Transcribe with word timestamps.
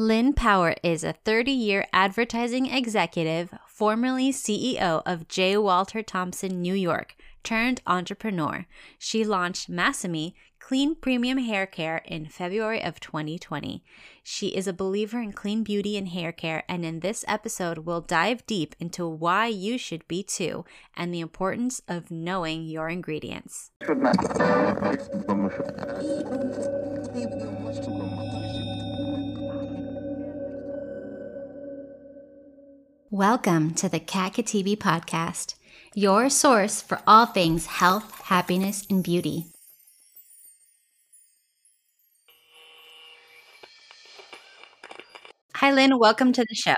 Lynn 0.00 0.32
Power 0.32 0.74
is 0.82 1.04
a 1.04 1.12
30 1.12 1.52
year 1.52 1.86
advertising 1.92 2.64
executive, 2.64 3.52
formerly 3.66 4.32
CEO 4.32 5.02
of 5.04 5.28
J. 5.28 5.58
Walter 5.58 6.02
Thompson 6.02 6.62
New 6.62 6.72
York, 6.72 7.14
turned 7.44 7.82
entrepreneur. 7.86 8.64
She 8.98 9.24
launched 9.24 9.70
Masami 9.70 10.32
Clean 10.58 10.94
Premium 10.94 11.36
Hair 11.36 11.66
Care 11.66 11.98
in 12.06 12.24
February 12.24 12.82
of 12.82 12.98
2020. 12.98 13.84
She 14.22 14.48
is 14.48 14.66
a 14.66 14.72
believer 14.72 15.20
in 15.20 15.32
clean 15.32 15.64
beauty 15.64 15.98
and 15.98 16.08
hair 16.08 16.32
care, 16.32 16.62
and 16.66 16.82
in 16.82 17.00
this 17.00 17.22
episode, 17.28 17.78
we'll 17.78 18.00
dive 18.00 18.46
deep 18.46 18.74
into 18.80 19.06
why 19.06 19.48
you 19.48 19.76
should 19.76 20.08
be 20.08 20.22
too 20.22 20.64
and 20.96 21.12
the 21.12 21.20
importance 21.20 21.82
of 21.88 22.10
knowing 22.10 22.64
your 22.64 22.88
ingredients. 22.88 23.72
Welcome 33.12 33.74
to 33.74 33.88
the 33.88 33.98
Kat 33.98 34.34
Khatibi 34.34 34.76
podcast, 34.76 35.56
your 35.96 36.30
source 36.30 36.80
for 36.80 37.00
all 37.08 37.26
things 37.26 37.66
health, 37.66 38.20
happiness, 38.20 38.86
and 38.88 39.02
beauty. 39.02 39.46
Hi, 45.56 45.72
Lynn. 45.72 45.98
Welcome 45.98 46.32
to 46.34 46.44
the 46.48 46.54
show. 46.54 46.76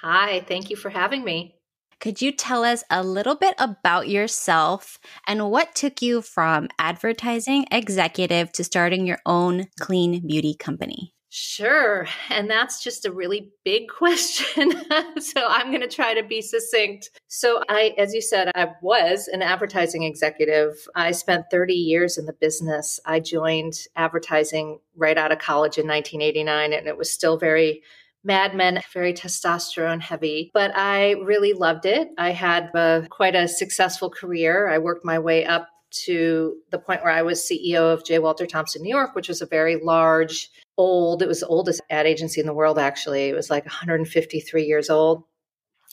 Hi, 0.00 0.40
thank 0.48 0.70
you 0.70 0.76
for 0.76 0.88
having 0.88 1.24
me. 1.24 1.56
Could 2.00 2.22
you 2.22 2.32
tell 2.32 2.64
us 2.64 2.82
a 2.88 3.02
little 3.02 3.34
bit 3.34 3.54
about 3.58 4.08
yourself 4.08 4.98
and 5.26 5.50
what 5.50 5.74
took 5.74 6.00
you 6.00 6.22
from 6.22 6.68
advertising 6.78 7.66
executive 7.70 8.50
to 8.52 8.64
starting 8.64 9.06
your 9.06 9.18
own 9.26 9.66
clean 9.78 10.26
beauty 10.26 10.56
company? 10.58 11.12
Sure. 11.32 12.08
And 12.28 12.50
that's 12.50 12.82
just 12.82 13.06
a 13.06 13.12
really 13.12 13.52
big 13.64 13.88
question. 13.88 14.72
so 15.20 15.46
I'm 15.46 15.68
going 15.68 15.80
to 15.80 15.88
try 15.88 16.12
to 16.12 16.24
be 16.24 16.42
succinct. 16.42 17.10
So 17.28 17.62
I, 17.68 17.94
as 17.96 18.12
you 18.12 18.20
said, 18.20 18.50
I 18.56 18.72
was 18.82 19.28
an 19.28 19.40
advertising 19.40 20.02
executive. 20.02 20.74
I 20.96 21.12
spent 21.12 21.46
30 21.48 21.72
years 21.72 22.18
in 22.18 22.26
the 22.26 22.32
business. 22.32 22.98
I 23.06 23.20
joined 23.20 23.86
advertising 23.94 24.80
right 24.96 25.16
out 25.16 25.30
of 25.30 25.38
college 25.38 25.78
in 25.78 25.86
1989, 25.86 26.72
and 26.72 26.88
it 26.88 26.98
was 26.98 27.12
still 27.12 27.38
very 27.38 27.82
Mad 28.22 28.54
Men, 28.54 28.82
very 28.92 29.14
testosterone 29.14 30.02
heavy, 30.02 30.50
but 30.52 30.76
I 30.76 31.12
really 31.12 31.54
loved 31.54 31.86
it. 31.86 32.10
I 32.18 32.32
had 32.32 32.70
a, 32.74 33.06
quite 33.08 33.34
a 33.34 33.48
successful 33.48 34.10
career. 34.10 34.68
I 34.68 34.76
worked 34.76 35.06
my 35.06 35.18
way 35.18 35.46
up 35.46 35.68
to 35.90 36.56
the 36.70 36.78
point 36.78 37.02
where 37.02 37.12
I 37.12 37.22
was 37.22 37.40
CEO 37.40 37.92
of 37.92 38.04
J. 38.04 38.18
Walter 38.18 38.46
Thompson 38.46 38.82
New 38.82 38.94
York, 38.94 39.14
which 39.14 39.28
was 39.28 39.40
a 39.40 39.46
very 39.46 39.76
large, 39.76 40.50
old, 40.80 41.22
it 41.22 41.28
was 41.28 41.40
the 41.40 41.46
oldest 41.46 41.82
ad 41.90 42.06
agency 42.06 42.40
in 42.40 42.46
the 42.46 42.54
world, 42.54 42.78
actually. 42.78 43.28
It 43.28 43.34
was 43.34 43.50
like 43.50 43.64
153 43.66 44.64
years 44.64 44.88
old, 44.88 45.24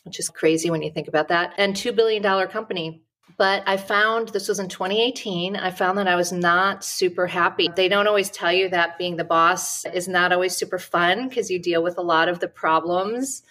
which 0.05 0.19
is 0.19 0.29
crazy 0.29 0.69
when 0.69 0.81
you 0.81 0.91
think 0.91 1.09
about 1.09 1.27
that, 1.27 1.53
and 1.57 1.75
$2 1.75 1.93
billion 1.95 2.23
company. 2.47 3.03
But 3.37 3.63
I 3.67 3.75
found 3.75 4.29
this 4.29 4.47
was 4.47 4.59
in 4.59 4.69
2018. 4.69 5.57
I 5.57 5.69
found 5.71 5.97
that 5.97 6.07
I 6.07 6.15
was 6.15 6.31
not 6.31 6.83
super 6.83 7.27
happy. 7.27 7.69
They 7.75 7.89
don't 7.89 8.07
always 8.07 8.31
tell 8.31 8.53
you 8.53 8.69
that 8.69 8.97
being 8.97 9.17
the 9.17 9.25
boss 9.25 9.85
is 9.85 10.07
not 10.07 10.31
always 10.31 10.55
super 10.55 10.79
fun 10.79 11.27
because 11.27 11.51
you 11.51 11.59
deal 11.59 11.83
with 11.83 11.97
a 11.97 12.01
lot 12.01 12.29
of 12.29 12.39
the 12.39 12.47
problems 12.47 13.43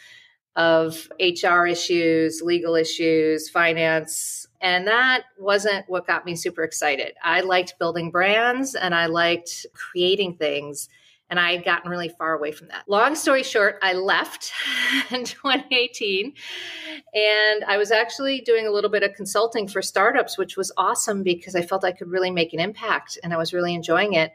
of 0.57 1.09
HR 1.21 1.67
issues, 1.67 2.41
legal 2.43 2.75
issues, 2.75 3.51
finance, 3.51 4.49
and 4.61 4.87
that 4.87 5.25
wasn't 5.39 5.85
what 5.89 6.07
got 6.07 6.25
me 6.25 6.35
super 6.35 6.63
excited. 6.63 7.13
I 7.23 7.43
liked 7.43 7.79
building 7.79 8.11
brands 8.11 8.75
and 8.75 8.95
I 8.95 9.07
liked 9.07 9.67
creating 9.75 10.37
things. 10.37 10.89
And 11.29 11.41
I 11.41 11.53
had 11.53 11.65
gotten 11.65 11.91
really 11.91 12.09
far 12.09 12.35
away 12.35 12.53
from 12.53 12.69
that. 12.69 12.85
Long 12.87 13.17
story 13.17 13.43
short, 13.43 13.79
I 13.83 13.95
left 13.95 14.53
in 15.11 15.25
2018 15.25 16.35
and 17.15 17.65
I 17.65 17.77
was 17.77 17.91
actually 17.91 18.41
doing 18.43 18.67
a 18.67 18.71
little 18.71 18.91
bit 18.91 19.03
of 19.03 19.15
consulting 19.15 19.67
for 19.67 19.83
startups, 19.83 20.39
which 20.39 20.57
was 20.57 20.73
awesome 20.77 21.23
because 21.23 21.57
I 21.57 21.63
felt 21.63 21.85
I 21.85 21.93
could 21.93 22.09
really 22.09 22.31
make 22.31 22.53
an 22.53 22.61
impact 22.61 23.19
and 23.23 23.33
I 23.33 23.37
was 23.37 23.53
really 23.53 23.75
enjoying 23.75 24.13
it. 24.13 24.33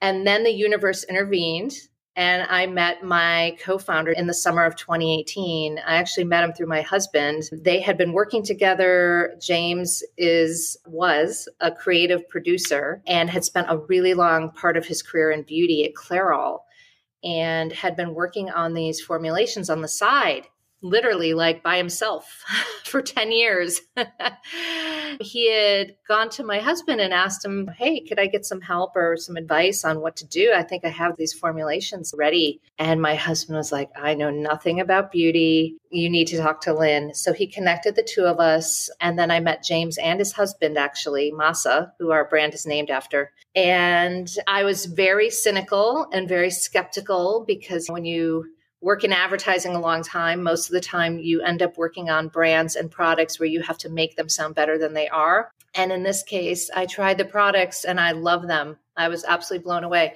And 0.00 0.26
then 0.26 0.44
the 0.44 0.50
universe 0.50 1.04
intervened 1.04 1.72
and 2.16 2.46
I 2.50 2.66
met 2.66 3.04
my 3.04 3.56
co 3.62 3.78
founder 3.78 4.12
in 4.12 4.26
the 4.26 4.34
summer 4.34 4.64
of 4.64 4.76
2018. 4.76 5.78
I 5.78 5.96
actually 5.96 6.24
met 6.24 6.44
him 6.44 6.52
through 6.52 6.66
my 6.66 6.82
husband. 6.82 7.44
They 7.52 7.80
had 7.80 7.96
been 7.96 8.12
working 8.12 8.42
together. 8.42 9.36
James 9.40 10.02
is, 10.18 10.76
was 10.86 11.48
a 11.60 11.70
creative 11.70 12.28
producer 12.28 13.02
and 13.06 13.30
had 13.30 13.44
spent 13.44 13.68
a 13.70 13.78
really 13.78 14.14
long 14.14 14.50
part 14.50 14.76
of 14.76 14.86
his 14.86 15.02
career 15.02 15.30
in 15.30 15.42
beauty 15.42 15.84
at 15.84 15.94
Clairol 15.94 16.60
and 17.22 17.72
had 17.72 17.96
been 17.96 18.14
working 18.14 18.50
on 18.50 18.74
these 18.74 19.00
formulations 19.00 19.70
on 19.70 19.82
the 19.82 19.88
side 19.88 20.46
literally 20.82 21.34
like 21.34 21.62
by 21.62 21.76
himself 21.76 22.44
for 22.84 23.02
10 23.02 23.32
years. 23.32 23.80
he 25.20 25.52
had 25.52 25.96
gone 26.08 26.30
to 26.30 26.44
my 26.44 26.58
husband 26.58 27.00
and 27.00 27.12
asked 27.12 27.44
him, 27.44 27.68
Hey, 27.76 28.00
could 28.00 28.18
I 28.18 28.26
get 28.26 28.44
some 28.44 28.60
help 28.60 28.96
or 28.96 29.16
some 29.16 29.36
advice 29.36 29.84
on 29.84 30.00
what 30.00 30.16
to 30.16 30.26
do? 30.26 30.52
I 30.54 30.62
think 30.62 30.84
I 30.84 30.88
have 30.88 31.16
these 31.16 31.32
formulations 31.32 32.14
ready. 32.16 32.60
And 32.78 33.00
my 33.00 33.14
husband 33.14 33.56
was 33.56 33.72
like, 33.72 33.90
I 33.96 34.14
know 34.14 34.30
nothing 34.30 34.80
about 34.80 35.12
beauty. 35.12 35.76
You 35.90 36.08
need 36.08 36.28
to 36.28 36.38
talk 36.38 36.60
to 36.62 36.74
Lynn. 36.74 37.14
So 37.14 37.32
he 37.32 37.46
connected 37.46 37.96
the 37.96 38.02
two 38.02 38.24
of 38.24 38.38
us. 38.38 38.90
And 39.00 39.18
then 39.18 39.30
I 39.30 39.40
met 39.40 39.64
James 39.64 39.98
and 39.98 40.18
his 40.18 40.32
husband, 40.32 40.78
actually, 40.78 41.32
Masa, 41.32 41.92
who 41.98 42.10
our 42.10 42.28
brand 42.28 42.54
is 42.54 42.66
named 42.66 42.90
after. 42.90 43.32
And 43.54 44.28
I 44.46 44.64
was 44.64 44.86
very 44.86 45.30
cynical 45.30 46.06
and 46.12 46.28
very 46.28 46.50
skeptical 46.50 47.44
because 47.46 47.88
when 47.88 48.04
you 48.04 48.46
work 48.80 49.04
in 49.04 49.12
advertising 49.12 49.74
a 49.74 49.80
long 49.80 50.02
time, 50.02 50.42
most 50.42 50.66
of 50.66 50.72
the 50.72 50.80
time 50.80 51.18
you 51.18 51.42
end 51.42 51.62
up 51.62 51.76
working 51.76 52.08
on 52.08 52.28
brands 52.28 52.76
and 52.76 52.90
products 52.90 53.38
where 53.38 53.48
you 53.48 53.60
have 53.62 53.78
to 53.78 53.88
make 53.88 54.16
them 54.16 54.28
sound 54.28 54.54
better 54.54 54.78
than 54.78 54.94
they 54.94 55.08
are. 55.08 55.50
And 55.74 55.92
in 55.92 56.02
this 56.02 56.22
case, 56.22 56.70
I 56.74 56.86
tried 56.86 57.18
the 57.18 57.24
products 57.24 57.84
and 57.84 58.00
I 58.00 58.12
love 58.12 58.46
them. 58.46 58.78
I 58.96 59.08
was 59.08 59.24
absolutely 59.24 59.64
blown 59.64 59.84
away. 59.84 60.14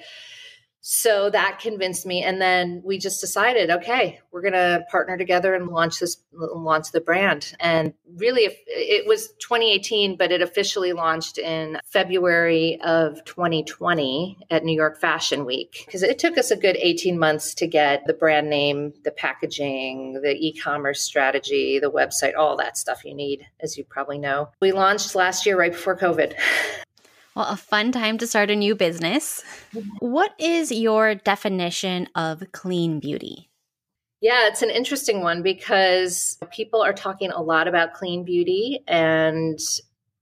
So 0.87 1.31
that 1.31 1.61
convinced 1.61 2.05
me. 2.05 2.23
And 2.23 2.43
then 2.43 2.83
we 2.85 2.99
just 2.99 3.19
decided, 3.19 3.71
okay, 3.71 4.21
we're 4.31 4.43
going 4.43 4.53
to 4.53 4.85
partner 4.91 5.17
together 5.17 5.55
and 5.55 5.69
launch 5.69 5.99
this, 5.99 6.19
launch 6.31 6.93
the 6.93 7.01
brand. 7.01 7.55
And 7.59 7.95
really, 8.19 8.55
it 8.67 9.07
was 9.07 9.29
2018, 9.39 10.19
but 10.19 10.31
it 10.31 10.43
officially 10.43 10.93
launched 10.93 11.39
in 11.39 11.79
February 11.87 12.79
of 12.85 13.25
2020 13.25 14.37
at 14.51 14.63
New 14.63 14.77
York 14.77 15.01
Fashion 15.01 15.47
Week. 15.47 15.85
Because 15.87 16.03
it 16.03 16.19
took 16.19 16.37
us 16.37 16.51
a 16.51 16.57
good 16.57 16.77
18 16.77 17.19
months 17.19 17.55
to 17.55 17.67
get 17.67 18.03
the 18.07 18.13
brand 18.13 18.51
name, 18.51 18.93
the 19.05 19.11
packaging, 19.11 20.21
the 20.23 20.37
e 20.37 20.53
commerce 20.53 21.01
strategy, 21.01 21.79
the 21.79 21.91
website, 21.91 22.37
all 22.37 22.59
that 22.59 22.77
stuff 22.77 23.07
you 23.07 23.15
need, 23.15 23.47
as 23.61 23.79
you 23.79 23.85
probably 23.85 24.19
know. 24.19 24.51
We 24.61 24.73
launched 24.73 25.15
last 25.15 25.47
year 25.47 25.59
right 25.59 25.73
before 25.73 25.97
COVID. 25.97 26.35
Well, 27.35 27.47
a 27.47 27.57
fun 27.57 27.91
time 27.91 28.19
to 28.19 28.27
start 28.29 28.51
a 28.51 28.57
new 28.57 28.77
business. 28.77 29.43
What 29.99 30.33
is 30.39 30.71
your 30.71 31.17
definition 31.17 32.09
of 32.15 32.45
clean 32.53 33.01
beauty? 33.01 33.51
Yeah, 34.21 34.47
it's 34.47 34.63
an 34.63 34.71
interesting 34.71 35.21
one 35.21 35.43
because 35.43 36.39
people 36.53 36.81
are 36.81 36.93
talking 36.93 37.31
a 37.31 37.43
lot 37.43 37.67
about 37.67 37.93
clean 37.93 38.25
beauty 38.25 38.85
and 38.87 39.59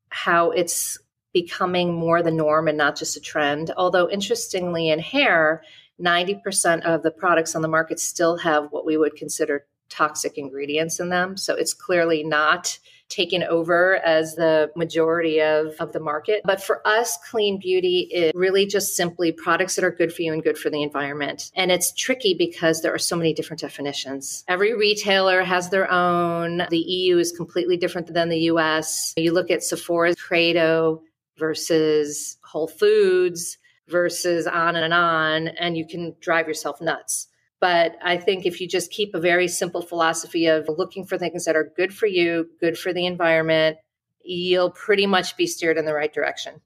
how 0.09 0.53
it's 0.53 0.99
becoming 1.34 1.93
more 1.93 2.23
the 2.23 2.31
norm 2.31 2.67
and 2.67 2.78
not 2.78 2.97
just 2.97 3.17
a 3.17 3.21
trend. 3.21 3.71
Although, 3.77 4.09
interestingly, 4.09 4.89
in 4.89 4.99
hair, 4.99 5.62
90% 6.00 6.83
of 6.83 7.03
the 7.03 7.11
products 7.11 7.55
on 7.55 7.62
the 7.62 7.69
market 7.69 8.00
still 8.00 8.39
have 8.39 8.69
what 8.71 8.87
we 8.87 8.97
would 8.97 9.17
consider 9.17 9.67
toxic 9.91 10.39
ingredients 10.39 10.99
in 10.99 11.11
them. 11.11 11.37
So 11.37 11.55
it's 11.55 11.75
clearly 11.75 12.25
not 12.25 12.79
taken 13.12 13.43
over 13.45 13.97
as 13.97 14.34
the 14.34 14.71
majority 14.75 15.41
of, 15.41 15.75
of 15.78 15.93
the 15.93 16.00
market. 16.00 16.43
But 16.45 16.62
for 16.62 16.87
us, 16.87 17.19
clean 17.31 17.59
beauty 17.59 18.09
is 18.12 18.33
really 18.34 18.67
just 18.67 18.97
simply 18.97 19.33
products 19.33 19.77
that 19.77 19.84
are 19.84 19.91
good 19.91 20.12
for 20.12 20.23
you 20.23 20.33
and 20.33 20.43
good 20.43 20.59
for 20.59 20.71
the 20.71 20.83
environment. 20.83 21.50
And 21.55 21.71
it's 21.71 21.93
tricky 21.93 22.34
because 22.34 22.83
there 22.83 22.95
are 22.95 22.99
so 22.99 23.17
many 23.17 23.34
different 23.34 23.61
definitions. 23.61 24.44
Every 24.49 24.75
retailer 24.75 25.43
has 25.43 25.70
their 25.70 25.91
own. 25.91 26.62
The 26.70 26.79
EU 26.79 27.19
is 27.19 27.32
completely 27.32 27.76
different 27.76 28.12
than 28.12 28.29
the 28.29 28.41
US. 28.53 29.12
You 29.17 29.32
look 29.32 29.50
at 29.50 29.62
Sephora's 29.62 30.17
Credo 30.17 31.03
versus 31.38 32.38
Whole 32.43 32.69
Foods 32.69 33.59
versus 33.88 34.47
on 34.47 34.76
and 34.76 34.94
on, 34.94 35.49
and 35.49 35.76
you 35.76 35.87
can 35.87 36.14
drive 36.20 36.49
yourself 36.49 36.81
nuts. 36.81 37.29
But 37.62 37.97
I 38.03 38.17
think 38.17 38.44
if 38.44 38.61
you 38.61 38.67
just 38.67 38.91
keep 38.91 39.14
a 39.14 39.20
very 39.20 39.47
simple 39.47 39.82
philosophy 39.82 40.47
of 40.47 40.69
looking 40.69 41.06
for 41.06 41.17
things 41.17 41.44
that 41.44 41.55
are 41.55 41.73
good 41.76 41.94
for 41.94 42.06
you, 42.06 42.50
good 42.59 42.76
for 42.76 42.93
the 42.93 43.06
environment, 43.06 43.76
you'll 44.25 44.73
pretty 44.73 45.06
much 45.06 45.37
be 45.37 45.47
steered 45.47 45.79
in 45.79 45.85
the 45.85 45.94
right 45.94 46.12
direction. 46.12 46.61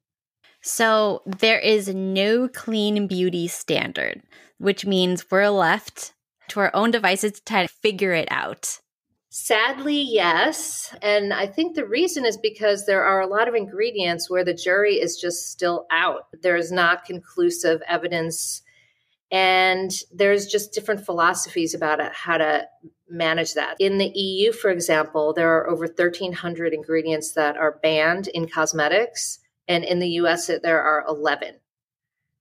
So 0.62 1.20
there 1.26 1.58
is 1.58 1.94
no 1.94 2.48
clean 2.48 3.06
beauty 3.08 3.46
standard, 3.46 4.22
which 4.56 4.86
means 4.86 5.30
we're 5.30 5.50
left 5.50 6.14
to 6.48 6.60
our 6.60 6.70
own 6.74 6.92
devices 6.92 7.32
to 7.32 7.44
try 7.44 7.66
to 7.66 7.72
figure 7.82 8.14
it 8.14 8.28
out. 8.30 8.80
Sadly, 9.28 10.00
yes. 10.00 10.94
And 11.02 11.34
I 11.34 11.46
think 11.46 11.76
the 11.76 11.86
reason 11.86 12.24
is 12.24 12.38
because 12.38 12.86
there 12.86 13.04
are 13.04 13.20
a 13.20 13.26
lot 13.26 13.48
of 13.48 13.54
ingredients 13.54 14.30
where 14.30 14.44
the 14.44 14.54
jury 14.54 14.94
is 14.94 15.18
just 15.18 15.50
still 15.50 15.84
out. 15.90 16.22
There's 16.40 16.72
not 16.72 17.04
conclusive 17.04 17.82
evidence 17.86 18.62
And 19.30 19.90
there's 20.12 20.46
just 20.46 20.72
different 20.72 21.04
philosophies 21.04 21.74
about 21.74 22.00
it, 22.00 22.12
how 22.12 22.38
to 22.38 22.66
manage 23.08 23.54
that. 23.54 23.76
In 23.78 23.98
the 23.98 24.12
EU, 24.14 24.52
for 24.52 24.70
example, 24.70 25.32
there 25.32 25.56
are 25.56 25.68
over 25.68 25.86
1,300 25.86 26.72
ingredients 26.72 27.32
that 27.32 27.56
are 27.56 27.78
banned 27.82 28.28
in 28.28 28.48
cosmetics. 28.48 29.40
And 29.68 29.84
in 29.84 29.98
the 29.98 30.10
US, 30.20 30.50
there 30.62 30.82
are 30.82 31.04
11. 31.08 31.56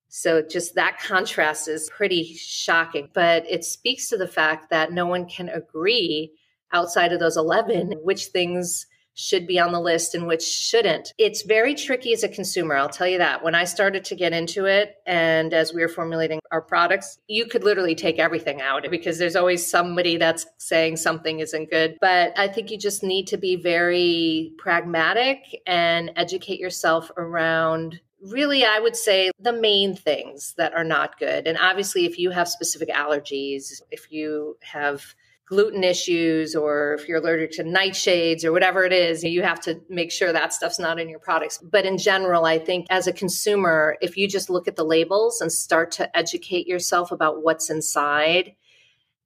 So 0.08 0.42
just 0.42 0.76
that 0.76 1.00
contrast 1.00 1.68
is 1.68 1.90
pretty 1.90 2.36
shocking. 2.36 3.10
But 3.14 3.50
it 3.50 3.66
speaks 3.66 4.10
to 4.10 4.18
the 4.18 4.28
fact 4.28 4.70
that 4.70 4.92
no 4.92 5.06
one 5.06 5.28
can 5.28 5.50
agree 5.50 6.32
outside 6.72 7.14
of 7.14 7.20
those 7.20 7.38
11 7.38 7.94
which 8.04 8.28
things 8.28 8.86
should 9.16 9.48
be 9.48 9.60
on 9.60 9.72
the 9.72 9.80
list 9.80 10.14
and 10.14 10.28
which 10.28 10.44
shouldn't. 10.44 11.14
It's 11.18 11.42
very 11.42 11.74
tricky 11.74 12.14
as 12.14 12.24
a 12.24 12.30
consumer, 12.30 12.76
I'll 12.76 12.90
tell 12.90 13.08
you 13.08 13.18
that. 13.18 13.44
When 13.44 13.56
I 13.56 13.64
started 13.64 14.06
to 14.06 14.16
get 14.16 14.34
into 14.34 14.66
it 14.66 14.98
and 15.06 15.54
as 15.54 15.74
we 15.74 15.82
were 15.82 15.88
formulating 15.88 16.42
our 16.52 16.62
products, 16.62 17.18
you 17.28 17.46
could 17.46 17.64
literally 17.64 17.96
take 17.96 18.20
everything 18.20 18.62
out 18.62 18.86
because 18.92 19.18
there's 19.18 19.36
always 19.36 19.66
somebody 19.66 20.18
that's 20.18 20.46
saying 20.58 20.98
something 20.98 21.40
isn't 21.40 21.72
good. 21.72 21.98
But 22.02 22.38
I 22.38 22.50
think 22.50 22.70
you 22.70 22.78
just 22.78 23.04
need 23.04 23.28
to 23.28 23.38
be 23.38 23.56
very 23.56 24.54
pragmatic 24.58 25.62
and 25.66 26.12
educate 26.16 26.60
yourself 26.60 27.10
around 27.18 28.02
really 28.22 28.66
i 28.66 28.80
would 28.80 28.96
say 28.96 29.30
the 29.40 29.54
main 29.54 29.96
things 29.96 30.56
that 30.58 30.74
are 30.74 30.84
not 30.84 31.20
good 31.20 31.46
and 31.46 31.58
obviously 31.60 32.06
if 32.06 32.18
you 32.18 32.32
have 32.32 32.48
specific 32.48 32.90
allergies 32.90 33.82
if 33.92 34.12
you 34.12 34.58
have 34.62 35.14
gluten 35.48 35.84
issues 35.84 36.56
or 36.56 36.96
if 36.96 37.08
you're 37.08 37.20
allergic 37.20 37.52
to 37.52 37.64
nightshades 37.64 38.44
or 38.44 38.52
whatever 38.52 38.84
it 38.84 38.92
is, 38.92 39.24
you 39.24 39.44
have 39.44 39.60
to 39.62 39.80
make 39.90 40.12
sure 40.12 40.34
that 40.34 40.54
stuff's 40.54 40.80
not 40.80 41.00
in 41.00 41.08
your 41.08 41.20
products. 41.20 41.60
But 41.60 41.86
in 41.86 41.98
general, 41.98 42.46
I 42.46 42.58
think 42.58 42.88
as 42.90 43.06
a 43.06 43.14
consumer, 43.14 43.98
if 44.02 44.18
you 44.18 44.28
just 44.28 44.50
look 44.50 44.68
at 44.68 44.76
the 44.76 44.84
labels 44.84 45.42
and 45.42 45.52
start 45.52 45.92
to 45.94 46.18
educate 46.18 46.68
yourself 46.68 47.12
about 47.12 47.44
what's 47.44 47.70
inside 47.70 48.56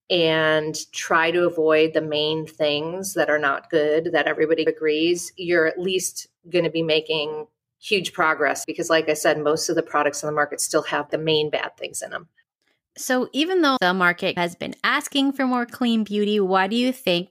and 0.09 0.75
try 0.91 1.31
to 1.31 1.45
avoid 1.45 1.93
the 1.93 2.01
main 2.01 2.45
things 2.45 3.13
that 3.13 3.29
are 3.29 3.39
not 3.39 3.69
good 3.69 4.09
that 4.11 4.27
everybody 4.27 4.63
agrees, 4.63 5.31
you're 5.37 5.67
at 5.67 5.79
least 5.79 6.27
going 6.49 6.65
to 6.65 6.71
be 6.71 6.83
making 6.83 7.45
huge 7.79 8.11
progress 8.11 8.65
because 8.65 8.89
like 8.89 9.07
I 9.07 9.13
said, 9.13 9.39
most 9.39 9.69
of 9.69 9.75
the 9.75 9.83
products 9.83 10.21
on 10.23 10.27
the 10.27 10.35
market 10.35 10.59
still 10.59 10.83
have 10.83 11.09
the 11.11 11.17
main 11.17 11.49
bad 11.49 11.77
things 11.77 12.01
in 12.01 12.09
them. 12.11 12.27
So, 12.99 13.29
even 13.31 13.61
though 13.61 13.77
the 13.79 13.93
market 13.93 14.37
has 14.37 14.55
been 14.55 14.75
asking 14.83 15.31
for 15.31 15.47
more 15.47 15.65
clean 15.65 16.03
beauty, 16.03 16.41
why 16.41 16.67
do 16.67 16.75
you 16.75 16.91
think 16.91 17.29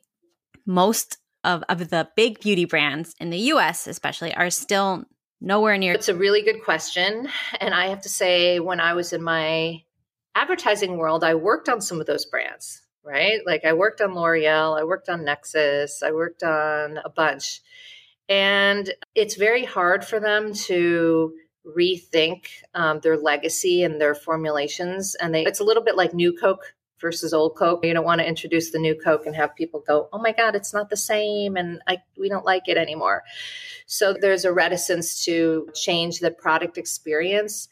most 0.64 1.18
of, 1.44 1.62
of 1.68 1.90
the 1.90 2.08
big 2.16 2.40
beauty 2.40 2.64
brands 2.64 3.14
in 3.20 3.28
the 3.28 3.38
US, 3.52 3.86
especially, 3.86 4.34
are 4.34 4.48
still 4.48 5.04
nowhere 5.42 5.76
near? 5.76 5.92
It's 5.92 6.08
a 6.08 6.16
really 6.16 6.40
good 6.40 6.64
question. 6.64 7.28
And 7.60 7.74
I 7.74 7.88
have 7.88 8.00
to 8.02 8.08
say, 8.08 8.60
when 8.60 8.80
I 8.80 8.94
was 8.94 9.12
in 9.12 9.22
my 9.22 9.82
advertising 10.34 10.96
world, 10.96 11.22
I 11.22 11.34
worked 11.34 11.68
on 11.68 11.82
some 11.82 12.00
of 12.00 12.06
those 12.06 12.24
brands, 12.24 12.80
right? 13.04 13.40
Like 13.44 13.66
I 13.66 13.74
worked 13.74 14.00
on 14.00 14.14
L'Oreal, 14.14 14.80
I 14.80 14.84
worked 14.84 15.10
on 15.10 15.20
Nexxus, 15.20 16.02
I 16.02 16.12
worked 16.12 16.42
on 16.42 16.98
a 17.04 17.10
bunch. 17.10 17.60
And 18.26 18.90
it's 19.14 19.36
very 19.36 19.66
hard 19.66 20.02
for 20.02 20.18
them 20.18 20.54
to 20.54 21.34
rethink 21.66 22.46
um, 22.74 23.00
their 23.00 23.16
legacy 23.16 23.82
and 23.82 24.00
their 24.00 24.14
formulations. 24.14 25.14
And 25.16 25.34
they, 25.34 25.44
it's 25.44 25.60
a 25.60 25.64
little 25.64 25.82
bit 25.82 25.96
like 25.96 26.14
new 26.14 26.32
Coke 26.32 26.74
versus 27.00 27.32
old 27.32 27.56
Coke. 27.56 27.84
You 27.84 27.94
don't 27.94 28.04
want 28.04 28.20
to 28.20 28.26
introduce 28.26 28.70
the 28.70 28.78
new 28.78 28.94
Coke 28.94 29.26
and 29.26 29.34
have 29.36 29.54
people 29.54 29.84
go, 29.86 30.08
"Oh 30.12 30.18
my 30.18 30.32
God, 30.32 30.54
it's 30.54 30.74
not 30.74 30.90
the 30.90 30.96
same," 30.96 31.56
and 31.56 31.80
I, 31.86 31.98
we 32.18 32.28
don't 32.28 32.44
like 32.44 32.68
it 32.68 32.76
anymore. 32.76 33.24
So 33.86 34.12
there's 34.12 34.44
a 34.44 34.52
reticence 34.52 35.24
to 35.24 35.68
change 35.74 36.20
the 36.20 36.30
product 36.30 36.78
experience. 36.78 37.68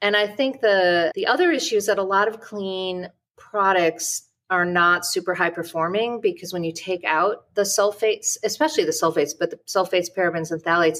And 0.00 0.16
I 0.16 0.26
think 0.26 0.60
the 0.60 1.12
the 1.14 1.26
other 1.26 1.52
issue 1.52 1.76
is 1.76 1.86
that 1.86 1.98
a 1.98 2.02
lot 2.02 2.28
of 2.28 2.40
clean 2.40 3.08
products 3.36 4.28
are 4.50 4.64
not 4.64 5.06
super 5.06 5.34
high 5.34 5.50
performing 5.50 6.20
because 6.20 6.52
when 6.52 6.64
you 6.64 6.72
take 6.72 7.02
out 7.04 7.54
the 7.54 7.62
sulfates, 7.62 8.36
especially 8.44 8.84
the 8.84 8.92
sulfates, 8.92 9.32
but 9.38 9.50
the 9.50 9.56
sulfates, 9.66 10.08
parabens, 10.14 10.50
and 10.50 10.62
phthalates, 10.62 10.98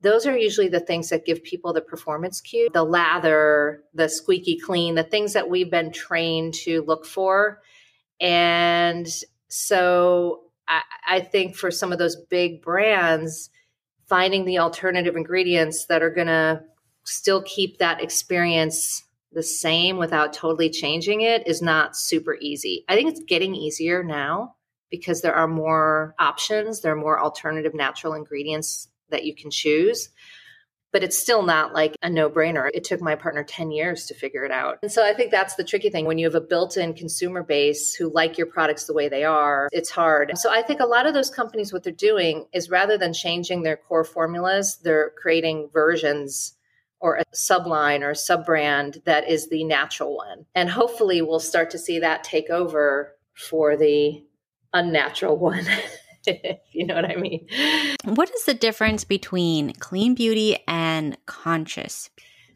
those 0.00 0.26
are 0.26 0.36
usually 0.36 0.68
the 0.68 0.80
things 0.80 1.08
that 1.08 1.26
give 1.26 1.42
people 1.42 1.72
the 1.72 1.80
performance 1.80 2.40
cue 2.40 2.68
the 2.72 2.84
lather, 2.84 3.82
the 3.94 4.08
squeaky 4.08 4.58
clean, 4.58 4.94
the 4.94 5.02
things 5.02 5.32
that 5.32 5.50
we've 5.50 5.70
been 5.70 5.92
trained 5.92 6.54
to 6.54 6.82
look 6.82 7.04
for. 7.04 7.60
And 8.20 9.06
so 9.48 10.42
I, 10.66 10.82
I 11.08 11.20
think 11.20 11.56
for 11.56 11.70
some 11.70 11.92
of 11.92 11.98
those 11.98 12.16
big 12.16 12.62
brands, 12.62 13.50
finding 14.06 14.44
the 14.44 14.58
alternative 14.58 15.16
ingredients 15.16 15.86
that 15.86 16.02
are 16.02 16.10
going 16.10 16.28
to 16.28 16.62
still 17.04 17.42
keep 17.42 17.78
that 17.78 18.02
experience 18.02 19.04
the 19.32 19.42
same 19.42 19.98
without 19.98 20.32
totally 20.32 20.70
changing 20.70 21.20
it 21.20 21.46
is 21.46 21.60
not 21.60 21.96
super 21.96 22.36
easy. 22.40 22.84
I 22.88 22.94
think 22.94 23.10
it's 23.10 23.22
getting 23.24 23.54
easier 23.54 24.02
now 24.02 24.54
because 24.90 25.20
there 25.20 25.34
are 25.34 25.48
more 25.48 26.14
options, 26.18 26.80
there 26.80 26.92
are 26.92 26.96
more 26.96 27.20
alternative 27.20 27.74
natural 27.74 28.14
ingredients 28.14 28.88
that 29.10 29.24
you 29.24 29.34
can 29.34 29.50
choose 29.50 30.10
but 30.92 31.02
it's 31.02 31.18
still 31.18 31.42
not 31.42 31.74
like 31.74 31.96
a 32.02 32.08
no 32.08 32.30
brainer. 32.30 32.70
It 32.72 32.84
took 32.84 33.00
my 33.00 33.14
partner 33.14 33.44
10 33.44 33.70
years 33.70 34.06
to 34.06 34.14
figure 34.14 34.44
it 34.44 34.50
out. 34.50 34.78
And 34.82 34.90
so 34.90 35.04
I 35.04 35.12
think 35.12 35.30
that's 35.30 35.54
the 35.54 35.64
tricky 35.64 35.90
thing. 35.90 36.06
When 36.06 36.18
you 36.18 36.26
have 36.26 36.34
a 36.34 36.40
built 36.40 36.76
in 36.76 36.94
consumer 36.94 37.42
base 37.42 37.94
who 37.94 38.12
like 38.12 38.38
your 38.38 38.46
products 38.46 38.86
the 38.86 38.94
way 38.94 39.08
they 39.08 39.24
are, 39.24 39.68
it's 39.72 39.90
hard. 39.90 40.36
So 40.38 40.50
I 40.50 40.62
think 40.62 40.80
a 40.80 40.86
lot 40.86 41.06
of 41.06 41.14
those 41.14 41.30
companies, 41.30 41.72
what 41.72 41.82
they're 41.82 41.92
doing 41.92 42.46
is 42.52 42.70
rather 42.70 42.96
than 42.96 43.12
changing 43.12 43.62
their 43.62 43.76
core 43.76 44.04
formulas, 44.04 44.78
they're 44.82 45.12
creating 45.20 45.68
versions 45.72 46.54
or 47.00 47.16
a 47.16 47.24
subline 47.34 48.00
or 48.00 48.10
a 48.10 48.16
sub 48.16 48.44
brand 48.44 49.00
that 49.04 49.28
is 49.28 49.48
the 49.48 49.64
natural 49.64 50.16
one. 50.16 50.46
And 50.54 50.70
hopefully 50.70 51.22
we'll 51.22 51.38
start 51.38 51.70
to 51.70 51.78
see 51.78 52.00
that 52.00 52.24
take 52.24 52.50
over 52.50 53.14
for 53.34 53.76
the 53.76 54.24
unnatural 54.72 55.36
one. 55.36 55.66
you 56.72 56.86
know 56.86 56.94
what 56.94 57.04
I 57.04 57.16
mean. 57.16 57.46
What 58.04 58.30
is 58.34 58.44
the 58.44 58.54
difference 58.54 59.04
between 59.04 59.72
clean 59.74 60.14
beauty 60.14 60.58
and 60.66 61.16
conscious? 61.26 62.10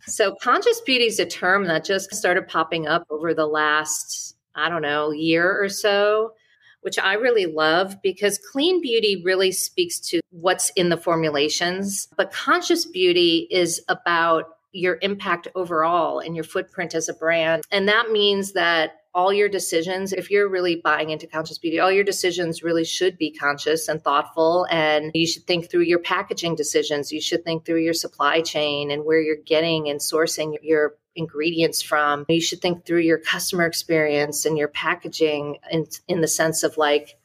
So, 0.07 0.35
conscious 0.43 0.81
beauty 0.81 1.07
is 1.07 1.21
a 1.21 1.27
term 1.27 1.67
that 1.67 1.85
just 1.85 2.13
started 2.15 2.49
popping 2.49 2.87
up 2.89 3.07
over 3.09 3.35
the 3.35 3.47
last, 3.47 4.35
I 4.55 4.69
don't 4.69 4.83
know, 4.83 5.13
year 5.13 5.63
or 5.63 5.69
so, 5.69 6.33
which 6.81 6.99
I 6.99 7.15
really 7.15 7.47
love 7.47 7.97
because 8.03 8.39
clean 8.51 8.81
beauty 8.81 9.23
really 9.25 9.53
speaks 9.53 10.01
to 10.11 10.21
what's 10.31 10.71
in 10.71 10.89
the 10.89 10.97
formulations. 10.97 12.09
But 12.17 12.33
conscious 12.33 12.85
beauty 12.85 13.47
is 13.51 13.81
about 13.89 14.47
your 14.73 14.99
impact 15.03 15.49
overall 15.55 16.19
and 16.19 16.35
your 16.35 16.45
footprint 16.45 16.95
as 16.95 17.09
a 17.09 17.15
brand. 17.15 17.63
And 17.71 17.87
that 17.89 18.11
means 18.11 18.53
that 18.53 19.02
all 19.15 19.33
your 19.33 19.49
decisions, 19.49 20.13
if 20.13 20.31
you're 20.31 20.49
really 20.49 20.77
buying 20.77 21.11
into 21.11 21.27
conscious 21.27 21.59
beauty, 21.59 21.79
all 21.79 21.93
your 21.93 22.05
decisions 22.05 22.63
really 22.63 22.85
should 22.85 23.19
be 23.19 23.31
conscious 23.31 23.89
and 23.89 24.03
thoughtful. 24.03 24.67
And 24.71 25.11
you 25.15 25.27
should 25.27 25.47
think 25.47 25.71
through 25.71 25.83
your 25.83 25.99
packaging 25.99 26.55
decisions. 26.55 27.13
You 27.13 27.21
should 27.21 27.45
think 27.45 27.65
through 27.65 27.83
your 27.83 27.95
supply 27.95 28.41
chain 28.41 28.91
and 28.91 29.05
where 29.05 29.21
you're 29.21 29.37
getting 29.37 29.89
and 29.89 30.01
sourcing 30.01 30.57
your 30.63 30.95
ingredients 31.15 31.83
from. 31.83 32.25
You 32.29 32.41
should 32.41 32.63
think 32.63 32.87
through 32.87 33.01
your 33.01 33.19
customer 33.19 33.67
experience 33.67 34.47
and 34.47 34.57
your 34.57 34.69
packaging 34.69 35.59
in, 35.71 35.87
in 36.09 36.21
the 36.23 36.29
sense 36.29 36.63
of 36.63 36.79
like, 36.79 37.19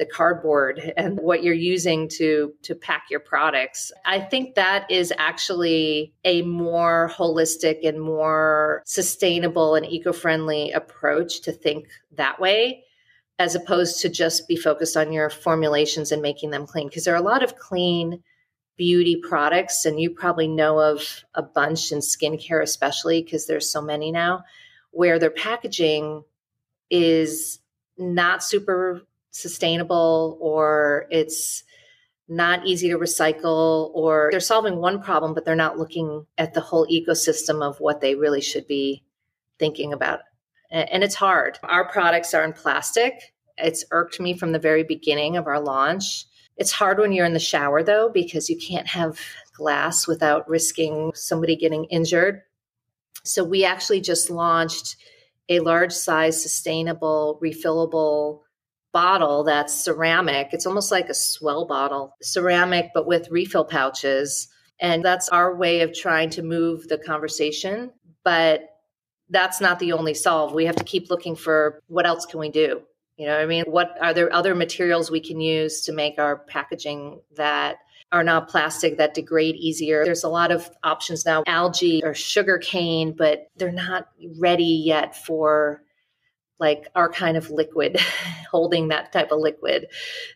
the 0.00 0.06
cardboard 0.06 0.92
and 0.96 1.20
what 1.20 1.44
you're 1.44 1.54
using 1.54 2.08
to 2.08 2.52
to 2.62 2.74
pack 2.74 3.04
your 3.10 3.20
products. 3.20 3.92
I 4.06 4.18
think 4.18 4.54
that 4.56 4.90
is 4.90 5.12
actually 5.18 6.12
a 6.24 6.42
more 6.42 7.12
holistic 7.14 7.86
and 7.86 8.00
more 8.00 8.82
sustainable 8.86 9.74
and 9.74 9.86
eco-friendly 9.86 10.72
approach 10.72 11.42
to 11.42 11.52
think 11.52 11.86
that 12.16 12.40
way 12.40 12.82
as 13.38 13.54
opposed 13.54 14.00
to 14.00 14.08
just 14.08 14.48
be 14.48 14.56
focused 14.56 14.96
on 14.96 15.12
your 15.12 15.30
formulations 15.30 16.12
and 16.12 16.22
making 16.22 16.50
them 16.50 16.66
clean 16.66 16.88
because 16.88 17.04
there 17.04 17.14
are 17.14 17.18
a 17.18 17.22
lot 17.22 17.42
of 17.42 17.56
clean 17.56 18.22
beauty 18.78 19.20
products 19.28 19.84
and 19.84 20.00
you 20.00 20.10
probably 20.10 20.48
know 20.48 20.80
of 20.80 21.24
a 21.34 21.42
bunch 21.42 21.92
in 21.92 21.98
skincare 21.98 22.62
especially 22.62 23.22
because 23.22 23.46
there's 23.46 23.70
so 23.70 23.82
many 23.82 24.10
now 24.10 24.42
where 24.92 25.18
their 25.18 25.30
packaging 25.30 26.24
is 26.90 27.60
not 27.98 28.42
super 28.42 29.02
sustainable 29.30 30.38
or 30.40 31.06
it's 31.10 31.64
not 32.28 32.64
easy 32.64 32.88
to 32.88 32.98
recycle 32.98 33.90
or 33.92 34.28
they're 34.30 34.40
solving 34.40 34.76
one 34.76 35.02
problem 35.02 35.34
but 35.34 35.44
they're 35.44 35.56
not 35.56 35.78
looking 35.78 36.24
at 36.38 36.54
the 36.54 36.60
whole 36.60 36.86
ecosystem 36.86 37.62
of 37.62 37.78
what 37.80 38.00
they 38.00 38.14
really 38.14 38.40
should 38.40 38.66
be 38.66 39.02
thinking 39.58 39.92
about. 39.92 40.20
And 40.70 41.02
it's 41.02 41.16
hard. 41.16 41.58
Our 41.64 41.88
products 41.88 42.32
are 42.32 42.44
in 42.44 42.52
plastic. 42.52 43.34
It's 43.58 43.84
irked 43.90 44.20
me 44.20 44.34
from 44.34 44.52
the 44.52 44.58
very 44.58 44.84
beginning 44.84 45.36
of 45.36 45.48
our 45.48 45.60
launch. 45.60 46.24
It's 46.56 46.70
hard 46.70 46.98
when 46.98 47.12
you're 47.12 47.26
in 47.26 47.32
the 47.32 47.40
shower 47.40 47.82
though 47.82 48.08
because 48.08 48.48
you 48.48 48.56
can't 48.56 48.86
have 48.86 49.18
glass 49.52 50.06
without 50.06 50.48
risking 50.48 51.10
somebody 51.14 51.56
getting 51.56 51.86
injured. 51.86 52.42
So 53.24 53.42
we 53.42 53.64
actually 53.64 54.00
just 54.00 54.30
launched 54.30 54.96
a 55.48 55.60
large 55.60 55.92
size 55.92 56.40
sustainable 56.40 57.40
refillable 57.42 58.42
bottle 58.92 59.44
that's 59.44 59.84
ceramic. 59.84 60.48
It's 60.52 60.66
almost 60.66 60.90
like 60.90 61.08
a 61.08 61.14
S'well 61.14 61.66
bottle, 61.66 62.16
ceramic, 62.22 62.90
but 62.94 63.06
with 63.06 63.30
refill 63.30 63.64
pouches. 63.64 64.48
And 64.80 65.04
that's 65.04 65.28
our 65.28 65.54
way 65.54 65.82
of 65.82 65.92
trying 65.92 66.30
to 66.30 66.42
move 66.42 66.88
the 66.88 66.98
conversation. 66.98 67.92
But 68.24 68.68
that's 69.28 69.60
not 69.60 69.78
the 69.78 69.92
only 69.92 70.14
solve. 70.14 70.52
We 70.52 70.66
have 70.66 70.76
to 70.76 70.84
keep 70.84 71.10
looking 71.10 71.36
for 71.36 71.80
what 71.86 72.06
else 72.06 72.26
can 72.26 72.40
we 72.40 72.50
do? 72.50 72.82
You 73.16 73.26
know, 73.26 73.38
I 73.38 73.46
mean, 73.46 73.64
what 73.66 73.96
are 74.00 74.14
there 74.14 74.32
other 74.32 74.54
materials 74.54 75.10
we 75.10 75.20
can 75.20 75.40
use 75.40 75.82
to 75.82 75.92
make 75.92 76.18
our 76.18 76.38
packaging 76.38 77.20
that 77.36 77.76
are 78.12 78.24
not 78.24 78.48
plastic 78.48 78.96
that 78.96 79.14
degrade 79.14 79.54
easier. 79.56 80.04
There's 80.04 80.24
a 80.24 80.28
lot 80.28 80.50
of 80.50 80.68
options 80.82 81.24
now, 81.24 81.44
algae 81.46 82.02
or 82.02 82.14
sugar 82.14 82.58
cane, 82.58 83.14
but 83.16 83.48
they're 83.56 83.70
not 83.70 84.08
ready 84.38 84.82
yet 84.84 85.16
for 85.16 85.82
like 86.60 86.86
our 86.94 87.08
kind 87.08 87.36
of 87.36 87.50
liquid, 87.50 87.98
holding 88.50 88.88
that 88.88 89.12
type 89.12 89.32
of 89.32 89.40
liquid. 89.40 89.86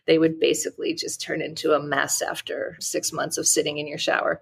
They 0.07 0.17
would 0.17 0.39
basically 0.39 0.93
just 0.93 1.21
turn 1.21 1.41
into 1.41 1.73
a 1.73 1.81
mess 1.81 2.21
after 2.21 2.75
six 2.79 3.13
months 3.13 3.37
of 3.37 3.47
sitting 3.47 3.77
in 3.77 3.87
your 3.87 3.99
shower. 3.99 4.41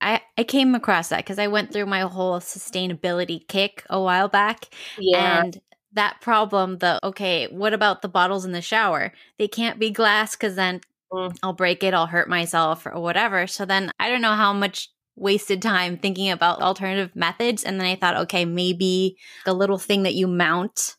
I, 0.00 0.20
I 0.36 0.44
came 0.44 0.74
across 0.74 1.08
that 1.08 1.24
because 1.24 1.38
I 1.38 1.46
went 1.46 1.72
through 1.72 1.86
my 1.86 2.00
whole 2.00 2.38
sustainability 2.38 3.48
kick 3.48 3.84
a 3.88 4.00
while 4.00 4.28
back. 4.28 4.66
Yeah. 4.98 5.42
And 5.42 5.60
that 5.92 6.20
problem, 6.20 6.78
the 6.78 7.00
okay, 7.02 7.46
what 7.46 7.72
about 7.72 8.02
the 8.02 8.08
bottles 8.08 8.44
in 8.44 8.52
the 8.52 8.60
shower? 8.60 9.12
They 9.38 9.48
can't 9.48 9.78
be 9.78 9.90
glass 9.90 10.36
because 10.36 10.54
then 10.54 10.82
mm. 11.10 11.34
I'll 11.42 11.54
break 11.54 11.82
it, 11.82 11.94
I'll 11.94 12.06
hurt 12.06 12.28
myself 12.28 12.84
or 12.86 13.00
whatever. 13.00 13.46
So 13.46 13.64
then 13.64 13.90
I 13.98 14.10
don't 14.10 14.20
know 14.20 14.34
how 14.34 14.52
much 14.52 14.90
wasted 15.16 15.62
time 15.62 15.96
thinking 15.96 16.30
about 16.30 16.60
alternative 16.60 17.16
methods. 17.16 17.64
And 17.64 17.80
then 17.80 17.86
I 17.86 17.96
thought, 17.96 18.16
okay, 18.18 18.44
maybe 18.44 19.16
the 19.46 19.54
little 19.54 19.78
thing 19.78 20.02
that 20.02 20.14
you 20.14 20.26
mount 20.26 20.96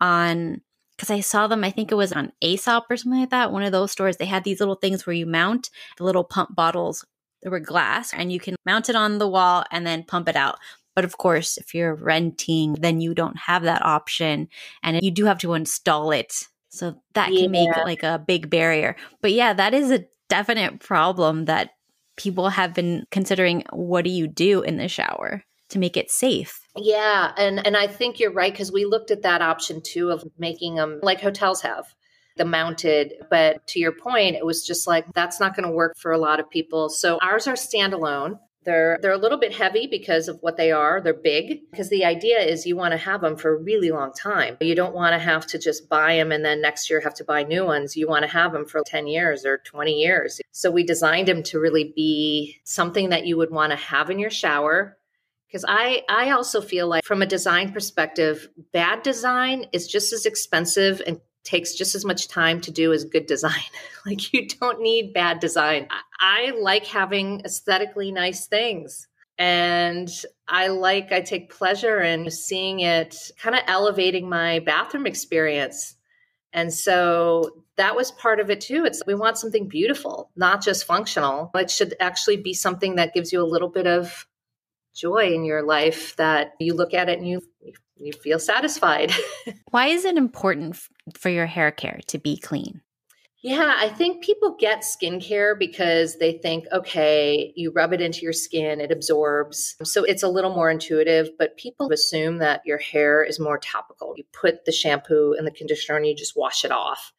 on 0.00 0.60
because 0.96 1.10
I 1.10 1.20
saw 1.20 1.46
them, 1.46 1.62
I 1.62 1.70
think 1.70 1.92
it 1.92 1.96
was 1.96 2.12
on 2.12 2.32
Aesop 2.40 2.86
or 2.90 2.96
something 2.96 3.20
like 3.20 3.30
that. 3.30 3.52
One 3.52 3.62
of 3.62 3.70
those 3.70 3.92
stores, 3.92 4.16
they 4.16 4.26
had 4.26 4.42
these 4.42 4.58
little 4.58 4.74
things 4.74 5.06
where 5.06 5.14
you 5.14 5.26
mount 5.26 5.70
the 5.96 6.02
little 6.02 6.24
pump 6.24 6.56
bottles 6.56 7.04
that 7.42 7.50
were 7.50 7.60
glass 7.60 8.12
and 8.12 8.32
you 8.32 8.40
can 8.40 8.56
mount 8.66 8.88
it 8.88 8.96
on 8.96 9.18
the 9.18 9.28
wall 9.28 9.64
and 9.70 9.86
then 9.86 10.02
pump 10.02 10.28
it 10.28 10.34
out. 10.34 10.58
But 10.96 11.04
of 11.04 11.16
course, 11.16 11.56
if 11.56 11.72
you're 11.72 11.94
renting, 11.94 12.74
then 12.80 13.00
you 13.00 13.14
don't 13.14 13.36
have 13.36 13.62
that 13.62 13.84
option 13.84 14.48
and 14.82 15.00
you 15.00 15.12
do 15.12 15.26
have 15.26 15.38
to 15.38 15.54
install 15.54 16.10
it 16.10 16.48
so 16.68 17.00
that 17.14 17.32
yeah. 17.32 17.42
can 17.42 17.50
make 17.52 17.76
like 17.76 18.02
a 18.02 18.22
big 18.24 18.50
barrier. 18.50 18.96
But 19.22 19.32
yeah, 19.32 19.52
that 19.52 19.74
is 19.74 19.92
a 19.92 20.04
definite 20.28 20.80
problem 20.80 21.44
that 21.44 21.70
people 22.16 22.48
have 22.48 22.74
been 22.74 23.04
considering 23.12 23.62
what 23.70 24.04
do 24.04 24.10
you 24.10 24.26
do 24.26 24.62
in 24.62 24.76
the 24.76 24.88
shower 24.88 25.44
to 25.68 25.78
make 25.78 25.96
it 25.96 26.10
safe? 26.10 26.67
Yeah, 26.80 27.32
and 27.36 27.64
and 27.66 27.76
I 27.76 27.86
think 27.86 28.20
you're 28.20 28.32
right 28.32 28.54
cuz 28.54 28.72
we 28.72 28.84
looked 28.84 29.10
at 29.10 29.22
that 29.22 29.42
option 29.42 29.80
too 29.80 30.10
of 30.10 30.24
making 30.38 30.76
them 30.76 31.00
like 31.02 31.20
hotels 31.20 31.62
have 31.62 31.94
the 32.38 32.44
mounted. 32.44 33.14
But 33.28 33.66
to 33.68 33.80
your 33.80 33.92
point, 33.92 34.36
it 34.36 34.46
was 34.46 34.66
just 34.66 34.86
like 34.86 35.04
that's 35.12 35.40
not 35.40 35.54
going 35.54 35.68
to 35.68 35.74
work 35.74 35.96
for 35.98 36.12
a 36.12 36.18
lot 36.18 36.40
of 36.40 36.48
people. 36.48 36.88
So 36.88 37.18
ours 37.20 37.46
are 37.46 37.54
standalone. 37.54 38.38
They're 38.64 38.98
they're 39.00 39.12
a 39.12 39.18
little 39.18 39.38
bit 39.38 39.54
heavy 39.54 39.86
because 39.86 40.28
of 40.28 40.38
what 40.40 40.56
they 40.56 40.72
are. 40.72 41.00
They're 41.00 41.14
big 41.14 41.70
because 41.70 41.88
the 41.88 42.04
idea 42.04 42.38
is 42.40 42.66
you 42.66 42.76
want 42.76 42.92
to 42.92 42.98
have 42.98 43.22
them 43.22 43.36
for 43.36 43.54
a 43.54 43.62
really 43.62 43.90
long 43.90 44.12
time. 44.12 44.58
You 44.60 44.74
don't 44.74 44.94
want 44.94 45.14
to 45.14 45.18
have 45.18 45.46
to 45.48 45.58
just 45.58 45.88
buy 45.88 46.16
them 46.16 46.32
and 46.32 46.44
then 46.44 46.60
next 46.60 46.90
year 46.90 47.00
have 47.00 47.14
to 47.14 47.24
buy 47.24 47.44
new 47.44 47.64
ones. 47.64 47.96
You 47.96 48.08
want 48.08 48.24
to 48.24 48.30
have 48.30 48.52
them 48.52 48.66
for 48.66 48.82
10 48.84 49.06
years 49.06 49.46
or 49.46 49.58
20 49.58 49.92
years. 49.92 50.40
So 50.52 50.70
we 50.70 50.84
designed 50.84 51.28
them 51.28 51.42
to 51.44 51.58
really 51.58 51.92
be 51.96 52.60
something 52.64 53.08
that 53.08 53.26
you 53.26 53.38
would 53.38 53.50
want 53.50 53.70
to 53.70 53.76
have 53.76 54.10
in 54.10 54.18
your 54.18 54.30
shower 54.30 54.97
because 55.48 55.64
I, 55.66 56.02
I 56.08 56.30
also 56.30 56.60
feel 56.60 56.86
like 56.86 57.04
from 57.04 57.22
a 57.22 57.26
design 57.26 57.72
perspective 57.72 58.48
bad 58.72 59.02
design 59.02 59.66
is 59.72 59.88
just 59.88 60.12
as 60.12 60.26
expensive 60.26 61.00
and 61.06 61.20
takes 61.42 61.74
just 61.74 61.94
as 61.94 62.04
much 62.04 62.28
time 62.28 62.60
to 62.60 62.70
do 62.70 62.92
as 62.92 63.04
good 63.04 63.26
design. 63.26 63.52
like 64.06 64.32
you 64.32 64.46
don't 64.46 64.80
need 64.80 65.14
bad 65.14 65.40
design. 65.40 65.88
I, 65.90 66.50
I 66.50 66.60
like 66.60 66.84
having 66.84 67.40
aesthetically 67.44 68.12
nice 68.12 68.46
things. 68.46 69.08
And 69.38 70.10
I 70.48 70.66
like, 70.66 71.12
I 71.12 71.20
take 71.20 71.54
pleasure 71.54 72.00
in 72.00 72.30
seeing 72.30 72.80
it 72.80 73.16
kind 73.38 73.54
of 73.54 73.62
elevating 73.66 74.28
my 74.28 74.58
bathroom 74.58 75.06
experience. 75.06 75.94
And 76.52 76.74
so 76.74 77.62
that 77.76 77.94
was 77.94 78.10
part 78.10 78.40
of 78.40 78.50
it 78.50 78.60
too. 78.60 78.84
It's 78.84 79.02
we 79.06 79.14
want 79.14 79.38
something 79.38 79.68
beautiful, 79.68 80.30
not 80.34 80.62
just 80.62 80.84
functional. 80.84 81.50
It 81.54 81.70
should 81.70 81.94
actually 82.00 82.38
be 82.38 82.52
something 82.52 82.96
that 82.96 83.14
gives 83.14 83.32
you 83.32 83.40
a 83.40 83.46
little 83.46 83.68
bit 83.68 83.86
of 83.86 84.26
joy 84.98 85.32
in 85.32 85.44
your 85.44 85.62
life 85.62 86.16
that 86.16 86.54
you 86.58 86.74
look 86.74 86.92
at 86.92 87.08
it 87.08 87.18
and 87.18 87.28
you 87.28 87.40
you 88.00 88.12
feel 88.12 88.38
satisfied. 88.38 89.12
Why 89.70 89.88
is 89.88 90.04
it 90.04 90.16
important 90.16 90.78
for 91.16 91.30
your 91.30 91.46
hair 91.46 91.70
care 91.70 92.00
to 92.06 92.18
be 92.18 92.36
clean? 92.36 92.80
Yeah, 93.42 93.74
I 93.76 93.88
think 93.88 94.22
people 94.22 94.56
get 94.58 94.82
skincare 94.82 95.56
because 95.56 96.18
they 96.18 96.32
think, 96.32 96.66
okay, 96.72 97.52
you 97.54 97.70
rub 97.70 97.92
it 97.92 98.00
into 98.00 98.22
your 98.22 98.32
skin, 98.32 98.80
it 98.80 98.90
absorbs. 98.90 99.76
So 99.84 100.02
it's 100.02 100.24
a 100.24 100.28
little 100.28 100.54
more 100.54 100.70
intuitive, 100.70 101.30
but 101.38 101.56
people 101.56 101.90
assume 101.92 102.38
that 102.38 102.62
your 102.64 102.78
hair 102.78 103.22
is 103.22 103.38
more 103.38 103.58
topical. 103.58 104.14
You 104.16 104.24
put 104.32 104.64
the 104.64 104.72
shampoo 104.72 105.34
and 105.38 105.46
the 105.46 105.52
conditioner 105.52 105.98
and 105.98 106.06
you 106.06 106.16
just 106.16 106.36
wash 106.36 106.64
it 106.64 106.72
off. 106.72 107.12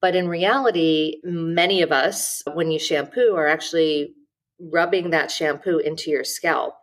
But 0.00 0.14
in 0.14 0.28
reality, 0.28 1.20
many 1.24 1.82
of 1.82 1.90
us, 1.90 2.42
when 2.54 2.70
you 2.70 2.78
shampoo, 2.78 3.34
are 3.34 3.48
actually 3.48 4.14
rubbing 4.60 5.10
that 5.10 5.32
shampoo 5.32 5.78
into 5.78 6.10
your 6.10 6.24
scalp 6.24 6.76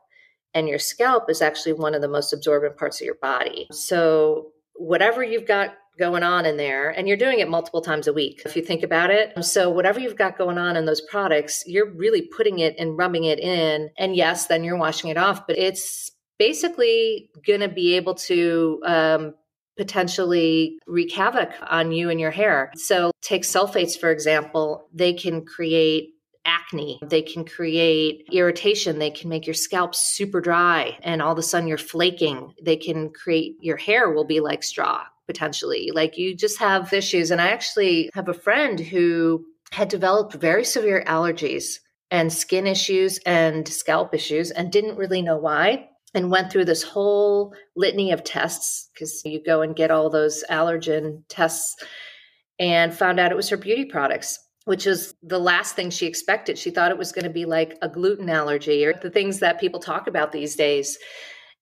and 0.53 0.67
your 0.67 0.79
scalp 0.79 1.29
is 1.29 1.41
actually 1.41 1.73
one 1.73 1.95
of 1.95 2.01
the 2.01 2.07
most 2.07 2.33
absorbent 2.33 2.77
parts 2.77 3.01
of 3.01 3.05
your 3.05 3.15
body. 3.15 3.67
So, 3.71 4.51
whatever 4.75 5.23
you've 5.23 5.47
got 5.47 5.75
going 5.97 6.23
on 6.23 6.45
in 6.45 6.57
there, 6.57 6.89
and 6.89 7.07
you're 7.07 7.17
doing 7.17 7.39
it 7.39 7.49
multiple 7.49 7.81
times 7.81 8.07
a 8.07 8.13
week, 8.13 8.41
if 8.45 8.55
you 8.55 8.61
think 8.61 8.83
about 8.83 9.11
it. 9.11 9.31
So, 9.43 9.69
whatever 9.69 9.99
you've 9.99 10.15
got 10.15 10.37
going 10.37 10.57
on 10.57 10.75
in 10.75 10.85
those 10.85 11.01
products, 11.01 11.63
you're 11.65 11.91
really 11.91 12.21
putting 12.21 12.59
it 12.59 12.75
and 12.77 12.97
rubbing 12.97 13.25
it 13.25 13.39
in. 13.39 13.89
And 13.97 14.15
yes, 14.15 14.47
then 14.47 14.63
you're 14.63 14.77
washing 14.77 15.09
it 15.09 15.17
off, 15.17 15.47
but 15.47 15.57
it's 15.57 16.11
basically 16.39 17.29
going 17.45 17.59
to 17.59 17.69
be 17.69 17.95
able 17.95 18.15
to 18.15 18.81
um, 18.85 19.35
potentially 19.77 20.79
wreak 20.87 21.13
havoc 21.13 21.51
on 21.69 21.91
you 21.91 22.09
and 22.09 22.19
your 22.19 22.31
hair. 22.31 22.71
So, 22.75 23.11
take 23.21 23.43
sulfates, 23.43 23.97
for 23.97 24.11
example, 24.11 24.87
they 24.93 25.13
can 25.13 25.45
create 25.45 26.15
acne. 26.45 26.99
They 27.03 27.21
can 27.21 27.45
create 27.45 28.27
irritation. 28.31 28.99
They 28.99 29.11
can 29.11 29.29
make 29.29 29.45
your 29.45 29.53
scalp 29.53 29.93
super 29.93 30.41
dry 30.41 30.97
and 31.01 31.21
all 31.21 31.31
of 31.31 31.37
a 31.37 31.43
sudden 31.43 31.67
you're 31.67 31.77
flaking. 31.77 32.53
They 32.61 32.77
can 32.77 33.09
create 33.11 33.57
your 33.59 33.77
hair 33.77 34.11
will 34.11 34.25
be 34.25 34.39
like 34.39 34.63
straw 34.63 35.03
potentially. 35.27 35.91
Like 35.93 36.17
you 36.17 36.35
just 36.35 36.59
have 36.59 36.91
issues. 36.93 37.31
And 37.31 37.39
I 37.39 37.49
actually 37.49 38.09
have 38.13 38.27
a 38.27 38.33
friend 38.33 38.79
who 38.79 39.45
had 39.71 39.87
developed 39.87 40.33
very 40.33 40.65
severe 40.65 41.03
allergies 41.07 41.79
and 42.09 42.31
skin 42.33 42.67
issues 42.67 43.19
and 43.25 43.67
scalp 43.67 44.13
issues 44.13 44.51
and 44.51 44.71
didn't 44.71 44.97
really 44.97 45.21
know 45.21 45.37
why 45.37 45.87
and 46.13 46.29
went 46.29 46.51
through 46.51 46.65
this 46.65 46.83
whole 46.83 47.53
litany 47.75 48.11
of 48.11 48.23
tests 48.23 48.89
because 48.93 49.21
you 49.23 49.41
go 49.41 49.61
and 49.61 49.75
get 49.75 49.91
all 49.91 50.09
those 50.09 50.43
allergen 50.49 51.23
tests 51.29 51.75
and 52.59 52.93
found 52.93 53.19
out 53.19 53.31
it 53.31 53.37
was 53.37 53.47
her 53.49 53.57
beauty 53.57 53.85
products 53.85 54.37
which 54.65 54.85
is 54.85 55.13
the 55.23 55.39
last 55.39 55.75
thing 55.75 55.89
she 55.89 56.05
expected. 56.05 56.57
She 56.57 56.71
thought 56.71 56.91
it 56.91 56.97
was 56.97 57.11
going 57.11 57.25
to 57.25 57.31
be 57.31 57.45
like 57.45 57.77
a 57.81 57.89
gluten 57.89 58.29
allergy 58.29 58.85
or 58.85 58.93
the 58.93 59.09
things 59.09 59.39
that 59.39 59.59
people 59.59 59.79
talk 59.79 60.07
about 60.07 60.31
these 60.31 60.55
days. 60.55 60.97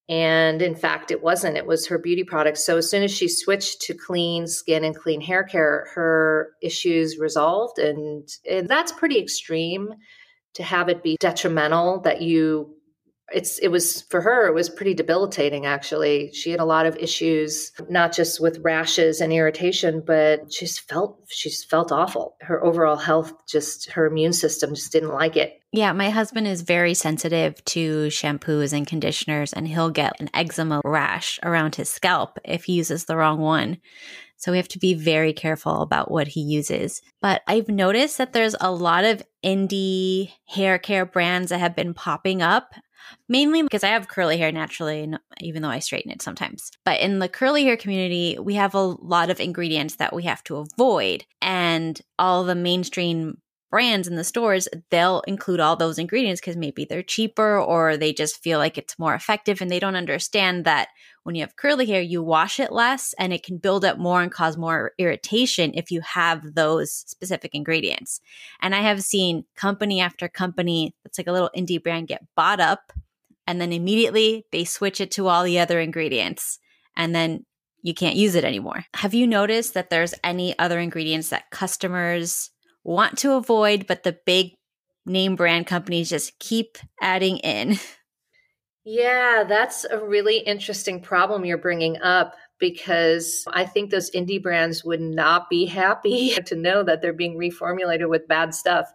And 0.10 0.62
in 0.62 0.75
fact, 0.75 1.12
it 1.12 1.22
wasn't. 1.22 1.56
It 1.56 1.68
was 1.68 1.88
her 1.88 2.00
beauty 2.00 2.24
products. 2.24 2.65
So 2.65 2.77
as 2.77 2.89
soon 2.89 3.03
as 3.03 3.12
she 3.15 3.27
switched 3.27 3.82
to 3.82 3.94
clean 3.94 4.48
skin 4.48 4.84
and 4.84 4.96
clean 4.96 5.22
hair 5.22 5.44
care, 5.44 5.88
her 5.94 6.53
issues 6.63 7.20
resolved. 7.20 7.77
And, 7.77 8.27
and 8.50 8.68
that's 8.68 8.91
pretty 8.91 9.20
extreme 9.20 9.89
to 10.56 10.63
have 10.63 10.89
it 10.89 11.03
be 11.03 11.15
detrimental 11.20 12.01
that 12.01 12.22
you 12.22 12.75
it's 13.34 13.58
it 13.60 13.70
was 13.70 14.04
for 14.04 14.22
her 14.22 14.48
it 14.48 14.54
was 14.54 14.70
pretty 14.70 14.94
debilitating 14.94 15.66
actually. 15.66 16.32
She 16.34 16.52
had 16.52 16.60
a 16.60 16.66
lot 16.66 16.86
of 16.86 16.98
issues 16.98 17.72
not 17.90 18.14
just 18.14 18.42
with 18.42 18.60
rashes 18.60 19.22
and 19.22 19.34
irritation 19.34 20.04
but 20.06 20.52
she 20.52 20.66
just 20.66 20.88
felt 20.88 21.20
she 21.30 21.50
just 21.50 21.70
felt 21.70 21.92
awful. 21.92 22.36
Her 22.42 22.64
overall 22.64 22.98
health 22.98 23.34
just 23.48 23.92
her 23.92 24.06
immune 24.06 24.34
system 24.34 24.76
just 24.76 24.92
didn't 24.92 25.14
like 25.14 25.36
it. 25.36 25.60
Yeah 25.72 25.92
my 25.94 26.10
husband 26.10 26.48
is 26.48 26.62
very 26.62 26.94
sensitive 26.94 27.64
to 27.66 28.08
shampoos 28.08 28.74
and 28.74 28.88
conditioners 28.88 29.54
and 29.54 29.68
he'll 29.68 29.92
get 29.92 30.20
an 30.20 30.30
eczema 30.34 30.82
rash 30.84 31.40
around 31.44 31.76
his 31.76 31.90
scalp 31.90 32.40
if 32.44 32.66
he 32.66 32.74
uses 32.74 33.06
the 33.06 33.18
wrong 33.18 33.40
one. 33.40 33.78
So 34.40 34.52
we 34.52 34.58
have 34.58 34.70
to 34.70 34.80
be 34.80 34.94
very 34.94 35.34
careful 35.34 35.82
about 35.82 36.10
what 36.10 36.30
he 36.30 36.40
uses. 36.40 37.02
But 37.22 37.42
I've 37.46 37.68
noticed 37.68 38.18
that 38.18 38.32
there's 38.32 38.56
a 38.62 38.72
lot 38.72 39.04
of 39.04 39.22
indie 39.44 40.32
hair 40.48 40.80
care 40.80 41.06
brands 41.06 41.50
that 41.50 41.60
have 41.60 41.76
been 41.76 41.94
popping 41.94 42.42
up 42.42 42.74
mainly 43.28 43.63
because 43.63 43.84
I 43.84 43.89
have 43.89 44.08
curly 44.08 44.38
hair 44.38 44.51
naturally, 44.51 45.12
even 45.42 45.62
though 45.62 45.70
I 45.70 45.80
straighten 45.80 46.12
it 46.12 46.22
sometimes. 46.22 46.72
But 46.86 47.00
in 47.00 47.20
the 47.20 47.30
curly 47.30 47.63
hair 47.63 47.78
community, 47.78 48.38
we 48.39 48.56
have 48.56 48.74
a 48.74 48.80
lot 48.80 49.30
of 49.30 49.39
ingredients 49.39 49.96
that 49.96 50.13
we 50.13 50.24
have 50.24 50.44
to 50.46 50.58
avoid. 50.58 51.25
And 51.42 52.00
all 52.18 52.44
the 52.44 52.56
mainstream 52.56 53.38
brands 53.70 54.08
in 54.08 54.16
the 54.16 54.24
stores, 54.24 54.68
they'll 54.90 55.22
include 55.22 55.60
all 55.60 55.76
those 55.76 56.00
ingredients 56.00 56.42
because 56.42 56.58
maybe 56.58 56.86
they're 56.86 57.04
cheaper 57.04 57.60
or 57.60 57.98
they 57.98 58.12
just 58.12 58.42
feel 58.42 58.58
like 58.58 58.78
it's 58.78 58.98
more 58.98 59.14
effective 59.14 59.62
and 59.62 59.70
they 59.70 59.80
don't 59.80 59.96
understand 59.96 60.66
that 60.66 60.90
when 61.24 61.36
you 61.36 61.42
have 61.42 61.56
curly 61.56 61.86
hair, 61.86 62.02
you 62.02 62.24
wash 62.24 62.60
it 62.60 62.72
less 62.72 63.14
and 63.20 63.32
it 63.32 63.44
can 63.44 63.58
build 63.58 63.86
up 63.86 63.98
more 63.98 64.22
and 64.22 64.32
cause 64.32 64.58
more 64.58 64.94
irritation 64.98 65.72
if 65.76 65.92
you 65.92 66.02
have 66.02 66.56
those 66.56 66.92
specific 66.92 67.54
ingredients. 67.54 68.22
And 68.62 68.74
I 68.74 68.82
have 68.82 69.04
seen 69.04 69.46
company 69.56 70.02
after 70.02 70.28
company 70.28 70.96
that's 71.04 71.18
like 71.18 71.28
a 71.28 71.32
little 71.32 71.52
indie 71.56 71.82
brand 71.82 72.08
get 72.08 72.26
bought 72.36 72.60
up 72.60 72.92
and 73.46 73.60
then 73.60 73.74
immediately 73.74 74.46
they 74.52 74.64
switch 74.64 75.02
it 75.02 75.12
to 75.12 75.28
all 75.28 75.44
the 75.44 75.60
other 75.60 75.80
ingredients. 75.80 76.60
And 76.96 77.14
then 77.14 77.46
you 77.82 77.94
can't 77.94 78.16
use 78.16 78.36
it 78.36 78.44
anymore. 78.44 78.86
Have 78.96 79.14
you 79.14 79.26
noticed 79.26 79.74
that 79.74 79.90
there's 79.90 80.14
any 80.24 80.58
other 80.60 80.80
ingredients 80.80 81.30
that 81.30 81.50
customers 81.50 82.52
want 82.84 83.18
to 83.20 83.34
avoid, 83.34 83.88
but 83.88 84.04
the 84.04 84.18
big 84.26 84.54
name 85.06 85.36
brand 85.36 85.68
companies 85.68 86.10
just 86.10 86.38
keep 86.40 86.78
adding 87.02 87.38
in? 87.38 87.78
Yeah, 88.86 89.44
that's 89.48 89.86
a 89.86 90.00
really 90.00 90.38
interesting 90.40 91.00
problem 91.00 91.46
you're 91.46 91.60
bringing 91.60 92.02
up 92.02 92.36
because 92.60 93.44
I 93.48 93.66
think 93.66 93.92
those 93.92 94.10
indie 94.12 94.42
brands 94.42 94.84
would 94.84 95.00
not 95.00 95.50
be 95.50 95.66
happy 95.66 96.32
to 96.46 96.56
know 96.56 96.82
that 96.84 97.02
they're 97.02 97.14
being 97.14 97.38
reformulated 97.38 98.10
with 98.10 98.28
bad 98.28 98.56
stuff. 98.56 98.92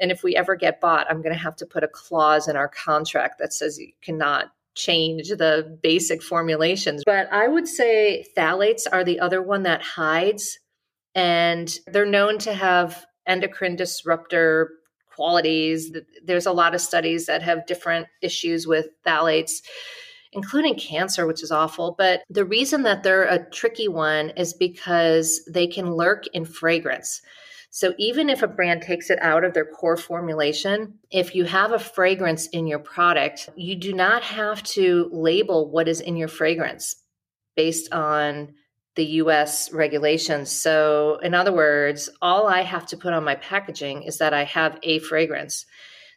And 0.00 0.10
if 0.10 0.22
we 0.22 0.36
ever 0.36 0.54
get 0.54 0.82
bought, 0.82 1.10
I'm 1.10 1.22
going 1.22 1.34
to 1.34 1.40
have 1.40 1.56
to 1.56 1.66
put 1.66 1.82
a 1.82 1.88
clause 1.88 2.46
in 2.46 2.56
our 2.56 2.68
contract 2.68 3.38
that 3.38 3.52
says 3.52 3.78
you 3.78 3.92
cannot 4.02 4.52
change 4.74 5.28
the 5.30 5.78
basic 5.82 6.22
formulations. 6.22 7.02
But 7.06 7.32
I 7.32 7.48
would 7.48 7.66
say 7.66 8.26
phthalates 8.36 8.82
are 8.90 9.02
the 9.02 9.20
other 9.20 9.42
one 9.42 9.62
that 9.62 9.82
hides, 9.82 10.58
and 11.16 11.78
they're 11.86 12.06
known 12.06 12.38
to 12.38 12.52
have 12.52 13.06
endocrine 13.26 13.74
disruptor 13.74 14.70
qualities. 15.12 15.90
There's 16.22 16.46
a 16.46 16.52
lot 16.52 16.74
of 16.74 16.80
studies 16.82 17.24
that 17.26 17.42
have 17.42 17.66
different 17.66 18.06
issues 18.20 18.66
with 18.66 18.88
phthalates, 19.04 19.62
including 20.32 20.78
cancer, 20.78 21.26
which 21.26 21.42
is 21.42 21.50
awful. 21.50 21.94
But 21.96 22.22
the 22.28 22.44
reason 22.44 22.82
that 22.82 23.02
they're 23.02 23.24
a 23.24 23.48
tricky 23.50 23.88
one 23.88 24.30
is 24.36 24.52
because 24.52 25.42
they 25.50 25.66
can 25.66 25.90
lurk 25.90 26.24
in 26.34 26.44
fragrance. 26.44 27.22
So 27.70 27.94
even 27.98 28.28
if 28.28 28.42
a 28.42 28.46
brand 28.46 28.82
takes 28.82 29.08
it 29.08 29.18
out 29.22 29.42
of 29.42 29.54
their 29.54 29.64
core 29.64 29.96
formulation, 29.96 30.98
if 31.10 31.34
you 31.34 31.44
have 31.44 31.72
a 31.72 31.78
fragrance 31.78 32.46
in 32.48 32.66
your 32.66 32.78
product, 32.78 33.48
you 33.56 33.74
do 33.74 33.94
not 33.94 34.22
have 34.22 34.62
to 34.64 35.08
label 35.12 35.70
what 35.70 35.88
is 35.88 36.02
in 36.02 36.16
your 36.16 36.28
fragrance 36.28 36.96
based 37.56 37.90
on 37.92 38.54
the 38.96 39.04
US 39.04 39.72
regulations. 39.72 40.50
So, 40.50 41.18
in 41.22 41.34
other 41.34 41.52
words, 41.52 42.08
all 42.20 42.46
I 42.48 42.62
have 42.62 42.86
to 42.86 42.96
put 42.96 43.12
on 43.12 43.24
my 43.24 43.36
packaging 43.36 44.02
is 44.02 44.18
that 44.18 44.34
I 44.34 44.44
have 44.44 44.78
a 44.82 44.98
fragrance. 45.00 45.66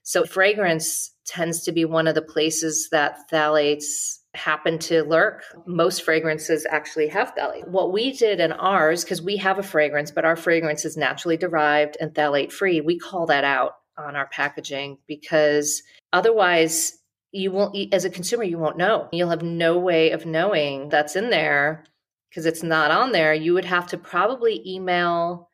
So, 0.04 0.26
fragrance 0.26 1.12
tends 1.26 1.64
to 1.64 1.72
be 1.72 1.86
one 1.86 2.08
of 2.08 2.16
the 2.16 2.22
places 2.22 2.90
that 2.92 3.30
phthalates 3.32 4.18
happen 4.34 4.80
to 4.80 5.04
lurk. 5.04 5.44
Most 5.68 6.04
fragrances 6.04 6.66
actually 6.70 7.08
have 7.10 7.34
phthalate. 7.36 7.68
What 7.68 7.92
we 7.92 8.14
did 8.14 8.40
in 8.40 8.52
ours, 8.54 9.04
because 9.04 9.22
we 9.22 9.38
have 9.38 9.60
a 9.60 9.64
fragrance, 9.64 10.12
but 10.12 10.26
our 10.26 10.36
fragrance 10.36 10.86
is 10.86 10.98
naturally 10.98 11.38
derived 11.38 11.98
and 12.00 12.14
phthalate 12.14 12.52
free, 12.52 12.80
we 12.82 12.98
call 12.98 13.26
that 13.28 13.44
out 13.44 13.74
on 13.98 14.16
our 14.16 14.28
packaging 14.28 14.98
because 15.08 15.84
otherwise, 16.14 16.94
you 17.32 17.52
won't, 17.52 17.94
as 17.94 18.06
a 18.06 18.10
consumer, 18.10 18.44
you 18.44 18.58
won't 18.58 18.78
know. 18.78 19.08
You'll 19.12 19.30
have 19.30 19.44
no 19.44 19.78
way 19.78 20.12
of 20.12 20.26
knowing 20.26 20.90
that's 20.90 21.16
in 21.16 21.30
there 21.30 21.84
because 22.30 22.46
it's 22.46 22.64
not 22.64 22.92
on 22.92 23.12
there, 23.12 23.34
you 23.34 23.54
would 23.54 23.66
have 23.66 23.88
to 23.88 23.98
probably 23.98 24.62
email 24.66 25.50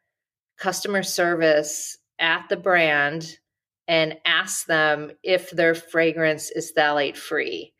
customer 0.57 1.03
service 1.03 1.97
at 2.19 2.45
the 2.49 2.57
brand 2.57 3.37
and 3.87 4.17
ask 4.25 4.65
them 4.65 5.11
if 5.23 5.51
their 5.51 5.75
fragrance 5.75 6.49
is 6.49 6.71
phthalate 6.75 7.17
free. 7.17 7.71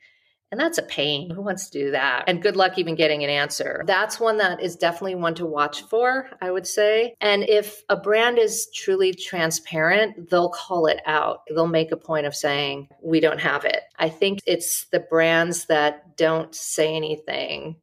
And 0.52 0.62
that's 0.62 0.78
a 0.78 0.84
pain. 0.84 1.32
Who 1.32 1.42
wants 1.42 1.70
to 1.70 1.80
do 1.80 1.92
that? 1.92 2.26
And 2.28 2.42
good 2.42 2.56
luck 2.56 2.78
even 2.78 2.96
getting 2.96 3.24
an 3.24 3.30
answer. 3.30 3.84
That's 3.88 4.20
one 4.20 4.38
that 4.38 4.62
is 4.62 4.76
definitely 4.76 5.16
one 5.16 5.36
to 5.36 5.46
watch 5.46 5.82
for, 5.82 6.30
I 6.40 6.52
would 6.52 6.68
say. 6.68 7.16
And 7.20 7.44
if 7.50 7.82
a 7.90 7.98
brand 7.98 8.38
is 8.38 8.70
truly 8.74 9.14
transparent, 9.14 10.30
they'll 10.30 10.52
call 10.52 10.86
it 10.86 11.02
out. 11.06 11.40
They'll 11.50 11.68
make 11.68 11.92
a 11.92 11.98
point 11.98 12.28
of 12.28 12.36
saying, 12.36 12.88
we 13.04 13.20
don't 13.20 13.42
have 13.42 13.66
it. 13.66 13.82
I 13.98 14.08
think 14.08 14.40
it's 14.46 14.86
the 14.92 15.00
brands 15.00 15.66
that 15.66 16.16
don't 16.16 16.54
say 16.56 16.96
anything 16.96 17.76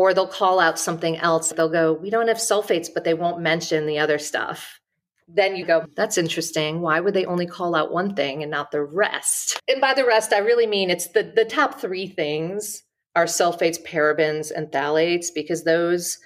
or 0.00 0.14
they'll 0.14 0.26
call 0.26 0.60
out 0.60 0.78
something 0.78 1.18
else. 1.18 1.50
They'll 1.50 1.68
go, 1.68 1.92
We 1.92 2.08
don't 2.08 2.28
have 2.28 2.38
sulfates, 2.38 2.88
but 2.92 3.04
they 3.04 3.12
won't 3.12 3.42
mention 3.42 3.84
the 3.84 3.98
other 3.98 4.18
stuff. 4.18 4.80
Then 5.28 5.56
you 5.56 5.66
go, 5.66 5.84
That's 5.94 6.16
interesting. 6.16 6.80
Why 6.80 7.00
would 7.00 7.12
they 7.12 7.26
only 7.26 7.46
call 7.46 7.74
out 7.74 7.92
one 7.92 8.14
thing 8.14 8.42
and 8.42 8.50
not 8.50 8.70
the 8.70 8.82
rest? 8.82 9.60
And 9.68 9.78
by 9.78 9.92
the 9.92 10.06
rest, 10.06 10.32
I 10.32 10.38
really 10.38 10.66
mean 10.66 10.88
it's 10.88 11.08
the, 11.08 11.30
the 11.36 11.44
top 11.44 11.80
three 11.80 12.06
things 12.06 12.82
are 13.14 13.26
sulfates, 13.26 13.84
parabens, 13.84 14.50
and 14.50 14.68
phthalates, 14.68 15.26
because 15.34 15.64
those 15.64 16.16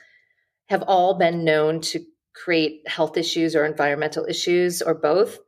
have 0.68 0.84
all 0.86 1.18
been 1.18 1.44
known 1.44 1.80
to 1.80 2.00
create 2.32 2.86
health 2.86 3.16
issues 3.16 3.56
or 3.56 3.64
environmental 3.64 4.24
issues 4.24 4.82
or 4.82 4.94
both. 4.94 5.38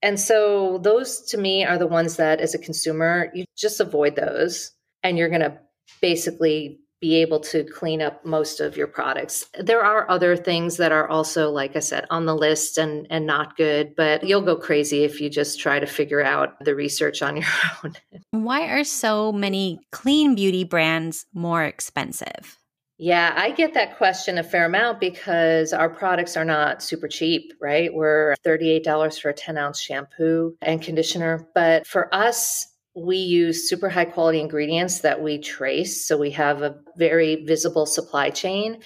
And 0.00 0.18
so 0.18 0.78
those 0.78 1.20
to 1.30 1.38
me 1.38 1.66
are 1.66 1.76
the 1.76 1.86
ones 1.86 2.16
that 2.16 2.40
as 2.40 2.54
a 2.54 2.58
consumer, 2.58 3.30
you 3.34 3.44
just 3.58 3.80
avoid 3.80 4.16
those 4.16 4.72
and 5.02 5.18
you're 5.18 5.28
going 5.28 5.42
to 5.42 5.58
basically 6.00 6.80
be 7.00 7.16
able 7.16 7.40
to 7.40 7.64
clean 7.64 8.02
up 8.02 8.24
most 8.24 8.60
of 8.60 8.76
your 8.76 8.86
products. 8.86 9.46
There 9.58 9.84
are 9.84 10.10
other 10.10 10.36
things 10.36 10.76
that 10.78 10.92
are 10.92 11.08
also, 11.08 11.50
like 11.50 11.76
I 11.76 11.80
said, 11.80 12.06
on 12.10 12.26
the 12.26 12.34
list 12.34 12.78
and, 12.78 13.06
and 13.10 13.26
not 13.26 13.56
good, 13.56 13.94
but 13.96 14.24
you'll 14.24 14.42
go 14.42 14.56
crazy 14.56 15.04
if 15.04 15.20
you 15.20 15.30
just 15.30 15.60
try 15.60 15.78
to 15.78 15.86
figure 15.86 16.22
out 16.22 16.62
the 16.64 16.74
research 16.74 17.22
on 17.22 17.36
your 17.38 17.46
own. 17.84 17.94
Why 18.30 18.68
are 18.68 18.84
so 18.84 19.32
many 19.32 19.78
clean 19.92 20.34
beauty 20.34 20.64
brands 20.64 21.26
more 21.32 21.64
expensive? 21.64 22.58
Yeah, 23.00 23.32
I 23.36 23.52
get 23.52 23.74
that 23.74 23.96
question 23.96 24.38
a 24.38 24.42
fair 24.42 24.64
amount 24.64 24.98
because 24.98 25.72
our 25.72 25.88
products 25.88 26.36
are 26.36 26.44
not 26.44 26.82
super 26.82 27.06
cheap, 27.06 27.52
right? 27.60 27.94
We're 27.94 28.34
$38 28.44 29.20
for 29.20 29.28
a 29.28 29.34
10 29.34 29.56
ounce 29.56 29.80
shampoo 29.80 30.56
and 30.60 30.82
conditioner. 30.82 31.48
But 31.54 31.86
for 31.86 32.12
us, 32.12 32.66
we 33.04 33.16
use 33.16 33.68
super 33.68 33.88
high 33.88 34.04
quality 34.04 34.40
ingredients 34.40 35.00
that 35.00 35.22
we 35.22 35.38
trace. 35.38 36.06
So 36.06 36.16
we 36.16 36.30
have 36.32 36.62
a 36.62 36.76
very 36.96 37.44
visible 37.44 37.86
supply 37.86 38.30
chain. 38.30 38.82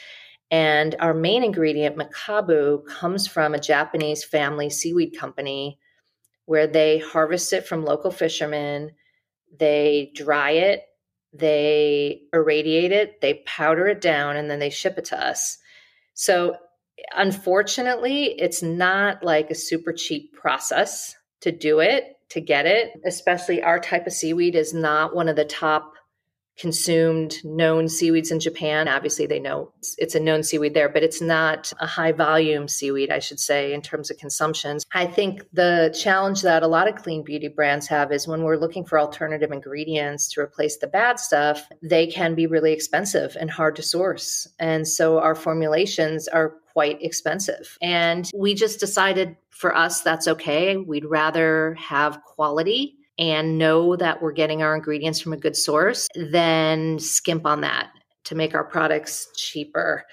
And 0.51 0.95
our 1.01 1.15
main 1.15 1.43
ingredient, 1.43 1.97
mekabu, 1.97 2.85
comes 2.87 3.27
from 3.27 3.55
a 3.55 3.61
Japanese 3.61 4.23
family 4.23 4.69
seaweed 4.69 5.17
company 5.19 5.79
where 6.45 6.67
they 6.67 6.99
harvest 6.99 7.53
it 7.53 7.67
from 7.67 7.85
local 7.85 8.11
fishermen, 8.11 8.91
they 9.59 10.11
dry 10.15 10.51
it, 10.51 10.83
they 11.33 12.23
irradiate 12.33 12.93
it, 12.93 13.21
they 13.23 13.43
powder 13.47 13.87
it 13.87 14.01
down, 14.01 14.37
and 14.37 14.51
then 14.51 14.59
they 14.59 14.69
ship 14.69 14.99
it 14.99 15.07
to 15.07 15.19
us. 15.19 15.57
So, 16.15 16.57
unfortunately, 17.17 18.35
it's 18.39 18.63
not 18.63 19.23
like 19.23 19.51
a 19.51 19.55
super 19.55 19.93
cheap 19.93 20.35
process 20.35 21.15
to 21.41 21.51
do 21.51 21.81
it 21.81 22.05
to 22.33 22.41
get 22.41 22.67
it, 22.67 22.93
especially 23.05 23.63
our 23.63 23.79
type 23.79 24.07
of 24.07 24.13
seaweed 24.13 24.55
is 24.55 24.73
not 24.75 25.15
one 25.15 25.29
of 25.29 25.37
the 25.37 25.45
top 25.45 25.93
consumed 26.59 27.37
known 27.45 27.89
seaweeds 27.89 28.31
in 28.31 28.39
Japan. 28.39 28.87
Obviously, 28.87 29.27
they 29.27 29.41
know 29.41 29.73
it's, 29.97 30.15
a 30.15 30.21
known 30.21 30.43
seaweed 30.43 30.75
there, 30.75 30.89
but 30.89 31.03
it's 31.03 31.21
not 31.21 31.73
a 31.81 31.87
high 31.87 32.13
volume 32.13 32.69
seaweed, 32.69 33.11
I 33.11 33.21
should 33.21 33.41
say, 33.41 33.73
in 33.73 33.81
terms 33.81 34.11
of 34.11 34.19
consumptions. 34.19 34.85
I 34.93 35.07
think 35.07 35.43
the 35.53 35.97
challenge 35.99 36.43
that 36.43 36.63
a 36.63 36.69
lot 36.69 36.89
of 36.89 36.97
clean 36.97 37.25
beauty 37.25 37.49
brands 37.49 37.87
have 37.89 38.13
is 38.13 38.29
when 38.29 38.43
we're 38.43 38.57
looking 38.57 38.85
for 38.85 38.99
alternative 38.99 39.51
ingredients 39.51 40.29
to 40.33 40.41
replace 40.41 40.77
the 40.77 40.87
bad 40.87 41.19
stuff, 41.19 41.67
they 41.83 42.07
can 42.07 42.35
be 42.35 42.47
really 42.47 42.73
expensive 42.73 43.37
and 43.41 43.51
hard 43.51 43.77
to 43.77 43.83
source. 43.83 44.47
And 44.59 44.87
so 44.87 45.21
our 45.21 45.35
formulations 45.35 46.29
are 46.29 46.57
quite 46.73 47.03
expensive. 47.03 47.77
And 47.81 48.31
we 48.35 48.55
just 48.55 48.81
decided 48.81 49.37
for 49.51 49.77
us, 49.77 50.01
that's 50.01 50.27
okay. 50.29 50.77
We'd 50.77 51.05
rather 51.05 51.75
have 51.75 52.23
quality 52.25 52.97
and 53.19 53.59
know 53.59 53.95
that 53.97 54.23
we're 54.23 54.33
getting 54.33 54.63
our 54.63 54.75
ingredients 54.75 55.21
from 55.21 55.33
a 55.33 55.37
good 55.37 55.57
source 55.57 56.09
than 56.15 56.99
skimp 56.99 57.47
on 57.47 57.61
that 57.61 57.91
to 58.25 58.35
make 58.35 58.55
our 58.55 58.65
products 58.65 59.29
cheaper. 59.37 60.05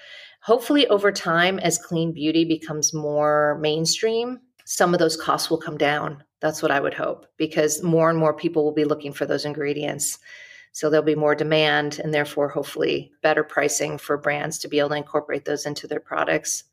Hopefully, 0.42 0.86
over 0.88 1.12
time, 1.12 1.58
as 1.58 1.78
clean 1.78 2.12
beauty 2.12 2.44
becomes 2.44 2.94
more 2.94 3.58
mainstream, 3.60 4.40
some 4.64 4.94
of 4.94 5.00
those 5.00 5.16
costs 5.16 5.50
will 5.50 5.58
come 5.58 5.76
down. 5.76 6.22
That's 6.40 6.62
what 6.62 6.70
I 6.70 6.80
would 6.80 6.94
hope 6.94 7.26
because 7.36 7.82
more 7.82 8.08
and 8.08 8.18
more 8.18 8.32
people 8.32 8.64
will 8.64 8.72
be 8.72 8.84
looking 8.84 9.12
for 9.12 9.26
those 9.26 9.44
ingredients. 9.44 10.18
So 10.72 10.88
there'll 10.88 11.04
be 11.04 11.14
more 11.14 11.34
demand 11.34 11.98
and 11.98 12.14
therefore, 12.14 12.48
hopefully, 12.48 13.12
better 13.22 13.42
pricing 13.42 13.98
for 13.98 14.16
brands 14.16 14.58
to 14.60 14.68
be 14.68 14.78
able 14.78 14.90
to 14.90 14.96
incorporate 14.96 15.44
those 15.44 15.66
into 15.66 15.86
their 15.86 16.00
products. 16.00 16.64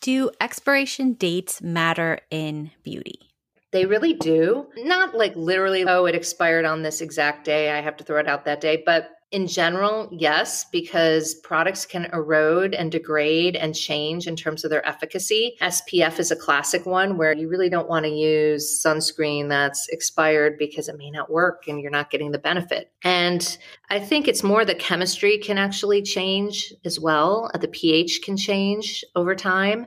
Do 0.00 0.30
expiration 0.40 1.14
dates 1.14 1.60
matter 1.60 2.20
in 2.30 2.70
beauty? 2.82 3.30
They 3.72 3.86
really 3.86 4.14
do. 4.14 4.68
Not 4.76 5.16
like 5.16 5.34
literally, 5.34 5.84
oh, 5.84 6.06
it 6.06 6.14
expired 6.14 6.64
on 6.64 6.82
this 6.82 7.00
exact 7.00 7.44
day. 7.44 7.70
I 7.70 7.80
have 7.80 7.96
to 7.96 8.04
throw 8.04 8.20
it 8.20 8.28
out 8.28 8.44
that 8.44 8.60
day. 8.60 8.82
But 8.86 9.10
in 9.36 9.46
general, 9.46 10.08
yes, 10.10 10.64
because 10.64 11.34
products 11.34 11.84
can 11.84 12.06
erode 12.14 12.72
and 12.72 12.90
degrade 12.90 13.54
and 13.54 13.74
change 13.74 14.26
in 14.26 14.34
terms 14.34 14.64
of 14.64 14.70
their 14.70 14.88
efficacy. 14.88 15.58
SPF 15.60 16.18
is 16.18 16.30
a 16.30 16.36
classic 16.36 16.86
one 16.86 17.18
where 17.18 17.34
you 17.34 17.46
really 17.46 17.68
don't 17.68 17.86
want 17.86 18.06
to 18.06 18.10
use 18.10 18.82
sunscreen 18.82 19.50
that's 19.50 19.88
expired 19.88 20.56
because 20.58 20.88
it 20.88 20.96
may 20.96 21.10
not 21.10 21.30
work 21.30 21.68
and 21.68 21.82
you're 21.82 21.90
not 21.90 22.10
getting 22.10 22.32
the 22.32 22.38
benefit. 22.38 22.90
And 23.04 23.58
I 23.90 23.98
think 23.98 24.26
it's 24.26 24.42
more 24.42 24.64
the 24.64 24.74
chemistry 24.74 25.36
can 25.36 25.58
actually 25.58 26.00
change 26.00 26.72
as 26.86 26.98
well. 26.98 27.50
Uh, 27.52 27.58
the 27.58 27.68
pH 27.68 28.22
can 28.22 28.38
change 28.38 29.04
over 29.14 29.34
time. 29.34 29.86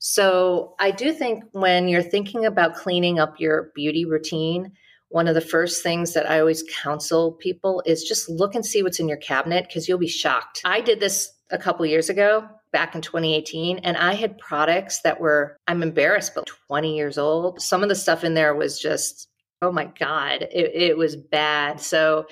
So 0.00 0.74
I 0.80 0.90
do 0.90 1.12
think 1.12 1.44
when 1.52 1.86
you're 1.86 2.02
thinking 2.02 2.44
about 2.44 2.74
cleaning 2.74 3.20
up 3.20 3.38
your 3.38 3.70
beauty 3.76 4.04
routine, 4.04 4.72
one 5.10 5.28
of 5.28 5.34
the 5.34 5.40
first 5.40 5.82
things 5.82 6.14
that 6.14 6.30
I 6.30 6.40
always 6.40 6.64
counsel 6.82 7.32
people 7.32 7.82
is 7.84 8.04
just 8.04 8.28
look 8.28 8.54
and 8.54 8.64
see 8.64 8.82
what's 8.82 9.00
in 9.00 9.08
your 9.08 9.18
cabinet 9.18 9.66
because 9.66 9.88
you'll 9.88 9.98
be 9.98 10.08
shocked. 10.08 10.62
I 10.64 10.80
did 10.80 11.00
this 11.00 11.30
a 11.50 11.58
couple 11.58 11.84
years 11.84 12.08
ago 12.08 12.46
back 12.72 12.94
in 12.94 13.02
2018 13.02 13.78
and 13.78 13.96
I 13.96 14.14
had 14.14 14.38
products 14.38 15.00
that 15.02 15.20
were 15.20 15.56
I'm 15.66 15.82
embarrassed 15.82 16.32
but 16.36 16.48
20 16.68 16.96
years 16.96 17.18
old. 17.18 17.60
Some 17.60 17.82
of 17.82 17.88
the 17.88 17.96
stuff 17.96 18.22
in 18.22 18.34
there 18.34 18.54
was 18.54 18.78
just 18.78 19.26
oh 19.62 19.72
my 19.72 19.86
god, 19.98 20.42
it, 20.42 20.70
it 20.74 20.96
was 20.96 21.16
bad. 21.16 21.80
So 21.80 22.26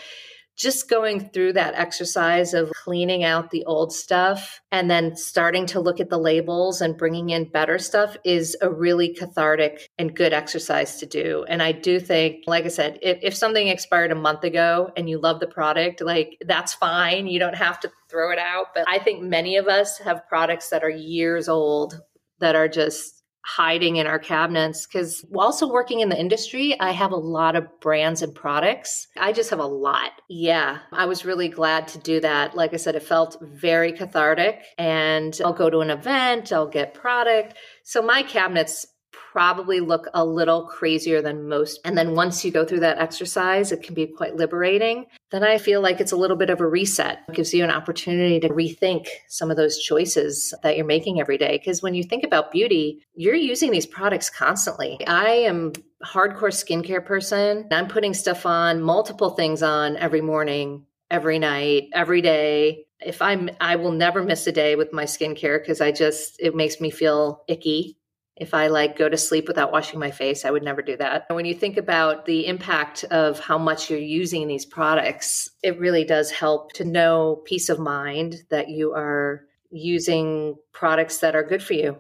just 0.59 0.91
going 0.91 1.31
through 1.31 1.53
that 1.53 1.75
exercise 1.75 2.53
of 2.53 2.73
cleaning 2.73 3.23
out 3.23 3.51
the 3.51 3.65
old 3.65 3.93
stuff 3.93 4.61
and 4.73 4.91
then 4.91 5.17
starting 5.17 5.67
to 5.67 5.81
look 5.81 6.01
at 6.01 6.11
the 6.11 6.19
labels 6.19 6.81
and 6.81 6.99
bringing 6.99 7.31
in 7.31 7.45
better 7.45 7.79
stuff 7.79 8.17
is 8.25 8.57
a 8.61 8.69
really 8.69 9.15
cathartic 9.15 9.89
and 9.99 10.17
good 10.17 10.33
exercise 10.33 10.97
to 10.97 11.07
do. 11.07 11.45
And 11.49 11.63
I 11.63 11.71
do 11.71 12.01
think, 12.01 12.43
like 12.49 12.65
I 12.65 12.69
said, 12.69 12.99
if, 13.03 13.19
if 13.23 13.35
something 13.35 13.69
expired 13.69 14.11
a 14.11 14.17
month 14.17 14.43
ago 14.43 14.91
and 14.97 15.09
you 15.09 15.21
love 15.21 15.39
the 15.39 15.47
product, 15.47 16.01
like 16.01 16.37
that's 16.45 16.75
fine. 16.75 17.29
You 17.29 17.39
don't 17.39 17.57
have 17.57 17.79
to 17.81 17.93
throw 18.11 18.33
it 18.33 18.39
out. 18.39 18.75
But 18.75 18.85
I 18.89 18.99
think 18.99 19.23
many 19.23 19.57
of 19.57 19.69
us 19.69 19.99
have 19.99 20.29
products 20.29 20.71
that 20.71 20.83
are 20.83 20.91
years 20.91 21.49
old 21.49 22.01
that 22.41 22.57
are 22.57 22.69
just 22.69 23.18
hiding 23.49 23.97
in 23.97 24.07
our 24.07 24.19
cabinets 24.19 24.87
because 24.87 25.25
also 25.35 25.67
working 25.67 26.01
in 26.01 26.11
the 26.11 26.21
industry, 26.21 26.79
I 26.79 26.91
have 26.91 27.13
a 27.13 27.17
lot 27.17 27.57
of 27.57 27.81
brands 27.81 28.21
and 28.21 28.35
products. 28.35 29.09
I 29.17 29.33
just 29.33 29.49
have 29.49 29.59
a 29.59 29.67
lot. 29.67 30.11
Yeah, 30.29 30.81
I 30.93 31.07
was 31.07 31.25
really 31.25 31.49
glad 31.49 31.89
to 31.89 31.99
do 31.99 32.21
that. 32.21 32.55
Like 32.55 32.75
I 32.75 32.77
said, 32.77 32.95
it 32.95 33.03
felt 33.03 33.39
very 33.41 33.93
cathartic. 33.93 34.61
And 34.77 35.39
I'll 35.43 35.55
go 35.55 35.71
to 35.71 35.81
an 35.81 35.91
event, 35.91 36.53
I'll 36.53 36.69
get 36.69 36.93
product. 36.93 37.57
So 37.85 38.03
my 38.03 38.23
cabinets 38.23 38.87
probably 39.33 39.81
look 39.81 40.07
a 40.15 40.25
little 40.25 40.65
crazier 40.65 41.21
than 41.21 41.49
most. 41.49 41.81
And 41.85 41.99
then 41.99 42.15
once 42.15 42.45
you 42.45 42.51
go 42.51 42.65
through 42.65 42.81
that 42.81 42.99
exercise, 42.99 43.73
it 43.73 43.83
can 43.83 43.95
be 43.95 44.07
quite 44.07 44.37
liberating. 44.37 45.07
Then 45.31 45.45
I 45.45 45.59
feel 45.59 45.83
like 45.83 46.01
it's 46.01 46.13
a 46.13 46.17
little 46.17 46.37
bit 46.37 46.49
of 46.49 46.61
a 46.61 46.67
reset. 46.67 47.21
It 47.29 47.35
gives 47.35 47.53
you 47.53 47.63
an 47.63 47.71
opportunity 47.71 48.41
to 48.41 48.49
rethink 48.49 49.07
some 49.29 49.51
of 49.51 49.59
those 49.59 49.79
choices 49.79 50.55
that 50.63 50.77
you're 50.77 50.87
making 50.87 51.21
every 51.21 51.37
day. 51.37 51.59
Because 51.59 51.83
when 51.83 51.95
you 51.95 52.05
think 52.05 52.25
about 52.25 52.51
beauty, 52.51 53.03
you're 53.15 53.35
using 53.35 53.71
these 53.71 53.87
products 53.87 54.31
constantly. 54.31 54.99
I 55.07 55.29
am 55.29 55.73
hardcore 56.03 56.51
skincare 56.51 57.05
person. 57.05 57.69
I'm 57.71 57.89
putting 57.89 58.15
stuff 58.15 58.47
on, 58.47 58.81
multiple 58.81 59.31
things 59.31 59.63
on 59.63 59.99
every 59.99 60.23
morning, 60.23 60.87
every 61.11 61.39
night, 61.39 61.89
every 61.93 62.23
day 62.23 62.85
if 63.01 63.23
i'm 63.23 63.49
i 63.61 63.77
will 63.77 63.93
never 63.93 64.25
miss 64.25 64.47
a 64.49 64.53
day 64.53 64.75
with 64.75 64.93
my 64.93 65.05
skincare 65.05 65.61
because 65.61 65.81
i 65.81 65.93
just 65.93 66.35
it 66.41 66.55
makes 66.55 66.81
me 66.81 66.91
feel 66.91 67.45
icky 67.47 67.97
if 68.39 68.55
I 68.55 68.69
like 68.69 68.97
go 68.97 69.09
to 69.09 69.17
sleep 69.17 69.49
without 69.49 69.73
washing 69.73 69.99
my 69.99 70.11
face, 70.11 70.45
I 70.45 70.51
would 70.51 70.63
never 70.63 70.81
do 70.81 70.97
that. 70.97 71.27
When 71.31 71.45
you 71.45 71.55
think 71.55 71.77
about 71.77 72.25
the 72.25 72.47
impact 72.47 73.05
of 73.05 73.41
how 73.41 73.59
much 73.59 73.91
you're 73.91 73.99
using 73.99 74.47
these 74.47 74.65
products, 74.65 75.51
it 75.63 75.79
really 75.79 76.05
does 76.05 76.31
help 76.31 76.73
to 76.75 76.85
know 76.85 77.43
peace 77.45 77.69
of 77.69 77.79
mind 77.79 78.45
that 78.51 78.69
you 78.69 78.93
are 78.93 79.45
using 79.71 80.57
products 80.73 81.19
that 81.19 81.35
are 81.35 81.43
good 81.43 81.63
for 81.63 81.75
you. 81.75 81.99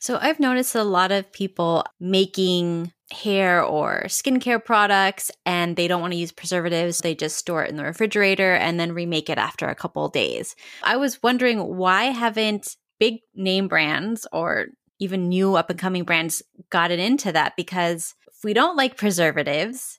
So 0.00 0.16
I've 0.20 0.40
noticed 0.40 0.74
a 0.74 0.84
lot 0.84 1.10
of 1.10 1.32
people 1.32 1.84
making 1.98 2.92
hair 3.10 3.62
or 3.62 4.04
skincare 4.06 4.64
products 4.64 5.30
and 5.44 5.76
they 5.76 5.88
don't 5.88 6.00
want 6.00 6.12
to 6.12 6.18
use 6.18 6.30
preservatives. 6.30 7.00
They 7.00 7.14
just 7.14 7.36
store 7.36 7.64
it 7.64 7.70
in 7.70 7.76
the 7.76 7.84
refrigerator 7.84 8.54
and 8.54 8.78
then 8.78 8.92
remake 8.92 9.28
it 9.28 9.38
after 9.38 9.66
a 9.66 9.74
couple 9.74 10.08
days. 10.08 10.54
I 10.84 10.96
was 10.96 11.22
wondering 11.22 11.76
why 11.76 12.04
haven't 12.04 12.76
big 13.00 13.20
name 13.34 13.66
brands 13.66 14.26
or 14.32 14.66
even 14.98 15.28
new 15.28 15.54
up 15.54 15.70
and 15.70 15.78
coming 15.78 16.04
brands 16.04 16.42
gotten 16.70 16.98
into 17.00 17.32
that 17.32 17.54
because 17.56 18.14
if 18.26 18.44
we 18.44 18.52
don't 18.52 18.76
like 18.76 18.96
preservatives, 18.96 19.98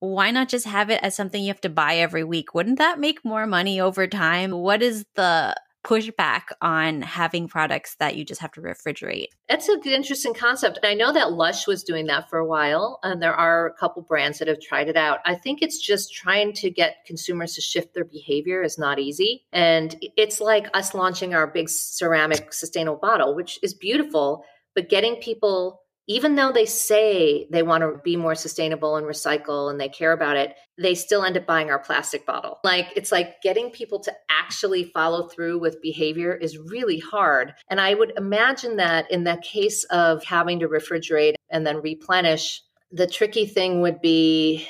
why 0.00 0.30
not 0.30 0.48
just 0.48 0.66
have 0.66 0.90
it 0.90 1.02
as 1.02 1.14
something 1.14 1.40
you 1.42 1.48
have 1.48 1.60
to 1.60 1.68
buy 1.68 1.96
every 1.96 2.24
week? 2.24 2.54
Wouldn't 2.54 2.78
that 2.78 2.98
make 2.98 3.24
more 3.24 3.46
money 3.46 3.80
over 3.80 4.06
time? 4.06 4.50
What 4.50 4.82
is 4.82 5.04
the 5.14 5.54
pushback 5.84 6.42
on 6.60 7.02
having 7.02 7.48
products 7.48 7.96
that 7.96 8.16
you 8.16 8.24
just 8.24 8.40
have 8.40 8.52
to 8.52 8.60
refrigerate. 8.60 9.26
That's 9.48 9.68
an 9.68 9.82
interesting 9.84 10.32
concept. 10.32 10.78
And 10.82 10.86
I 10.86 10.94
know 10.94 11.12
that 11.12 11.32
Lush 11.32 11.66
was 11.66 11.82
doing 11.82 12.06
that 12.06 12.30
for 12.30 12.38
a 12.38 12.46
while, 12.46 12.98
and 13.02 13.20
there 13.20 13.34
are 13.34 13.66
a 13.66 13.74
couple 13.74 14.02
brands 14.02 14.38
that 14.38 14.48
have 14.48 14.60
tried 14.60 14.88
it 14.88 14.96
out. 14.96 15.18
I 15.24 15.34
think 15.34 15.60
it's 15.60 15.80
just 15.80 16.14
trying 16.14 16.52
to 16.54 16.70
get 16.70 17.04
consumers 17.06 17.54
to 17.56 17.60
shift 17.60 17.94
their 17.94 18.04
behavior 18.04 18.62
is 18.62 18.78
not 18.78 18.98
easy. 18.98 19.44
And 19.52 19.96
it's 20.16 20.40
like 20.40 20.68
us 20.74 20.94
launching 20.94 21.34
our 21.34 21.46
big 21.46 21.68
ceramic 21.68 22.52
sustainable 22.52 23.00
bottle, 23.00 23.34
which 23.34 23.58
is 23.62 23.74
beautiful, 23.74 24.44
but 24.74 24.88
getting 24.88 25.16
people 25.16 25.81
even 26.08 26.34
though 26.34 26.52
they 26.52 26.66
say 26.66 27.46
they 27.50 27.62
want 27.62 27.82
to 27.82 28.00
be 28.02 28.16
more 28.16 28.34
sustainable 28.34 28.96
and 28.96 29.06
recycle 29.06 29.70
and 29.70 29.80
they 29.80 29.88
care 29.88 30.12
about 30.12 30.36
it, 30.36 30.54
they 30.78 30.94
still 30.94 31.24
end 31.24 31.36
up 31.36 31.46
buying 31.46 31.70
our 31.70 31.78
plastic 31.78 32.26
bottle. 32.26 32.58
Like 32.64 32.88
it's 32.96 33.12
like 33.12 33.40
getting 33.42 33.70
people 33.70 34.00
to 34.00 34.12
actually 34.30 34.84
follow 34.84 35.28
through 35.28 35.60
with 35.60 35.80
behavior 35.82 36.34
is 36.34 36.58
really 36.58 36.98
hard. 36.98 37.54
And 37.68 37.80
I 37.80 37.94
would 37.94 38.12
imagine 38.16 38.76
that 38.76 39.10
in 39.10 39.24
the 39.24 39.40
case 39.42 39.84
of 39.84 40.24
having 40.24 40.60
to 40.60 40.68
refrigerate 40.68 41.34
and 41.50 41.66
then 41.66 41.80
replenish, 41.80 42.62
the 42.90 43.06
tricky 43.06 43.46
thing 43.46 43.80
would 43.80 44.00
be 44.00 44.66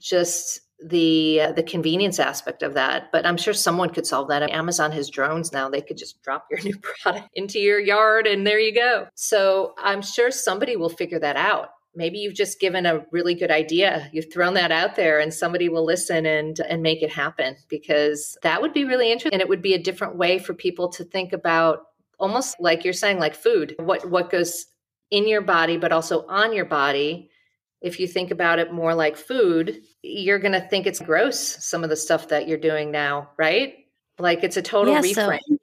just 0.00 0.60
the 0.84 1.40
uh, 1.40 1.52
the 1.52 1.62
convenience 1.62 2.18
aspect 2.18 2.62
of 2.62 2.74
that 2.74 3.10
but 3.10 3.24
i'm 3.24 3.38
sure 3.38 3.54
someone 3.54 3.90
could 3.90 4.06
solve 4.06 4.28
that. 4.28 4.42
Amazon 4.50 4.92
has 4.92 5.08
drones 5.08 5.52
now. 5.52 5.68
They 5.68 5.80
could 5.80 5.96
just 5.96 6.22
drop 6.22 6.46
your 6.50 6.60
new 6.64 6.76
product 6.78 7.28
into 7.34 7.58
your 7.58 7.80
yard 7.80 8.26
and 8.26 8.46
there 8.46 8.58
you 8.58 8.74
go. 8.74 9.08
So 9.14 9.74
i'm 9.78 10.02
sure 10.02 10.30
somebody 10.30 10.76
will 10.76 10.90
figure 10.90 11.18
that 11.20 11.36
out. 11.36 11.70
Maybe 11.96 12.18
you've 12.18 12.34
just 12.34 12.60
given 12.60 12.86
a 12.86 13.04
really 13.12 13.34
good 13.34 13.52
idea. 13.52 14.10
You've 14.12 14.32
thrown 14.32 14.54
that 14.54 14.72
out 14.72 14.96
there 14.96 15.20
and 15.20 15.32
somebody 15.32 15.68
will 15.68 15.84
listen 15.84 16.26
and 16.26 16.58
and 16.60 16.82
make 16.82 17.02
it 17.02 17.10
happen 17.10 17.56
because 17.68 18.36
that 18.42 18.60
would 18.60 18.74
be 18.74 18.84
really 18.84 19.10
interesting. 19.10 19.32
And 19.32 19.42
it 19.42 19.48
would 19.48 19.62
be 19.62 19.74
a 19.74 19.82
different 19.82 20.16
way 20.16 20.38
for 20.38 20.54
people 20.54 20.88
to 20.90 21.04
think 21.04 21.32
about 21.32 21.86
almost 22.18 22.56
like 22.60 22.84
you're 22.84 22.92
saying 22.92 23.18
like 23.18 23.34
food 23.34 23.74
what 23.78 24.08
what 24.10 24.30
goes 24.30 24.66
in 25.10 25.26
your 25.28 25.42
body 25.42 25.76
but 25.76 25.92
also 25.92 26.26
on 26.26 26.52
your 26.52 26.64
body 26.64 27.30
if 27.84 28.00
you 28.00 28.08
think 28.08 28.30
about 28.30 28.58
it 28.58 28.72
more 28.72 28.94
like 28.94 29.14
food, 29.14 29.82
you're 30.02 30.38
going 30.38 30.52
to 30.52 30.68
think 30.68 30.86
it's 30.86 31.00
gross, 31.00 31.38
some 31.62 31.84
of 31.84 31.90
the 31.90 31.96
stuff 31.96 32.28
that 32.28 32.48
you're 32.48 32.58
doing 32.58 32.90
now, 32.90 33.28
right? 33.38 33.74
Like 34.18 34.42
it's 34.42 34.56
a 34.56 34.62
total 34.62 34.94
yeah, 34.94 35.02
reframe. 35.02 35.38
So 35.46 35.56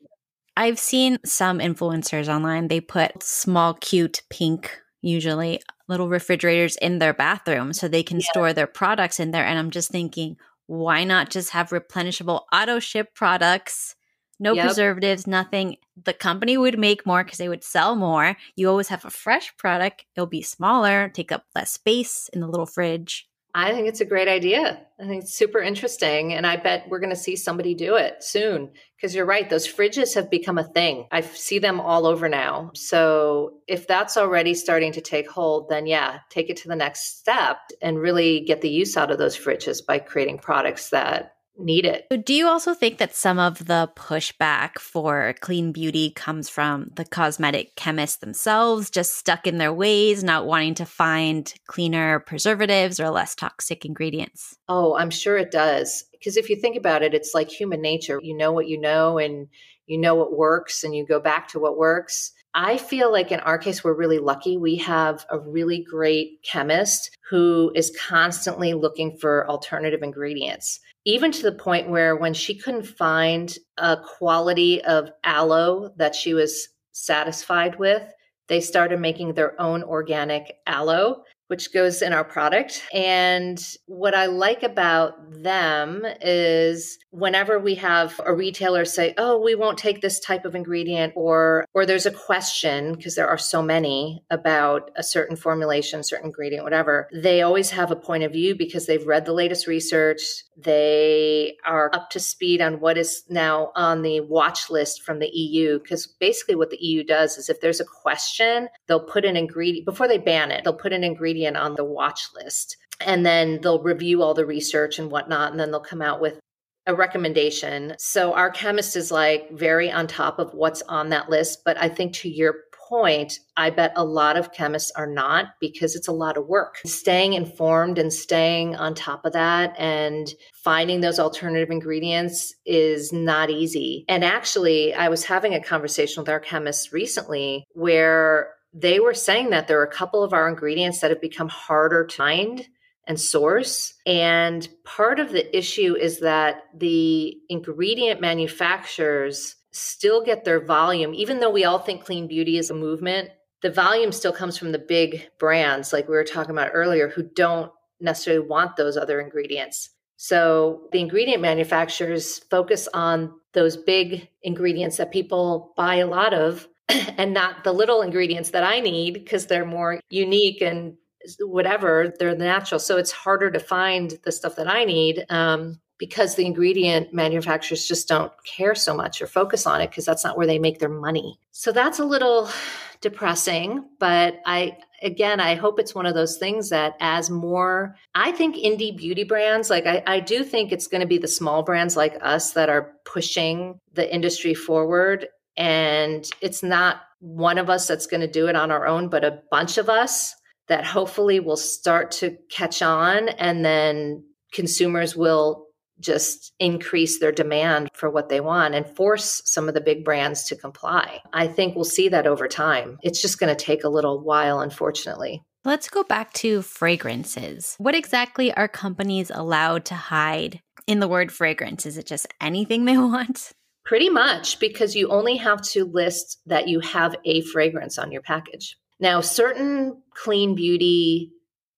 I've 0.55 0.77
seen 0.77 1.17
some 1.25 1.57
influencers 1.57 2.27
online, 2.27 2.67
they 2.67 2.79
put 2.79 3.23
small, 3.23 3.73
cute 3.73 4.21
pink, 4.29 4.79
usually 5.01 5.61
little 5.87 6.09
refrigerators 6.09 6.75
in 6.77 6.99
their 6.99 7.13
bathroom 7.13 7.73
so 7.73 7.87
they 7.87 8.03
can 8.03 8.19
yeah. 8.19 8.27
store 8.29 8.53
their 8.53 8.67
products 8.67 9.19
in 9.19 9.31
there. 9.31 9.43
And 9.43 9.57
I'm 9.57 9.71
just 9.71 9.89
thinking, 9.89 10.37
why 10.67 11.03
not 11.03 11.31
just 11.31 11.49
have 11.49 11.69
replenishable 11.69 12.41
auto 12.53 12.77
ship 12.77 13.15
products? 13.15 13.95
No 14.41 14.53
yep. 14.53 14.65
preservatives, 14.65 15.27
nothing. 15.27 15.77
The 16.03 16.13
company 16.13 16.57
would 16.57 16.79
make 16.79 17.05
more 17.05 17.23
because 17.23 17.37
they 17.37 17.47
would 17.47 17.63
sell 17.63 17.95
more. 17.95 18.35
You 18.55 18.69
always 18.69 18.87
have 18.87 19.05
a 19.05 19.11
fresh 19.11 19.55
product. 19.55 20.03
It'll 20.15 20.25
be 20.25 20.41
smaller, 20.41 21.09
take 21.09 21.31
up 21.31 21.45
less 21.53 21.73
space 21.73 22.27
in 22.33 22.39
the 22.39 22.47
little 22.47 22.65
fridge. 22.65 23.29
I 23.53 23.71
think 23.71 23.87
it's 23.87 24.01
a 24.01 24.05
great 24.05 24.27
idea. 24.27 24.81
I 24.99 25.05
think 25.05 25.23
it's 25.23 25.33
super 25.33 25.59
interesting. 25.59 26.33
And 26.33 26.47
I 26.47 26.57
bet 26.57 26.87
we're 26.89 26.99
going 26.99 27.11
to 27.11 27.15
see 27.15 27.35
somebody 27.35 27.75
do 27.75 27.97
it 27.97 28.23
soon. 28.23 28.71
Because 28.95 29.13
you're 29.13 29.25
right, 29.25 29.47
those 29.47 29.67
fridges 29.67 30.15
have 30.15 30.31
become 30.31 30.57
a 30.57 30.63
thing. 30.63 31.05
I 31.11 31.21
see 31.21 31.59
them 31.59 31.79
all 31.79 32.07
over 32.07 32.27
now. 32.27 32.71
So 32.73 33.59
if 33.67 33.85
that's 33.85 34.17
already 34.17 34.55
starting 34.55 34.91
to 34.93 35.01
take 35.01 35.29
hold, 35.29 35.69
then 35.69 35.85
yeah, 35.85 36.19
take 36.29 36.49
it 36.49 36.57
to 36.57 36.67
the 36.67 36.75
next 36.75 37.19
step 37.19 37.57
and 37.79 37.99
really 37.99 38.39
get 38.41 38.61
the 38.61 38.69
use 38.69 38.97
out 38.97 39.11
of 39.11 39.17
those 39.17 39.37
fridges 39.37 39.85
by 39.85 39.99
creating 39.99 40.39
products 40.39 40.89
that 40.89 41.35
need 41.57 41.85
it. 41.85 42.07
Do 42.25 42.33
you 42.33 42.47
also 42.47 42.73
think 42.73 42.97
that 42.97 43.15
some 43.15 43.39
of 43.39 43.65
the 43.65 43.89
pushback 43.95 44.79
for 44.79 45.35
clean 45.41 45.71
beauty 45.71 46.11
comes 46.11 46.49
from 46.49 46.91
the 46.95 47.05
cosmetic 47.05 47.75
chemists 47.75 48.17
themselves, 48.17 48.89
just 48.89 49.15
stuck 49.15 49.47
in 49.47 49.57
their 49.57 49.73
ways, 49.73 50.23
not 50.23 50.45
wanting 50.45 50.75
to 50.75 50.85
find 50.85 51.53
cleaner 51.67 52.19
preservatives 52.19 52.99
or 52.99 53.09
less 53.09 53.35
toxic 53.35 53.85
ingredients? 53.85 54.57
Oh, 54.67 54.95
I'm 54.95 55.09
sure 55.09 55.37
it 55.37 55.51
does. 55.51 56.03
Because 56.11 56.37
if 56.37 56.49
you 56.49 56.55
think 56.55 56.75
about 56.75 57.03
it, 57.03 57.13
it's 57.13 57.33
like 57.33 57.49
human 57.49 57.81
nature. 57.81 58.19
You 58.21 58.35
know 58.35 58.51
what 58.51 58.67
you 58.67 58.79
know, 58.79 59.17
and 59.17 59.47
you 59.87 59.97
know 59.97 60.15
what 60.15 60.37
works, 60.37 60.83
and 60.83 60.95
you 60.95 61.05
go 61.05 61.19
back 61.19 61.47
to 61.49 61.59
what 61.59 61.77
works. 61.77 62.31
I 62.53 62.77
feel 62.77 63.11
like 63.11 63.31
in 63.31 63.39
our 63.39 63.57
case, 63.57 63.83
we're 63.83 63.93
really 63.93 64.19
lucky. 64.19 64.57
We 64.57 64.75
have 64.77 65.25
a 65.29 65.39
really 65.39 65.85
great 65.89 66.43
chemist 66.43 67.17
who 67.29 67.71
is 67.75 67.97
constantly 67.97 68.73
looking 68.73 69.17
for 69.17 69.49
alternative 69.49 70.03
ingredients 70.03 70.79
even 71.05 71.31
to 71.31 71.43
the 71.43 71.51
point 71.51 71.89
where 71.89 72.15
when 72.15 72.33
she 72.33 72.55
couldn't 72.55 72.85
find 72.85 73.57
a 73.77 73.97
quality 74.17 74.81
of 74.83 75.09
aloe 75.23 75.93
that 75.97 76.15
she 76.15 76.33
was 76.33 76.69
satisfied 76.91 77.79
with, 77.79 78.03
they 78.47 78.61
started 78.61 78.99
making 78.99 79.33
their 79.33 79.59
own 79.61 79.83
organic 79.83 80.53
aloe, 80.67 81.23
which 81.51 81.73
goes 81.73 82.01
in 82.01 82.13
our 82.13 82.23
product. 82.23 82.81
And 82.93 83.61
what 83.85 84.15
I 84.15 84.27
like 84.27 84.63
about 84.63 85.43
them 85.43 86.05
is 86.21 86.97
whenever 87.11 87.59
we 87.59 87.75
have 87.75 88.21
a 88.25 88.33
retailer 88.33 88.85
say, 88.85 89.13
"Oh, 89.17 89.37
we 89.37 89.53
won't 89.53 89.77
take 89.77 89.99
this 89.99 90.17
type 90.21 90.45
of 90.45 90.55
ingredient," 90.55 91.11
or 91.13 91.65
or 91.73 91.85
there's 91.85 92.05
a 92.05 92.11
question 92.11 92.95
because 92.95 93.15
there 93.15 93.27
are 93.27 93.37
so 93.37 93.61
many 93.61 94.23
about 94.29 94.91
a 94.95 95.03
certain 95.03 95.35
formulation, 95.35 96.03
certain 96.03 96.27
ingredient, 96.27 96.63
whatever. 96.63 97.09
They 97.11 97.41
always 97.41 97.71
have 97.71 97.91
a 97.91 97.97
point 97.97 98.23
of 98.23 98.31
view 98.31 98.55
because 98.55 98.85
they've 98.85 99.05
read 99.05 99.25
the 99.25 99.33
latest 99.33 99.67
research. 99.67 100.21
They 100.55 101.57
are 101.65 101.89
up 101.93 102.11
to 102.11 102.19
speed 102.21 102.61
on 102.61 102.79
what 102.79 102.97
is 102.97 103.23
now 103.29 103.73
on 103.75 104.03
the 104.03 104.21
watch 104.21 104.69
list 104.69 105.01
from 105.01 105.19
the 105.19 105.29
EU 105.35 105.79
because 105.79 106.07
basically 106.07 106.55
what 106.55 106.69
the 106.69 106.81
EU 106.81 107.03
does 107.03 107.37
is 107.37 107.49
if 107.49 107.59
there's 107.59 107.81
a 107.81 107.85
question, 108.03 108.69
they'll 108.87 109.03
put 109.03 109.25
an 109.25 109.35
ingredient 109.35 109.85
before 109.85 110.07
they 110.07 110.17
ban 110.17 110.51
it. 110.51 110.63
They'll 110.63 110.73
put 110.73 110.93
an 110.93 111.03
ingredient 111.03 111.40
on 111.47 111.75
the 111.75 111.85
watch 111.85 112.21
list. 112.35 112.77
And 112.99 113.25
then 113.25 113.59
they'll 113.61 113.81
review 113.81 114.21
all 114.21 114.33
the 114.33 114.45
research 114.45 114.99
and 114.99 115.11
whatnot 115.11 115.51
and 115.51 115.59
then 115.59 115.71
they'll 115.71 115.79
come 115.79 116.01
out 116.01 116.21
with 116.21 116.39
a 116.87 116.95
recommendation. 116.95 117.93
So 117.99 118.33
our 118.33 118.49
chemist 118.49 118.95
is 118.95 119.11
like 119.11 119.51
very 119.51 119.91
on 119.91 120.07
top 120.07 120.39
of 120.39 120.53
what's 120.53 120.81
on 120.83 121.09
that 121.09 121.29
list. 121.29 121.61
But 121.63 121.77
i 121.77 121.87
think 121.87 122.13
to 122.13 122.29
your 122.29 122.55
point 122.89 123.39
i 123.55 123.69
bet 123.69 123.93
a 123.95 124.03
lot 124.03 124.35
of 124.35 124.51
chemists 124.51 124.91
are 124.97 125.07
not 125.07 125.53
because 125.61 125.95
it's 125.95 126.07
a 126.07 126.11
lot 126.11 126.37
of 126.37 126.47
work. 126.47 126.79
Staying 126.85 127.33
informed 127.33 127.97
and 127.97 128.11
staying 128.11 128.75
on 128.75 128.93
top 128.93 129.25
of 129.25 129.33
that 129.33 129.73
and 129.77 130.33
finding 130.53 131.01
those 131.01 131.19
alternative 131.19 131.69
ingredients 131.69 132.53
is 132.65 133.13
not 133.13 133.49
easy. 133.49 134.03
And 134.09 134.25
actually 134.25 134.93
i 134.93 135.07
was 135.07 135.23
having 135.23 135.53
a 135.53 135.63
conversation 135.63 136.21
with 136.21 136.29
our 136.29 136.39
chemist 136.39 136.91
recently 136.91 137.63
where 137.73 138.55
they 138.73 138.99
were 138.99 139.13
saying 139.13 139.49
that 139.49 139.67
there 139.67 139.79
are 139.79 139.85
a 139.85 139.91
couple 139.91 140.23
of 140.23 140.33
our 140.33 140.47
ingredients 140.47 140.99
that 140.99 141.11
have 141.11 141.21
become 141.21 141.49
harder 141.49 142.05
to 142.05 142.17
find 142.17 142.67
and 143.07 143.19
source. 143.19 143.93
And 144.05 144.67
part 144.85 145.19
of 145.19 145.31
the 145.31 145.55
issue 145.57 145.95
is 145.95 146.19
that 146.19 146.63
the 146.73 147.37
ingredient 147.49 148.21
manufacturers 148.21 149.55
still 149.71 150.23
get 150.23 150.43
their 150.43 150.63
volume, 150.63 151.13
even 151.13 151.39
though 151.39 151.49
we 151.49 151.65
all 151.65 151.79
think 151.79 152.03
clean 152.03 152.27
beauty 152.27 152.57
is 152.57 152.69
a 152.69 152.75
movement. 152.75 153.29
The 153.61 153.71
volume 153.71 154.11
still 154.11 154.33
comes 154.33 154.57
from 154.57 154.71
the 154.71 154.79
big 154.79 155.29
brands, 155.39 155.93
like 155.93 156.07
we 156.07 156.15
were 156.15 156.23
talking 156.23 156.51
about 156.51 156.71
earlier, 156.73 157.09
who 157.09 157.23
don't 157.23 157.71
necessarily 157.99 158.45
want 158.45 158.75
those 158.75 158.97
other 158.97 159.19
ingredients. 159.19 159.89
So 160.17 160.87
the 160.91 160.99
ingredient 160.99 161.41
manufacturers 161.41 162.39
focus 162.49 162.87
on 162.93 163.33
those 163.53 163.77
big 163.77 164.29
ingredients 164.43 164.97
that 164.97 165.11
people 165.11 165.73
buy 165.75 165.95
a 165.95 166.07
lot 166.07 166.33
of 166.33 166.67
and 167.17 167.33
not 167.33 167.63
the 167.63 167.73
little 167.73 168.01
ingredients 168.01 168.51
that 168.51 168.63
I 168.63 168.79
need 168.79 169.13
because 169.13 169.47
they're 169.47 169.65
more 169.65 169.99
unique 170.09 170.61
and 170.61 170.95
whatever, 171.39 172.13
they're 172.19 172.35
natural. 172.35 172.79
So 172.79 172.97
it's 172.97 173.11
harder 173.11 173.51
to 173.51 173.59
find 173.59 174.17
the 174.23 174.31
stuff 174.31 174.55
that 174.55 174.67
I 174.67 174.85
need 174.85 175.25
um, 175.29 175.79
because 175.97 176.35
the 176.35 176.45
ingredient 176.45 177.13
manufacturers 177.13 177.87
just 177.87 178.07
don't 178.07 178.31
care 178.43 178.73
so 178.73 178.95
much 178.95 179.21
or 179.21 179.27
focus 179.27 179.67
on 179.67 179.81
it 179.81 179.89
because 179.89 180.05
that's 180.05 180.23
not 180.23 180.37
where 180.37 180.47
they 180.47 180.59
make 180.59 180.79
their 180.79 180.89
money. 180.89 181.39
So 181.51 181.71
that's 181.71 181.99
a 181.99 182.05
little 182.05 182.49
depressing, 183.01 183.85
but 183.99 184.39
I 184.45 184.77
again, 185.01 185.39
I 185.39 185.55
hope 185.55 185.79
it's 185.79 185.95
one 185.95 186.05
of 186.05 186.13
those 186.13 186.37
things 186.37 186.69
that 186.69 186.95
as 186.99 187.29
more, 187.29 187.95
I 188.13 188.31
think 188.31 188.55
indie 188.55 188.95
beauty 188.95 189.23
brands, 189.23 189.69
like 189.69 189.85
I, 189.85 190.03
I 190.05 190.19
do 190.19 190.43
think 190.43 190.71
it's 190.71 190.87
going 190.87 191.01
to 191.01 191.07
be 191.07 191.17
the 191.17 191.27
small 191.27 191.63
brands 191.63 191.97
like 191.97 192.17
us 192.21 192.51
that 192.51 192.69
are 192.69 192.93
pushing 193.03 193.79
the 193.93 194.13
industry 194.13 194.53
forward. 194.53 195.27
And 195.61 196.25
it's 196.41 196.63
not 196.63 197.01
one 197.19 197.59
of 197.59 197.69
us 197.69 197.85
that's 197.87 198.07
going 198.07 198.21
to 198.21 198.27
do 198.27 198.47
it 198.47 198.55
on 198.55 198.71
our 198.71 198.87
own, 198.87 199.09
but 199.09 199.23
a 199.23 199.43
bunch 199.51 199.77
of 199.77 199.89
us 199.89 200.33
that 200.69 200.83
hopefully 200.83 201.39
will 201.39 201.55
start 201.55 202.09
to 202.13 202.35
catch 202.49 202.81
on 202.81 203.29
and 203.29 203.63
then 203.63 204.25
consumers 204.51 205.15
will 205.15 205.67
just 205.99 206.51
increase 206.57 207.19
their 207.19 207.31
demand 207.31 207.89
for 207.93 208.09
what 208.09 208.29
they 208.29 208.41
want 208.41 208.73
and 208.73 208.87
force 208.87 209.39
some 209.45 209.67
of 209.67 209.75
the 209.75 209.81
big 209.81 210.03
brands 210.03 210.45
to 210.45 210.55
comply. 210.55 211.19
I 211.31 211.45
think 211.47 211.75
we'll 211.75 211.85
see 211.85 212.09
that 212.09 212.25
over 212.25 212.47
time. 212.47 212.97
It's 213.03 213.21
just 213.21 213.39
going 213.39 213.55
to 213.55 213.63
take 213.65 213.83
a 213.83 213.89
little 213.89 214.19
while, 214.19 214.61
unfortunately. 214.61 215.43
Let's 215.63 215.91
go 215.91 216.03
back 216.03 216.33
to 216.33 216.63
fragrances. 216.63 217.75
What 217.77 217.93
exactly 217.93 218.51
are 218.51 218.67
companies 218.67 219.29
allowed 219.29 219.85
to 219.85 219.93
hide 219.93 220.59
in 220.87 220.99
the 221.01 221.07
word 221.07 221.31
fragrance? 221.31 221.85
Is 221.85 221.99
it 221.99 222.07
just 222.07 222.25
anything 222.41 222.85
they 222.85 222.97
want? 222.97 223.51
Pretty 223.83 224.09
much, 224.09 224.59
because 224.59 224.95
you 224.95 225.09
only 225.09 225.37
have 225.37 225.61
to 225.61 225.85
list 225.85 226.39
that 226.45 226.67
you 226.67 226.79
have 226.81 227.15
a 227.25 227.41
fragrance 227.41 227.97
on 227.97 228.11
your 228.11 228.21
package. 228.21 228.77
Now, 228.99 229.21
certain 229.21 230.01
clean 230.13 230.53
beauty 230.53 231.31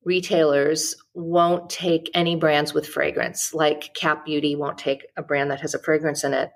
retailers 0.04 0.96
won't 1.14 1.70
take 1.70 2.12
any 2.14 2.36
brands 2.36 2.74
with 2.74 2.88
fragrance, 2.88 3.54
like 3.54 3.94
Cap 3.96 4.26
Beauty 4.26 4.56
won't 4.56 4.78
take 4.78 5.06
a 5.16 5.24
brand 5.24 5.50
that 5.52 5.62
has 5.62 5.74
a 5.74 5.80
fragrance 5.80 6.26
in 6.26 6.34
it. 6.34 6.50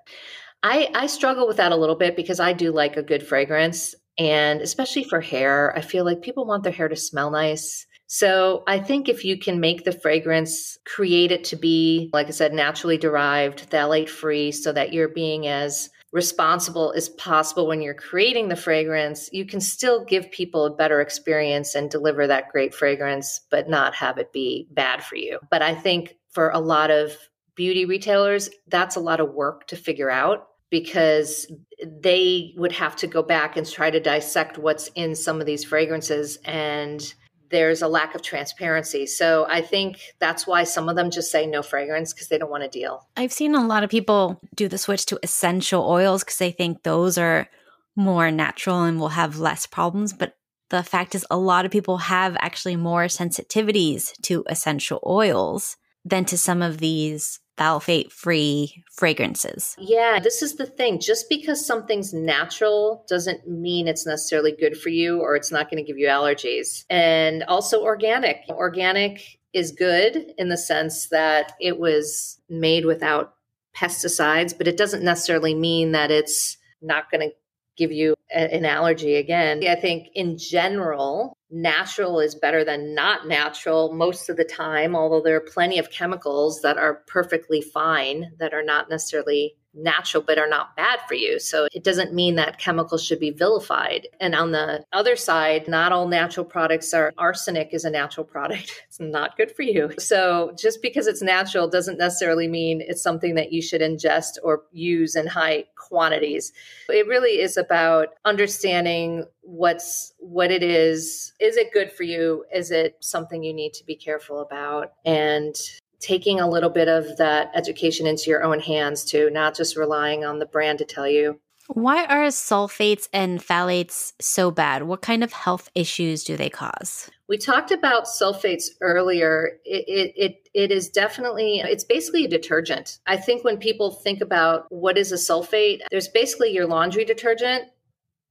I, 0.62 0.90
I 0.94 1.06
struggle 1.06 1.46
with 1.46 1.56
that 1.56 1.72
a 1.72 1.76
little 1.76 1.96
bit 1.96 2.16
because 2.16 2.40
I 2.40 2.52
do 2.52 2.72
like 2.72 2.96
a 2.96 3.02
good 3.02 3.26
fragrance. 3.26 3.94
And 4.18 4.60
especially 4.60 5.04
for 5.04 5.20
hair, 5.20 5.74
I 5.76 5.80
feel 5.80 6.04
like 6.04 6.20
people 6.20 6.44
want 6.44 6.64
their 6.64 6.72
hair 6.72 6.88
to 6.88 6.96
smell 6.96 7.30
nice. 7.30 7.86
So 8.08 8.64
I 8.66 8.78
think 8.80 9.08
if 9.08 9.24
you 9.24 9.38
can 9.38 9.60
make 9.60 9.84
the 9.84 9.92
fragrance, 9.92 10.78
create 10.86 11.30
it 11.30 11.44
to 11.44 11.56
be, 11.56 12.08
like 12.12 12.26
I 12.26 12.30
said, 12.30 12.54
naturally 12.54 12.96
derived, 12.96 13.70
phthalate 13.70 14.08
free, 14.08 14.50
so 14.50 14.72
that 14.72 14.94
you're 14.94 15.08
being 15.08 15.46
as 15.46 15.90
responsible 16.10 16.94
as 16.96 17.10
possible 17.10 17.66
when 17.66 17.82
you're 17.82 17.92
creating 17.92 18.48
the 18.48 18.56
fragrance, 18.56 19.28
you 19.30 19.44
can 19.44 19.60
still 19.60 20.06
give 20.06 20.30
people 20.30 20.64
a 20.64 20.74
better 20.74 21.02
experience 21.02 21.74
and 21.74 21.90
deliver 21.90 22.26
that 22.26 22.48
great 22.48 22.74
fragrance, 22.74 23.42
but 23.50 23.68
not 23.68 23.94
have 23.94 24.16
it 24.16 24.32
be 24.32 24.66
bad 24.70 25.04
for 25.04 25.16
you. 25.16 25.38
But 25.50 25.60
I 25.60 25.74
think 25.74 26.16
for 26.30 26.48
a 26.48 26.60
lot 26.60 26.90
of 26.90 27.12
beauty 27.56 27.84
retailers, 27.84 28.48
that's 28.68 28.96
a 28.96 29.00
lot 29.00 29.20
of 29.20 29.34
work 29.34 29.66
to 29.66 29.76
figure 29.76 30.10
out 30.10 30.48
because 30.70 31.46
they 31.84 32.54
would 32.56 32.72
have 32.72 32.96
to 32.96 33.06
go 33.06 33.22
back 33.22 33.58
and 33.58 33.68
try 33.68 33.90
to 33.90 34.00
dissect 34.00 34.56
what's 34.56 34.88
in 34.94 35.14
some 35.14 35.40
of 35.40 35.46
these 35.46 35.64
fragrances 35.64 36.38
and 36.44 37.14
there's 37.50 37.82
a 37.82 37.88
lack 37.88 38.14
of 38.14 38.22
transparency. 38.22 39.06
So 39.06 39.46
I 39.48 39.60
think 39.60 40.00
that's 40.18 40.46
why 40.46 40.64
some 40.64 40.88
of 40.88 40.96
them 40.96 41.10
just 41.10 41.30
say 41.30 41.46
no 41.46 41.62
fragrance 41.62 42.12
because 42.12 42.28
they 42.28 42.38
don't 42.38 42.50
want 42.50 42.64
to 42.64 42.68
deal. 42.68 43.06
I've 43.16 43.32
seen 43.32 43.54
a 43.54 43.66
lot 43.66 43.84
of 43.84 43.90
people 43.90 44.40
do 44.54 44.68
the 44.68 44.78
switch 44.78 45.06
to 45.06 45.18
essential 45.22 45.88
oils 45.88 46.24
because 46.24 46.38
they 46.38 46.50
think 46.50 46.82
those 46.82 47.18
are 47.18 47.48
more 47.96 48.30
natural 48.30 48.82
and 48.82 49.00
will 49.00 49.08
have 49.08 49.38
less 49.38 49.66
problems. 49.66 50.12
But 50.12 50.34
the 50.70 50.82
fact 50.82 51.14
is, 51.14 51.26
a 51.30 51.38
lot 51.38 51.64
of 51.64 51.70
people 51.70 51.98
have 51.98 52.36
actually 52.40 52.76
more 52.76 53.04
sensitivities 53.04 54.12
to 54.22 54.44
essential 54.48 55.00
oils 55.06 55.76
than 56.04 56.24
to 56.26 56.38
some 56.38 56.62
of 56.62 56.78
these 56.78 57.40
phthalate 57.58 58.12
free 58.12 58.84
fragrances. 58.90 59.74
Yeah, 59.78 60.18
this 60.22 60.42
is 60.42 60.56
the 60.56 60.66
thing. 60.66 61.00
Just 61.00 61.28
because 61.28 61.64
something's 61.64 62.14
natural 62.14 63.04
doesn't 63.08 63.48
mean 63.48 63.88
it's 63.88 64.06
necessarily 64.06 64.52
good 64.52 64.76
for 64.78 64.88
you 64.88 65.20
or 65.20 65.36
it's 65.36 65.52
not 65.52 65.70
going 65.70 65.82
to 65.82 65.86
give 65.86 65.98
you 65.98 66.06
allergies. 66.08 66.84
And 66.88 67.42
also 67.44 67.82
organic. 67.82 68.44
Organic 68.48 69.38
is 69.52 69.72
good 69.72 70.32
in 70.36 70.48
the 70.48 70.56
sense 70.56 71.08
that 71.08 71.52
it 71.60 71.78
was 71.78 72.40
made 72.48 72.84
without 72.84 73.34
pesticides, 73.76 74.56
but 74.56 74.68
it 74.68 74.76
doesn't 74.76 75.02
necessarily 75.02 75.54
mean 75.54 75.92
that 75.92 76.10
it's 76.10 76.56
not 76.82 77.10
going 77.10 77.28
to 77.28 77.34
give 77.78 77.92
you 77.92 78.14
a, 78.34 78.54
an 78.54 78.66
allergy 78.66 79.16
again. 79.16 79.62
I 79.66 79.76
think 79.76 80.08
in 80.14 80.36
general, 80.36 81.38
natural 81.50 82.20
is 82.20 82.34
better 82.34 82.64
than 82.64 82.94
not 82.94 83.26
natural 83.26 83.94
most 83.94 84.28
of 84.28 84.36
the 84.36 84.44
time, 84.44 84.94
although 84.94 85.22
there 85.22 85.36
are 85.36 85.40
plenty 85.40 85.78
of 85.78 85.90
chemicals 85.90 86.60
that 86.62 86.76
are 86.76 87.02
perfectly 87.06 87.62
fine 87.62 88.32
that 88.38 88.52
are 88.52 88.64
not 88.64 88.90
necessarily 88.90 89.54
natural 89.74 90.22
but 90.26 90.38
are 90.38 90.48
not 90.48 90.76
bad 90.76 91.00
for 91.06 91.14
you. 91.14 91.38
So 91.38 91.68
it 91.72 91.84
doesn't 91.84 92.14
mean 92.14 92.36
that 92.36 92.58
chemicals 92.58 93.04
should 93.04 93.20
be 93.20 93.30
vilified. 93.30 94.08
And 94.20 94.34
on 94.34 94.52
the 94.52 94.84
other 94.92 95.16
side, 95.16 95.68
not 95.68 95.92
all 95.92 96.08
natural 96.08 96.44
products 96.44 96.92
are 96.94 97.12
arsenic 97.18 97.70
is 97.72 97.84
a 97.84 97.90
natural 97.90 98.24
product. 98.24 98.84
It's 98.88 99.00
not 99.00 99.36
good 99.36 99.54
for 99.54 99.62
you. 99.62 99.92
So 99.98 100.52
just 100.58 100.80
because 100.80 101.06
it's 101.06 101.20
natural 101.20 101.68
doesn't 101.68 101.98
necessarily 101.98 102.48
mean 102.48 102.80
it's 102.80 103.02
something 103.02 103.34
that 103.34 103.52
you 103.52 103.60
should 103.60 103.82
ingest 103.82 104.38
or 104.42 104.62
use 104.72 105.14
in 105.14 105.26
high 105.26 105.66
quantities. 105.76 106.52
It 106.88 107.06
really 107.06 107.40
is 107.40 107.56
about 107.56 108.08
understanding 108.24 109.26
what's 109.42 110.12
what 110.18 110.50
it 110.50 110.62
is. 110.62 111.32
Is 111.40 111.56
it 111.56 111.72
good 111.72 111.92
for 111.92 112.02
you? 112.02 112.44
Is 112.54 112.70
it 112.70 112.96
something 113.00 113.42
you 113.42 113.52
need 113.52 113.72
to 113.74 113.84
be 113.84 113.94
careful 113.94 114.40
about? 114.40 114.92
And 115.04 115.54
taking 116.00 116.40
a 116.40 116.48
little 116.48 116.70
bit 116.70 116.88
of 116.88 117.16
that 117.16 117.50
education 117.54 118.06
into 118.06 118.30
your 118.30 118.44
own 118.44 118.60
hands 118.60 119.04
too, 119.04 119.30
not 119.30 119.56
just 119.56 119.76
relying 119.76 120.24
on 120.24 120.38
the 120.38 120.46
brand 120.46 120.78
to 120.78 120.84
tell 120.84 121.08
you. 121.08 121.40
Why 121.68 122.06
are 122.06 122.24
sulfates 122.28 123.08
and 123.12 123.40
phthalates 123.40 124.14
so 124.20 124.50
bad? 124.50 124.84
What 124.84 125.02
kind 125.02 125.22
of 125.22 125.34
health 125.34 125.70
issues 125.74 126.24
do 126.24 126.34
they 126.34 126.48
cause? 126.48 127.10
We 127.28 127.36
talked 127.36 127.70
about 127.70 128.06
sulfates 128.06 128.68
earlier. 128.80 129.58
It, 129.66 129.84
it, 129.86 130.12
it, 130.16 130.48
it 130.54 130.70
is 130.72 130.88
definitely, 130.88 131.58
it's 131.58 131.84
basically 131.84 132.24
a 132.24 132.28
detergent. 132.28 133.00
I 133.06 133.18
think 133.18 133.44
when 133.44 133.58
people 133.58 133.90
think 133.90 134.22
about 134.22 134.64
what 134.70 134.96
is 134.96 135.12
a 135.12 135.16
sulfate, 135.16 135.80
there's 135.90 136.08
basically 136.08 136.54
your 136.54 136.66
laundry 136.66 137.04
detergent 137.04 137.64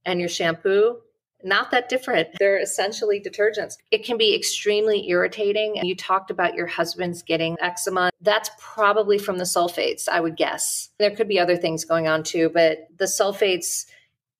and 0.04 0.18
your 0.18 0.28
shampoo 0.28 0.96
not 1.42 1.70
that 1.70 1.88
different. 1.88 2.28
They're 2.38 2.58
essentially 2.58 3.20
detergents. 3.20 3.76
It 3.90 4.04
can 4.04 4.18
be 4.18 4.34
extremely 4.34 5.08
irritating. 5.08 5.76
You 5.76 5.94
talked 5.94 6.30
about 6.30 6.54
your 6.54 6.66
husband's 6.66 7.22
getting 7.22 7.56
eczema. 7.60 8.10
That's 8.20 8.50
probably 8.58 9.18
from 9.18 9.38
the 9.38 9.44
sulfates, 9.44 10.08
I 10.08 10.20
would 10.20 10.36
guess. 10.36 10.90
There 10.98 11.14
could 11.14 11.28
be 11.28 11.38
other 11.38 11.56
things 11.56 11.84
going 11.84 12.08
on 12.08 12.22
too, 12.22 12.50
but 12.52 12.88
the 12.96 13.04
sulfates 13.04 13.86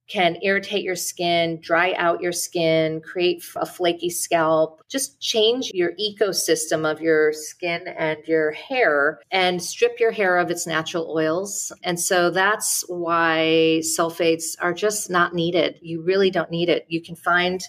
can 0.09 0.39
irritate 0.43 0.83
your 0.83 0.97
skin, 0.97 1.61
dry 1.61 1.93
out 1.95 2.23
your 2.23 2.33
skin, 2.33 3.01
create 3.03 3.45
a 3.57 3.67
flaky 3.67 4.09
scalp, 4.09 4.83
just 4.89 5.21
change 5.21 5.71
your 5.75 5.93
ecosystem 6.01 6.91
of 6.91 7.01
your 7.01 7.33
skin 7.33 7.87
and 7.89 8.19
your 8.27 8.53
hair 8.53 9.21
and 9.31 9.63
strip 9.63 10.01
your 10.01 10.11
hair 10.11 10.39
of 10.39 10.51
its 10.51 10.67
natural 10.67 11.13
oils. 11.15 11.71
And 11.85 12.01
so 12.01 12.31
that's 12.31 12.85
why 12.89 13.83
sulfates 13.83 14.57
are 14.61 14.73
just 14.73 15.11
not 15.11 15.35
needed. 15.35 15.79
You 15.83 16.03
really 16.03 16.31
don't 16.31 16.51
need 16.51 16.71
it. 16.71 16.87
You 16.89 17.03
can 17.03 17.15
find 17.15 17.63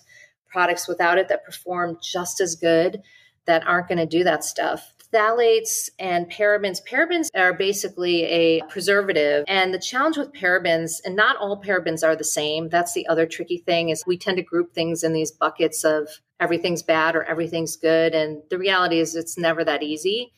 products 0.47 0.88
without 0.88 1.17
it 1.17 1.28
that 1.28 1.45
perform 1.45 1.97
just 2.02 2.39
as 2.39 2.56
good 2.56 3.02
that 3.45 3.67
aren't 3.67 3.88
going 3.88 3.97
to 3.97 4.06
do 4.06 4.23
that 4.23 4.43
stuff 4.43 4.93
phthalates 5.13 5.89
and 5.98 6.30
parabens. 6.32 6.80
Parabens 6.88 7.30
are 7.36 7.54
basically 7.54 8.24
a 8.24 8.62
preservative. 8.69 9.43
And 9.48 9.74
the 9.74 9.80
challenge 9.80 10.17
with 10.17 10.34
parabens, 10.34 11.02
and 11.04 11.15
not 11.15 11.38
all 11.38 11.62
parabens 11.62 12.04
are 12.04 12.15
the 12.15 12.24
same. 12.24 12.69
That's 12.69 12.93
the 12.93 13.08
other 13.08 13.26
tricky 13.26 13.58
thing 13.58 13.89
is 13.89 14.04
we 14.06 14.17
tend 14.17 14.38
to 14.38 14.43
group 14.43 14.74
things 14.74 15.04
in 15.04 15.13
these 15.13 15.32
buckets 15.32 15.84
of 15.84 16.08
everything's 16.39 16.84
bad 16.84 17.15
or 17.15 17.24
everything's 17.24 17.76
good. 17.76 18.13
And 18.13 18.41
the 18.50 18.58
reality 18.58 19.00
is 19.00 19.15
it's 19.15 19.38
never 19.38 19.63
that 19.63 19.84
easy. 19.84 20.34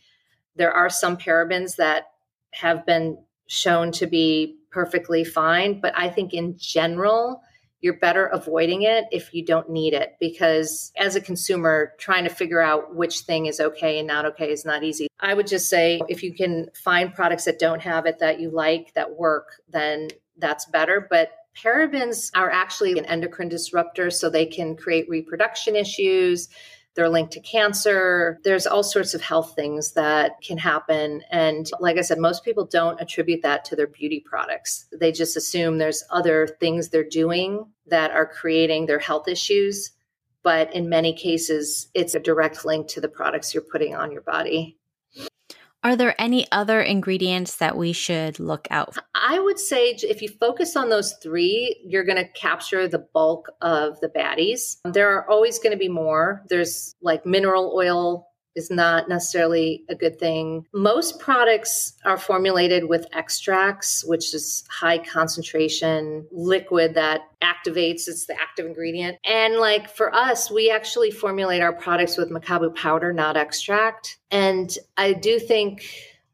There 0.56 0.72
are 0.72 0.90
some 0.90 1.18
parabens 1.18 1.76
that 1.78 2.12
have 2.54 2.86
been 2.86 3.18
shown 3.48 3.92
to 3.92 4.08
be 4.08 4.58
perfectly 4.72 5.24
fine. 5.24 5.82
But 5.82 5.94
I 5.98 6.10
think 6.10 6.34
in 6.34 6.56
general, 6.58 7.44
you're 7.82 7.98
better 7.98 8.28
avoiding 8.28 8.84
it 8.84 9.06
if 9.12 9.34
you 9.34 9.44
don't 9.44 9.70
need 9.70 9.94
it 9.94 10.16
because 10.20 10.92
as 10.98 11.16
a 11.16 11.22
consumer 11.22 11.94
trying 11.98 12.24
to 12.24 12.30
figure 12.30 12.62
out 12.62 12.96
which 12.96 13.22
thing 13.22 13.48
is 13.48 13.60
okay 13.60 13.98
and 13.98 14.08
not 14.08 14.26
okay 14.26 14.52
is 14.52 14.66
not 14.66 14.84
easy. 14.84 15.08
I 15.20 15.34
would 15.34 15.48
just 15.48 15.70
say 15.70 16.02
if 16.08 16.24
you 16.24 16.34
can 16.34 16.70
find 16.76 17.14
products 17.14 17.46
that 17.46 17.60
don't 17.60 17.82
have 17.82 18.06
it 18.06 18.20
that 18.20 18.40
you 18.40 18.50
like 18.52 18.94
that 18.94 19.18
work 19.18 19.62
then 19.70 20.10
that's 20.38 20.66
better. 20.66 21.08
But 21.10 21.32
parabens 21.56 22.32
are 22.36 22.50
actually 22.50 22.98
an 22.98 23.06
endocrine 23.06 23.50
disruptor 23.50 24.10
so 24.10 24.30
they 24.30 24.46
can 24.46 24.76
create 24.76 25.10
reproduction 25.10 25.76
issues 25.76 26.48
they're 26.96 27.10
linked 27.10 27.34
to 27.34 27.40
cancer. 27.40 28.40
There's 28.44 28.68
all 28.68 28.84
sorts 28.84 29.14
of 29.14 29.22
health 29.22 29.54
things 29.56 29.94
that 29.94 30.42
can 30.42 30.58
happen. 30.58 31.22
And 31.32 31.70
like 31.80 31.98
I 31.98 32.02
said, 32.02 32.20
most 32.20 32.44
people 32.44 32.66
don't 32.66 33.00
attribute 33.00 33.42
that 33.44 33.64
to 33.66 33.76
their 33.76 33.88
beauty 33.88 34.24
products. 34.26 34.86
They 35.00 35.12
just 35.12 35.38
assume 35.38 35.78
there's 35.78 36.04
other 36.10 36.48
things 36.60 36.90
they're 36.90 37.04
doing 37.08 37.66
that 37.88 38.12
are 38.12 38.26
creating 38.26 38.86
their 38.86 39.00
health 39.00 39.28
issues. 39.28 39.92
But 40.44 40.74
in 40.74 40.90
many 40.90 41.14
cases, 41.14 41.88
it's 41.94 42.16
a 42.16 42.20
direct 42.20 42.66
link 42.66 42.88
to 42.90 43.02
the 43.02 43.08
products 43.08 43.54
you're 43.54 43.64
putting 43.64 43.96
on 43.96 44.12
your 44.12 44.24
body. 44.24 44.78
Are 45.84 45.96
there 45.96 46.14
any 46.22 46.48
other 46.52 46.80
ingredients 46.80 47.56
that 47.56 47.76
we 47.76 47.92
should 47.92 48.40
look 48.40 48.68
out 48.70 48.94
for? 48.94 49.02
I 49.16 49.40
would 49.40 49.58
say 49.58 49.96
if 50.04 50.22
you 50.22 50.30
focus 50.30 50.76
on 50.76 50.90
those 50.90 51.14
three, 51.24 51.76
you're 51.84 52.04
going 52.04 52.24
to 52.24 52.32
capture 52.34 52.88
the 52.88 53.00
bulk 53.00 53.50
of 53.62 54.00
the 54.00 54.10
baddies. 54.10 54.78
There 54.86 55.16
are 55.16 55.30
always 55.30 55.58
going 55.58 55.72
to 55.72 55.78
be 55.78 55.90
more. 55.90 56.44
There's 56.50 56.96
like 57.02 57.26
mineral 57.26 57.74
oil 57.76 58.31
is 58.56 58.70
not 58.70 59.08
necessarily 59.08 59.84
a 59.90 59.96
good 59.96 60.20
thing. 60.20 60.66
Most 60.74 61.20
products 61.20 61.94
are 62.06 62.18
formulated 62.18 62.88
with 62.88 63.06
extracts, 63.14 64.04
which 64.06 64.34
is 64.34 64.64
high 64.70 64.98
concentration 64.98 66.28
liquid 66.32 66.94
that 66.96 67.22
activates, 67.42 68.08
it's 68.08 68.26
the 68.26 68.40
active 68.40 68.66
ingredient. 68.66 69.18
And 69.26 69.56
like 69.56 69.90
for 69.90 70.14
us, 70.14 70.52
we 70.52 70.70
actually 70.70 71.12
formulate 71.12 71.62
our 71.62 71.74
products 71.74 72.18
with 72.18 72.30
Mekabu 72.30 72.76
powder, 72.76 73.14
not 73.14 73.38
extract. 73.38 74.18
And 74.30 74.76
I 74.98 75.14
do 75.14 75.40
think 75.40 75.86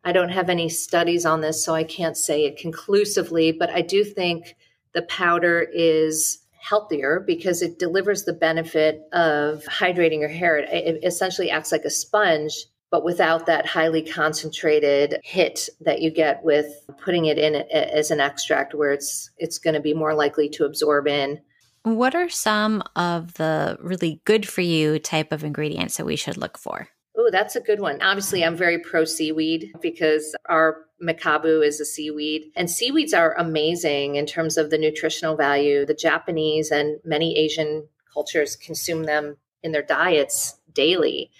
I 0.03 0.12
don't 0.12 0.30
have 0.30 0.49
any 0.49 0.69
studies 0.69 1.25
on 1.25 1.41
this, 1.41 1.63
so 1.63 1.75
I 1.75 1.84
can't 1.84 2.15
say 2.15 2.45
it 2.45 2.58
conclusively, 2.58 3.51
but 3.51 3.69
I 3.69 3.82
do 3.82 4.03
think 4.03 4.56
the 4.93 5.01
powder 5.03 5.67
is 5.73 6.39
healthier 6.67 7.23
because 7.25 7.62
it 7.62 7.80
delivers 7.80 8.23
the 8.23 8.34
benefit 8.34 9.01
of 9.13 9.63
hydrating 9.65 10.19
your 10.19 10.30
hair. 10.30 10.58
It, 10.58 11.03
essentially 11.03 11.49
acts 11.49 11.71
like 11.71 11.86
a 11.86 11.89
sponge 11.89 12.53
but 12.89 13.03
without 13.03 13.45
that 13.45 13.65
highly 13.65 14.01
concentrated 14.01 15.19
hit 15.23 15.67
that 15.82 16.01
you 16.01 16.10
get 16.10 16.43
with 16.43 16.67
putting 17.03 17.25
it 17.25 17.38
in 17.38 17.56
as 17.56 18.12
an 18.12 18.19
extract 18.19 18.73
where 18.73 18.91
it's 18.91 19.30
it's 19.38 19.58
going 19.58 19.73
to 19.73 19.80
be 19.80 19.93
more 19.93 20.13
likely 20.13 20.49
to 20.49 20.65
absorb 20.65 21.08
in 21.08 21.39
what 21.84 22.15
are 22.15 22.30
some 22.30 22.84
of 22.95 23.34
the 23.36 23.77
really 23.82 24.21
good 24.25 24.47
for 24.47 24.62
you 24.62 24.99
type 24.99 25.32
of 25.32 25.43
ingredients 25.43 25.97
that 25.97 26.06
we 26.06 26.15
should 26.15 26.38
look 26.38 26.58
for 26.58 26.89
Oh, 27.19 27.30
that's 27.32 27.56
a 27.56 27.62
good 27.62 27.80
one. 27.80 27.99
Obviously, 28.01 28.45
I'm 28.45 28.56
very 28.56 28.77
pro 28.77 29.03
seaweed 29.03 29.73
because 29.82 30.36
our 30.47 30.86
Mekabu 31.01 31.65
is 31.65 31.80
a 31.80 31.86
seaweed. 31.86 32.51
And 32.56 32.69
seaweeds 32.69 33.13
are 33.13 33.36
amazing 33.38 34.15
in 34.15 34.27
terms 34.27 34.58
of 34.58 34.69
the 34.69 34.77
nutritional 34.77 35.36
value. 35.36 35.86
The 35.86 35.95
Japanese 35.95 36.69
and 36.69 36.99
many 37.03 37.38
Asian 37.38 37.88
cultures 38.13 38.56
consume 38.56 39.03
them 39.03 39.38
in 39.63 39.71
their 39.71 39.82
diets 39.82 40.60
daily. 40.73 41.32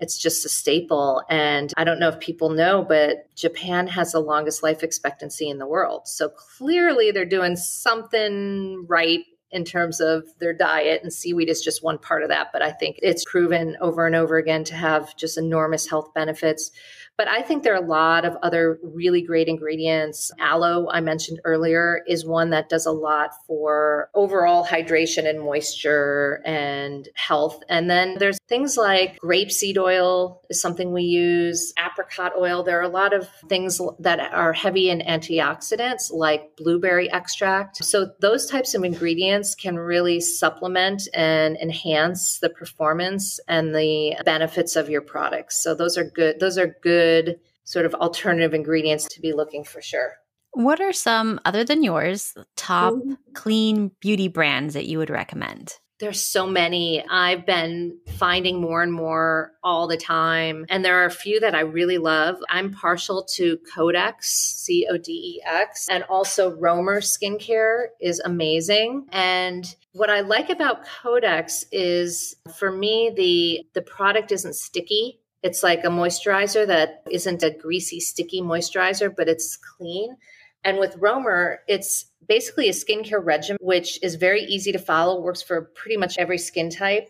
It's 0.00 0.16
just 0.16 0.46
a 0.46 0.48
staple. 0.48 1.22
And 1.28 1.72
I 1.76 1.84
don't 1.84 2.00
know 2.00 2.08
if 2.08 2.20
people 2.20 2.50
know, 2.50 2.84
but 2.88 3.34
Japan 3.34 3.86
has 3.88 4.12
the 4.12 4.20
longest 4.20 4.62
life 4.62 4.82
expectancy 4.82 5.48
in 5.48 5.58
the 5.58 5.66
world. 5.66 6.06
So 6.06 6.28
clearly 6.28 7.10
they're 7.10 7.24
doing 7.24 7.56
something 7.56 8.86
right 8.88 9.24
in 9.50 9.64
terms 9.64 10.00
of 10.00 10.24
their 10.38 10.52
diet, 10.52 11.02
and 11.02 11.12
seaweed 11.12 11.48
is 11.48 11.62
just 11.62 11.82
one 11.82 11.98
part 11.98 12.22
of 12.22 12.28
that. 12.28 12.48
But 12.52 12.62
I 12.62 12.70
think 12.70 12.98
it's 13.02 13.24
proven 13.24 13.76
over 13.80 14.06
and 14.06 14.14
over 14.14 14.36
again 14.36 14.64
to 14.64 14.74
have 14.74 15.16
just 15.16 15.38
enormous 15.38 15.88
health 15.88 16.12
benefits. 16.14 16.70
But 17.18 17.26
I 17.26 17.42
think 17.42 17.64
there 17.64 17.74
are 17.74 17.82
a 17.82 17.86
lot 17.86 18.24
of 18.24 18.36
other 18.44 18.78
really 18.80 19.22
great 19.22 19.48
ingredients. 19.48 20.30
Aloe, 20.38 20.88
I 20.88 21.00
mentioned 21.00 21.40
earlier, 21.44 22.04
is 22.06 22.24
one 22.24 22.50
that 22.50 22.68
does 22.68 22.86
a 22.86 22.92
lot 22.92 23.30
for 23.44 24.08
overall 24.14 24.64
hydration 24.64 25.28
and 25.28 25.40
moisture 25.40 26.40
and 26.46 27.08
health. 27.14 27.60
And 27.68 27.90
then 27.90 28.18
there's 28.20 28.38
things 28.48 28.76
like 28.76 29.18
grapeseed 29.18 29.78
oil 29.78 30.42
is 30.48 30.62
something 30.62 30.92
we 30.92 31.02
use, 31.02 31.72
apricot 31.76 32.34
oil. 32.38 32.62
There 32.62 32.78
are 32.78 32.82
a 32.82 32.88
lot 32.88 33.12
of 33.12 33.28
things 33.48 33.80
that 33.98 34.20
are 34.20 34.52
heavy 34.52 34.88
in 34.88 35.00
antioxidants, 35.00 36.12
like 36.12 36.56
blueberry 36.56 37.10
extract. 37.10 37.84
So 37.84 38.12
those 38.20 38.46
types 38.46 38.76
of 38.76 38.84
ingredients 38.84 39.56
can 39.56 39.76
really 39.76 40.20
supplement 40.20 41.08
and 41.14 41.56
enhance 41.56 42.38
the 42.38 42.48
performance 42.48 43.40
and 43.48 43.74
the 43.74 44.14
benefits 44.24 44.76
of 44.76 44.88
your 44.88 45.02
products. 45.02 45.60
So 45.60 45.74
those 45.74 45.98
are 45.98 46.04
good. 46.04 46.38
Those 46.38 46.58
are 46.58 46.76
good 46.80 47.07
good 47.08 47.40
sort 47.64 47.86
of 47.86 47.94
alternative 47.94 48.54
ingredients 48.54 49.06
to 49.08 49.20
be 49.20 49.32
looking 49.32 49.64
for 49.64 49.82
sure. 49.82 50.16
What 50.52 50.80
are 50.80 50.92
some, 50.92 51.40
other 51.44 51.64
than 51.64 51.82
yours, 51.82 52.34
top 52.56 52.94
mm-hmm. 52.94 53.14
clean 53.34 53.90
beauty 54.00 54.28
brands 54.28 54.74
that 54.74 54.86
you 54.86 54.98
would 54.98 55.10
recommend? 55.10 55.74
There's 56.00 56.24
so 56.24 56.46
many. 56.46 57.04
I've 57.10 57.44
been 57.44 57.98
finding 58.06 58.60
more 58.60 58.82
and 58.82 58.92
more 58.92 59.52
all 59.64 59.88
the 59.88 59.96
time. 59.96 60.64
And 60.68 60.84
there 60.84 61.02
are 61.02 61.06
a 61.06 61.10
few 61.10 61.40
that 61.40 61.56
I 61.56 61.60
really 61.60 61.98
love. 61.98 62.36
I'm 62.48 62.72
partial 62.72 63.24
to 63.34 63.58
Codex, 63.74 64.28
C 64.28 64.86
O 64.88 64.96
D 64.96 65.12
E 65.12 65.42
X, 65.44 65.88
and 65.90 66.04
also 66.04 66.54
Romer 66.56 67.00
skincare 67.00 67.88
is 68.00 68.20
amazing. 68.20 69.06
And 69.10 69.64
what 69.92 70.08
I 70.08 70.20
like 70.20 70.50
about 70.50 70.86
Codex 70.86 71.64
is 71.72 72.36
for 72.56 72.70
me 72.70 73.12
the 73.14 73.66
the 73.74 73.82
product 73.82 74.30
isn't 74.30 74.54
sticky 74.54 75.20
it's 75.42 75.62
like 75.62 75.84
a 75.84 75.88
moisturizer 75.88 76.66
that 76.66 77.02
isn't 77.10 77.42
a 77.42 77.50
greasy, 77.50 78.00
sticky 78.00 78.42
moisturizer, 78.42 79.14
but 79.14 79.28
it's 79.28 79.56
clean. 79.56 80.16
And 80.64 80.78
with 80.78 80.96
Romer, 80.98 81.60
it's 81.68 82.06
basically 82.26 82.68
a 82.68 82.72
skincare 82.72 83.24
regimen, 83.24 83.58
which 83.60 84.02
is 84.02 84.16
very 84.16 84.42
easy 84.42 84.72
to 84.72 84.78
follow, 84.78 85.20
works 85.20 85.42
for 85.42 85.70
pretty 85.74 85.96
much 85.96 86.18
every 86.18 86.38
skin 86.38 86.70
type. 86.70 87.08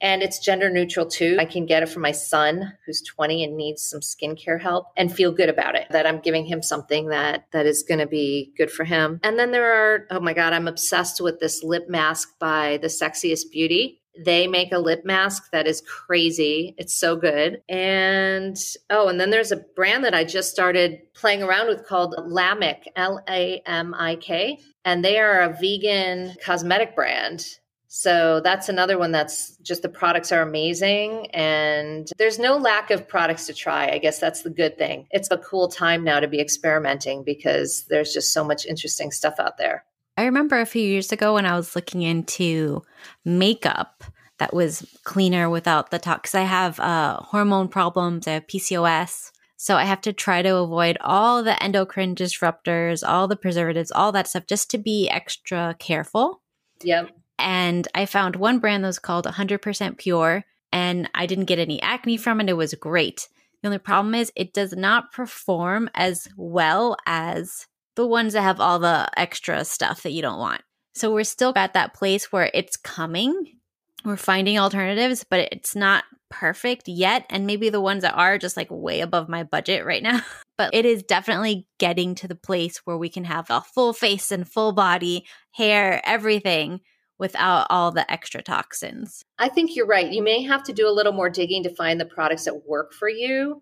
And 0.00 0.22
it's 0.22 0.38
gender 0.38 0.70
neutral 0.70 1.06
too. 1.06 1.36
I 1.40 1.44
can 1.44 1.66
get 1.66 1.82
it 1.82 1.88
for 1.88 2.00
my 2.00 2.12
son 2.12 2.72
who's 2.84 3.00
20 3.02 3.44
and 3.44 3.56
needs 3.56 3.82
some 3.82 4.00
skincare 4.00 4.60
help 4.60 4.86
and 4.96 5.12
feel 5.12 5.32
good 5.32 5.48
about 5.48 5.76
it 5.76 5.86
that 5.90 6.06
I'm 6.06 6.20
giving 6.20 6.44
him 6.44 6.62
something 6.62 7.08
that 7.08 7.46
that 7.52 7.64
is 7.64 7.82
going 7.82 8.00
to 8.00 8.06
be 8.06 8.52
good 8.56 8.70
for 8.70 8.84
him. 8.84 9.18
And 9.22 9.38
then 9.38 9.50
there 9.50 9.72
are 9.72 10.06
oh 10.10 10.20
my 10.20 10.34
god, 10.34 10.52
I'm 10.52 10.68
obsessed 10.68 11.20
with 11.20 11.40
this 11.40 11.62
lip 11.62 11.88
mask 11.88 12.38
by 12.38 12.78
The 12.78 12.88
Sexiest 12.88 13.50
Beauty. 13.50 14.02
They 14.16 14.46
make 14.46 14.72
a 14.72 14.78
lip 14.78 15.04
mask 15.04 15.50
that 15.52 15.66
is 15.66 15.80
crazy. 15.80 16.74
It's 16.78 16.94
so 16.94 17.16
good. 17.16 17.62
And 17.68 18.56
oh, 18.90 19.08
and 19.08 19.18
then 19.18 19.30
there's 19.30 19.52
a 19.52 19.64
brand 19.76 20.04
that 20.04 20.14
I 20.14 20.24
just 20.24 20.50
started 20.50 21.00
playing 21.14 21.42
around 21.42 21.68
with 21.68 21.86
called 21.86 22.14
Lamik, 22.18 22.84
L 22.96 23.20
A 23.28 23.60
M 23.66 23.94
I 23.94 24.16
K. 24.16 24.58
And 24.84 25.04
they 25.04 25.18
are 25.18 25.40
a 25.40 25.56
vegan 25.60 26.34
cosmetic 26.44 26.94
brand. 26.94 27.58
So 27.96 28.40
that's 28.40 28.68
another 28.68 28.98
one 28.98 29.12
that's 29.12 29.56
just 29.58 29.82
the 29.82 29.88
products 29.88 30.32
are 30.32 30.42
amazing 30.42 31.28
and 31.30 32.10
there's 32.18 32.40
no 32.40 32.56
lack 32.56 32.90
of 32.90 33.06
products 33.06 33.46
to 33.46 33.54
try. 33.54 33.88
I 33.88 33.98
guess 33.98 34.18
that's 34.18 34.42
the 34.42 34.50
good 34.50 34.76
thing. 34.76 35.06
It's 35.12 35.30
a 35.30 35.38
cool 35.38 35.68
time 35.68 36.02
now 36.02 36.18
to 36.18 36.26
be 36.26 36.40
experimenting 36.40 37.22
because 37.22 37.84
there's 37.88 38.12
just 38.12 38.32
so 38.32 38.42
much 38.42 38.66
interesting 38.66 39.12
stuff 39.12 39.34
out 39.38 39.58
there. 39.58 39.84
I 40.16 40.24
remember 40.24 40.60
a 40.60 40.66
few 40.66 40.82
years 40.82 41.12
ago 41.12 41.34
when 41.34 41.46
I 41.46 41.56
was 41.56 41.74
looking 41.74 42.02
into 42.02 42.82
makeup 43.24 44.04
that 44.38 44.54
was 44.54 44.86
cleaner 45.04 45.48
without 45.48 45.90
the 45.90 45.98
tox. 45.98 46.30
Because 46.30 46.34
I 46.34 46.42
have 46.42 46.80
uh, 46.80 47.16
hormone 47.20 47.68
problems, 47.68 48.26
I 48.26 48.32
have 48.32 48.46
PCOS. 48.46 49.30
So 49.56 49.76
I 49.76 49.84
have 49.84 50.00
to 50.02 50.12
try 50.12 50.42
to 50.42 50.56
avoid 50.56 50.98
all 51.00 51.42
the 51.42 51.60
endocrine 51.62 52.14
disruptors, 52.14 53.06
all 53.06 53.28
the 53.28 53.36
preservatives, 53.36 53.90
all 53.90 54.12
that 54.12 54.28
stuff 54.28 54.46
just 54.46 54.70
to 54.72 54.78
be 54.78 55.08
extra 55.08 55.76
careful. 55.78 56.42
Yep. 56.82 57.10
And 57.38 57.88
I 57.94 58.06
found 58.06 58.36
one 58.36 58.58
brand 58.58 58.84
that 58.84 58.88
was 58.88 58.98
called 58.98 59.24
100% 59.24 59.98
Pure, 59.98 60.44
and 60.72 61.08
I 61.14 61.26
didn't 61.26 61.46
get 61.46 61.58
any 61.58 61.80
acne 61.82 62.16
from 62.16 62.40
it. 62.40 62.48
It 62.48 62.54
was 62.54 62.74
great. 62.74 63.28
The 63.62 63.68
only 63.68 63.78
problem 63.78 64.14
is 64.14 64.32
it 64.36 64.52
does 64.52 64.74
not 64.74 65.12
perform 65.12 65.88
as 65.94 66.28
well 66.36 66.96
as 67.06 67.66
the 67.96 68.06
ones 68.06 68.32
that 68.32 68.42
have 68.42 68.60
all 68.60 68.78
the 68.78 69.08
extra 69.16 69.64
stuff 69.64 70.02
that 70.02 70.12
you 70.12 70.22
don't 70.22 70.38
want. 70.38 70.62
So 70.94 71.12
we're 71.12 71.24
still 71.24 71.52
at 71.56 71.74
that 71.74 71.94
place 71.94 72.30
where 72.30 72.50
it's 72.54 72.76
coming. 72.76 73.58
We're 74.04 74.16
finding 74.16 74.58
alternatives, 74.58 75.24
but 75.28 75.48
it's 75.52 75.74
not 75.74 76.04
perfect 76.30 76.88
yet. 76.88 77.26
And 77.30 77.46
maybe 77.46 77.68
the 77.68 77.80
ones 77.80 78.02
that 78.02 78.14
are 78.14 78.38
just 78.38 78.56
like 78.56 78.68
way 78.70 79.00
above 79.00 79.28
my 79.28 79.42
budget 79.42 79.84
right 79.84 80.02
now. 80.02 80.20
but 80.58 80.74
it 80.74 80.84
is 80.84 81.02
definitely 81.02 81.66
getting 81.78 82.14
to 82.16 82.28
the 82.28 82.34
place 82.34 82.78
where 82.84 82.98
we 82.98 83.08
can 83.08 83.24
have 83.24 83.46
a 83.50 83.60
full 83.60 83.92
face 83.92 84.30
and 84.30 84.48
full 84.48 84.72
body, 84.72 85.24
hair, 85.52 86.00
everything 86.04 86.80
without 87.18 87.66
all 87.70 87.92
the 87.92 88.10
extra 88.10 88.42
toxins. 88.42 89.24
I 89.38 89.48
think 89.48 89.74
you're 89.74 89.86
right. 89.86 90.10
You 90.10 90.22
may 90.22 90.42
have 90.42 90.64
to 90.64 90.72
do 90.72 90.88
a 90.88 90.92
little 90.92 91.12
more 91.12 91.30
digging 91.30 91.62
to 91.62 91.74
find 91.74 92.00
the 92.00 92.04
products 92.04 92.44
that 92.44 92.66
work 92.66 92.92
for 92.92 93.08
you, 93.08 93.60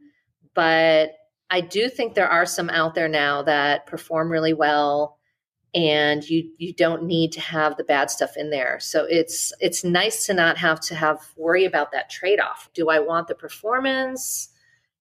but 0.54 1.10
I 1.52 1.60
do 1.60 1.90
think 1.90 2.14
there 2.14 2.30
are 2.30 2.46
some 2.46 2.70
out 2.70 2.94
there 2.94 3.08
now 3.08 3.42
that 3.42 3.86
perform 3.86 4.32
really 4.32 4.54
well 4.54 5.18
and 5.74 6.28
you 6.28 6.50
you 6.56 6.72
don't 6.72 7.04
need 7.04 7.32
to 7.32 7.40
have 7.40 7.76
the 7.76 7.84
bad 7.84 8.10
stuff 8.10 8.36
in 8.38 8.48
there. 8.48 8.80
So 8.80 9.04
it's 9.04 9.52
it's 9.60 9.84
nice 9.84 10.26
to 10.26 10.34
not 10.34 10.56
have 10.56 10.80
to 10.80 10.94
have 10.94 11.20
worry 11.36 11.66
about 11.66 11.92
that 11.92 12.08
trade-off. 12.10 12.70
Do 12.72 12.88
I 12.88 13.00
want 13.00 13.28
the 13.28 13.34
performance 13.34 14.48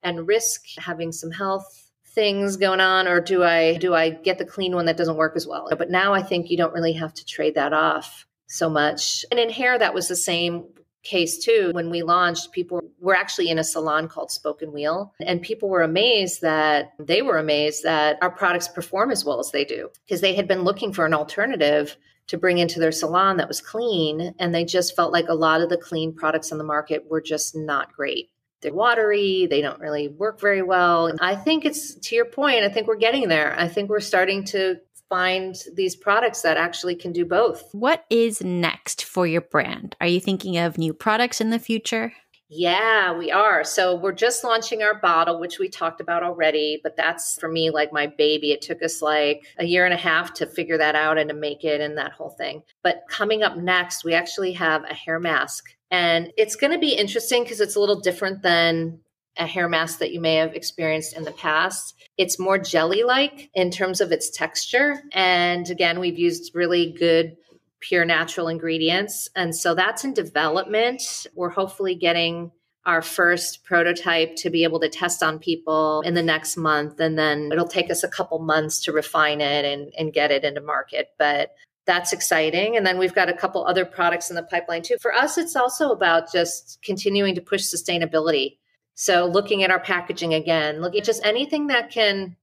and 0.04 0.28
risk 0.28 0.64
having 0.78 1.14
some 1.14 1.32
health 1.32 1.90
things 2.06 2.58
going 2.58 2.82
on 2.82 3.08
or 3.08 3.22
do 3.22 3.44
I 3.44 3.78
do 3.78 3.96
I 3.96 4.10
get 4.10 4.38
the 4.38 4.46
clean 4.46 4.76
one 4.76 4.86
that 4.86 4.98
doesn't 4.98 5.16
work 5.16 5.38
as 5.38 5.48
well? 5.48 5.70
But 5.78 5.90
now 5.90 6.14
I 6.14 6.22
think 6.22 6.50
you 6.50 6.58
don't 6.58 6.74
really 6.74 6.94
have 6.94 7.14
to 7.14 7.26
trade 7.26 7.56
that 7.56 7.72
off 7.72 8.26
so 8.48 8.70
much. 8.70 9.24
And 9.32 9.40
in 9.40 9.50
hair, 9.50 9.80
that 9.80 9.94
was 9.94 10.10
the 10.10 10.18
same 10.18 10.66
case 11.04 11.38
too. 11.38 11.72
When 11.74 11.90
we 11.90 12.04
launched, 12.04 12.52
people 12.52 12.82
were 13.00 13.16
actually 13.16 13.50
in 13.50 13.60
a 13.60 13.64
salon 13.64 14.08
called 14.08 14.32
Spoke 14.32 14.62
& 14.66 14.68
Weal, 14.68 15.14
and 15.20 15.42
people 15.42 15.70
were 15.70 15.82
amazed 15.82 16.42
that 16.42 16.94
they 17.00 17.22
were 17.22 17.38
amazed 17.38 17.84
that 17.84 18.18
our 18.22 18.32
products 18.32 18.68
perform 18.68 19.12
as 19.12 19.26
well 19.26 19.40
as 19.40 19.52
they 19.52 19.66
do 19.66 19.90
because 20.06 20.22
they 20.22 20.36
had 20.36 20.48
been 20.48 20.64
looking 20.64 20.94
for 20.94 21.06
an 21.06 21.14
alternative 21.14 21.98
to 22.28 22.38
bring 22.38 22.60
into 22.60 22.80
their 22.80 22.92
salon 22.92 23.38
that 23.38 23.48
was 23.48 23.62
clean. 23.62 24.34
And 24.40 24.54
they 24.54 24.64
just 24.64 24.96
felt 24.96 25.12
like 25.12 25.28
a 25.28 25.34
lot 25.34 25.62
of 25.62 25.70
the 25.70 25.78
clean 25.78 26.14
products 26.14 26.52
on 26.52 26.58
the 26.58 26.64
market 26.64 27.10
were 27.10 27.22
just 27.22 27.56
not 27.56 27.94
great. 27.94 28.30
They're 28.62 28.74
watery, 28.74 29.48
they 29.48 29.62
don't 29.62 29.80
really 29.80 30.08
work 30.08 30.40
very 30.40 30.62
well. 30.62 31.08
And 31.08 31.20
I 31.20 31.36
think 31.36 31.66
it's 31.66 31.96
to 31.96 32.16
your 32.16 32.26
point, 32.26 32.64
I 32.64 32.70
think 32.70 32.88
we're 32.88 32.96
getting 32.96 33.28
there. 33.28 33.60
I 33.60 33.68
think 33.68 33.90
we're 33.90 34.00
starting 34.00 34.44
to 34.46 34.78
find 35.12 35.56
these 35.76 35.94
products 35.94 36.42
that 36.42 36.56
actually 36.56 36.96
can 36.96 37.12
do 37.12 37.26
both. 37.26 37.70
What 37.74 38.06
is 38.10 38.42
next 38.42 39.04
for 39.04 39.28
your 39.28 39.42
brand? 39.42 39.98
Are 40.00 40.08
you 40.08 40.22
thinking 40.22 40.58
of 40.58 40.78
new 40.78 40.94
products 40.94 41.42
in 41.42 41.50
the 41.50 41.60
future? 41.60 42.14
Yeah, 42.54 43.18
we 43.18 43.30
are. 43.30 43.64
So 43.66 43.96
we're 43.96 44.14
just 44.14 44.44
launching 44.44 44.84
our 44.84 45.00
bottle, 45.00 45.40
which 45.40 45.60
we 45.60 45.68
talked 45.70 46.00
about 46.00 46.24
already, 46.24 46.80
but 46.82 46.96
that's 46.96 47.38
for 47.40 47.50
me 47.50 47.70
like 47.72 47.92
my 47.92 48.08
baby. 48.08 48.52
It 48.52 48.62
took 48.62 48.82
us 48.82 49.02
like 49.02 49.44
a 49.58 49.66
year 49.66 49.86
and 49.86 49.94
a 49.94 49.98
half 49.98 50.34
to 50.36 50.46
figure 50.46 50.78
that 50.78 50.96
out 50.96 51.18
and 51.18 51.30
to 51.30 51.36
make 51.36 51.64
it 51.66 51.82
and 51.82 51.98
that 51.98 52.14
whole 52.14 52.32
thing. 52.32 52.64
But 52.82 53.04
coming 53.10 53.44
up 53.44 53.58
next, 53.58 54.06
we 54.06 54.14
actually 54.14 54.54
have 54.54 54.84
a 54.84 54.94
hair 54.94 55.20
mask. 55.20 55.66
And 55.92 56.32
it's 56.38 56.56
going 56.56 56.72
to 56.72 56.80
be 56.80 56.94
interesting 56.94 57.44
because 57.44 57.60
it's 57.60 57.76
a 57.76 57.80
little 57.82 58.00
different 58.00 58.44
than 58.44 59.00
a 59.38 59.48
hair 59.48 59.70
mask 59.70 60.00
that 60.00 60.12
you 60.12 60.20
may 60.20 60.36
have 60.36 60.54
experienced 60.54 61.16
in 61.16 61.24
the 61.24 61.32
past. 61.32 61.96
It's 62.18 62.40
more 62.40 62.58
jelly 62.58 63.04
like 63.04 63.50
in 63.54 63.72
terms 63.72 64.02
of 64.02 64.12
its 64.12 64.30
texture. 64.30 65.02
And 65.12 65.70
again, 65.70 66.00
we've 66.00 66.20
used 66.20 66.54
really 66.54 66.92
good, 66.92 67.38
pure 67.80 68.06
natural 68.06 68.48
ingredients. 68.48 69.30
And 69.36 69.56
so 69.56 69.74
that's 69.74 70.04
in 70.04 70.14
development. 70.14 71.28
We're 71.34 71.50
hopefully 71.50 71.96
getting 71.96 72.52
our 72.86 73.02
first 73.02 73.64
prototype 73.64 74.36
to 74.36 74.50
be 74.50 74.64
able 74.64 74.80
to 74.80 74.90
test 74.90 75.22
on 75.22 75.38
people 75.40 76.02
in 76.02 76.16
the 76.16 76.24
next 76.24 76.58
month. 76.58 77.00
And 77.00 77.18
then 77.18 77.50
it'll 77.52 77.68
take 77.68 77.92
us 77.92 78.04
a 78.04 78.08
couple 78.08 78.40
months 78.40 78.84
to 78.84 78.92
refine 78.92 79.40
it 79.40 79.66
and, 79.66 79.94
and 79.98 80.14
get 80.14 80.32
it 80.32 80.44
into 80.44 80.62
market. 80.62 81.10
But 81.20 81.52
that's 81.86 82.14
exciting. 82.14 82.78
And 82.78 82.86
then 82.86 82.98
we've 82.98 83.14
got 83.14 83.30
a 83.30 83.34
couple 83.34 83.66
other 83.66 83.86
products 83.86 84.30
in 84.30 84.36
the 84.36 84.44
pipeline 84.44 84.82
too. 84.82 84.98
For 85.00 85.14
us, 85.14 85.38
it's 85.38 85.56
also 85.56 85.92
about 85.92 86.32
just 86.32 86.80
continuing 86.84 87.36
to 87.36 87.42
push 87.42 87.62
sustainability 87.62 88.58
so 88.96 89.26
looking 89.26 89.64
at 89.64 89.72
our 89.72 89.80
packaging 89.80 90.34
again, 90.34 90.82
look 90.82 90.96
at 90.96 91.04
just 91.04 91.22
mm-hmm. 91.22 91.30
anything 91.30 91.68
that 91.68 91.92
can 91.92 92.36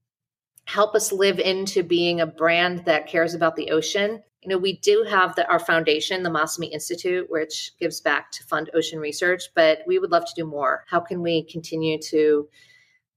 help 0.64 0.94
us 0.94 1.12
live 1.12 1.38
into 1.38 1.82
being 1.82 2.20
a 2.20 2.26
brand 2.26 2.84
that 2.84 3.06
cares 3.06 3.34
about 3.34 3.56
the 3.56 3.70
ocean. 3.70 4.22
You 4.42 4.50
know, 4.50 4.58
we 4.58 4.78
do 4.78 5.04
have 5.08 5.34
the, 5.34 5.48
our 5.48 5.58
foundation, 5.58 6.22
the 6.22 6.30
Masami 6.30 6.70
Institute, 6.70 7.26
which 7.30 7.72
gives 7.80 8.00
back 8.00 8.30
to 8.32 8.44
fund 8.44 8.70
ocean 8.74 8.98
research, 8.98 9.44
but 9.54 9.80
we 9.86 9.98
would 9.98 10.10
love 10.10 10.26
to 10.26 10.34
do 10.36 10.46
more. 10.46 10.84
How 10.88 11.00
can 11.00 11.22
we 11.22 11.44
continue 11.44 11.98
to 12.10 12.48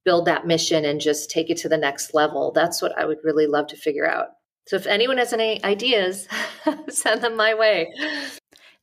build 0.03 0.25
that 0.25 0.47
mission 0.47 0.85
and 0.85 0.99
just 0.99 1.29
take 1.29 1.49
it 1.49 1.57
to 1.57 1.69
the 1.69 1.77
next 1.77 2.13
level? 2.13 2.51
That's 2.53 2.81
what 2.81 2.97
I 2.97 3.05
would 3.05 3.19
really 3.23 3.47
love 3.47 3.67
to 3.67 3.75
figure 3.75 4.09
out. 4.09 4.29
So 4.67 4.77
if 4.77 4.87
anyone 4.87 5.17
has 5.17 5.33
any 5.33 5.63
ideas, 5.63 6.27
send 6.89 7.21
them 7.21 7.35
my 7.35 7.53
way. 7.53 7.93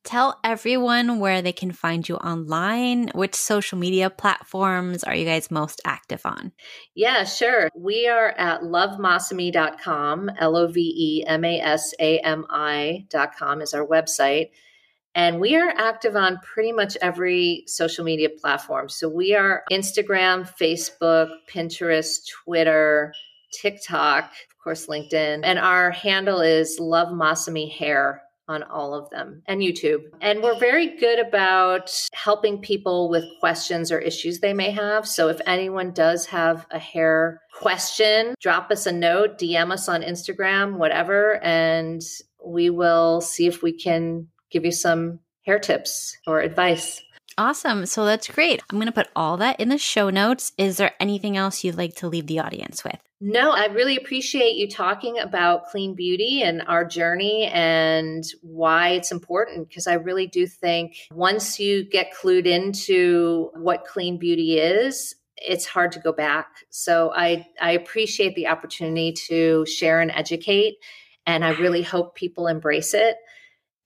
Tell 0.09 0.41
everyone 0.43 1.21
where 1.21 1.43
they 1.43 1.53
can 1.53 1.71
find 1.71 2.09
you 2.09 2.17
online. 2.17 3.11
Which 3.15 3.35
social 3.35 3.77
media 3.77 4.09
platforms 4.09 5.05
are 5.05 5.15
you 5.15 5.27
guys 5.27 5.51
most 5.51 5.83
active 5.85 6.23
on? 6.25 6.53
Yeah, 6.95 7.25
sure. 7.25 7.69
We 7.77 8.09
are 8.09 8.31
at 8.31 8.63
lovemasami.com. 8.63 10.31
L 10.39 10.57
O 10.57 10.67
V 10.67 10.81
E 10.81 11.27
M 11.27 11.45
A 11.45 11.61
S 11.61 11.93
A 12.01 12.21
M 12.21 12.47
I.com 12.49 13.61
is 13.61 13.75
our 13.75 13.87
website. 13.87 14.47
And 15.15 15.41
we 15.41 15.57
are 15.57 15.75
active 15.77 16.17
on 16.17 16.39
pretty 16.39 16.73
much 16.73 16.97
every 17.03 17.65
social 17.67 18.07
media 18.07 18.31
platform. 18.31 18.89
So 18.89 19.11
we 19.11 19.35
are 19.35 19.63
Instagram, 19.71 20.51
Facebook, 20.59 21.29
Pinterest, 21.53 22.21
Twitter, 22.45 23.13
TikTok, 23.53 24.25
of 24.25 24.65
course, 24.65 24.87
LinkedIn. 24.87 25.43
And 25.45 25.59
our 25.59 25.91
handle 25.91 26.41
is 26.41 26.79
Love 26.81 27.09
Masami 27.09 27.71
Hair 27.71 28.23
on 28.49 28.63
all 28.63 28.95
of 28.95 29.11
them 29.11 29.43
and 29.47 29.61
YouTube. 29.61 30.05
And 30.21 30.43
we're 30.43 30.59
very 30.59 30.97
good 30.97 31.19
about 31.19 31.91
helping 32.13 32.61
people 32.61 33.09
with 33.09 33.25
questions 33.41 33.93
or 33.93 33.99
issues 33.99 34.41
they 34.41 34.55
may 34.55 34.71
have. 34.71 35.07
So 35.07 35.29
if 35.29 35.41
anyone 35.47 35.93
does 35.93 36.27
have 36.27 36.67
a 36.71 36.79
hair 36.79 37.41
question, 37.55 38.35
drop 38.41 38.71
us 38.71 38.87
a 38.87 38.93
note, 38.93 39.39
DM 39.39 39.71
us 39.71 39.89
on 39.89 40.03
Instagram, 40.03 40.79
whatever, 40.79 41.43
and 41.43 42.03
we 42.45 42.71
will 42.71 43.21
see 43.21 43.47
if 43.47 43.63
we 43.63 43.73
can 43.73 44.29
give 44.51 44.65
you 44.65 44.73
some 44.73 45.21
hair 45.45 45.59
tips 45.59 46.17
or 46.27 46.41
advice. 46.41 47.03
Awesome. 47.39 47.87
So 47.87 48.05
that's 48.05 48.27
great. 48.27 48.61
I'm 48.69 48.79
going 48.79 48.87
to 48.87 48.93
put 48.93 49.09
all 49.15 49.37
that 49.37 49.61
in 49.61 49.69
the 49.69 49.79
show 49.79 50.11
notes. 50.11 50.51
Is 50.59 50.77
there 50.77 50.93
anything 50.99 51.37
else 51.37 51.63
you'd 51.63 51.79
like 51.79 51.95
to 51.97 52.09
leave 52.09 52.27
the 52.27 52.41
audience 52.41 52.83
with? 52.83 52.99
No, 53.21 53.53
I 53.53 53.67
really 53.67 53.97
appreciate 53.97 54.57
you 54.57 54.69
talking 54.69 55.21
about 55.21 55.67
clean 55.67 55.95
beauty 55.95 56.43
and 56.43 56.63
our 56.67 56.85
journey 56.85 57.47
and 57.47 58.25
why 58.43 58.91
it's 58.91 59.13
important 59.13 59.69
because 59.69 59.87
I 59.87 59.95
really 59.95 60.27
do 60.27 60.49
think 60.49 60.97
once 61.13 61.61
you 61.61 61.85
get 61.85 62.13
clued 62.13 62.47
into 62.47 63.51
what 63.55 63.85
clean 63.85 64.19
beauty 64.19 64.59
is, 64.59 65.15
it's 65.37 65.67
hard 65.67 65.93
to 65.93 66.01
go 66.01 66.13
back. 66.13 66.49
So 66.71 67.13
I 67.15 67.47
I 67.61 67.73
appreciate 67.73 68.35
the 68.35 68.49
opportunity 68.49 69.13
to 69.29 69.65
share 69.67 70.01
and 70.01 70.11
educate 70.11 70.77
and 71.29 71.45
I 71.45 71.51
really 71.51 71.83
hope 71.83 72.15
people 72.15 72.47
embrace 72.47 72.95
it. 72.95 73.17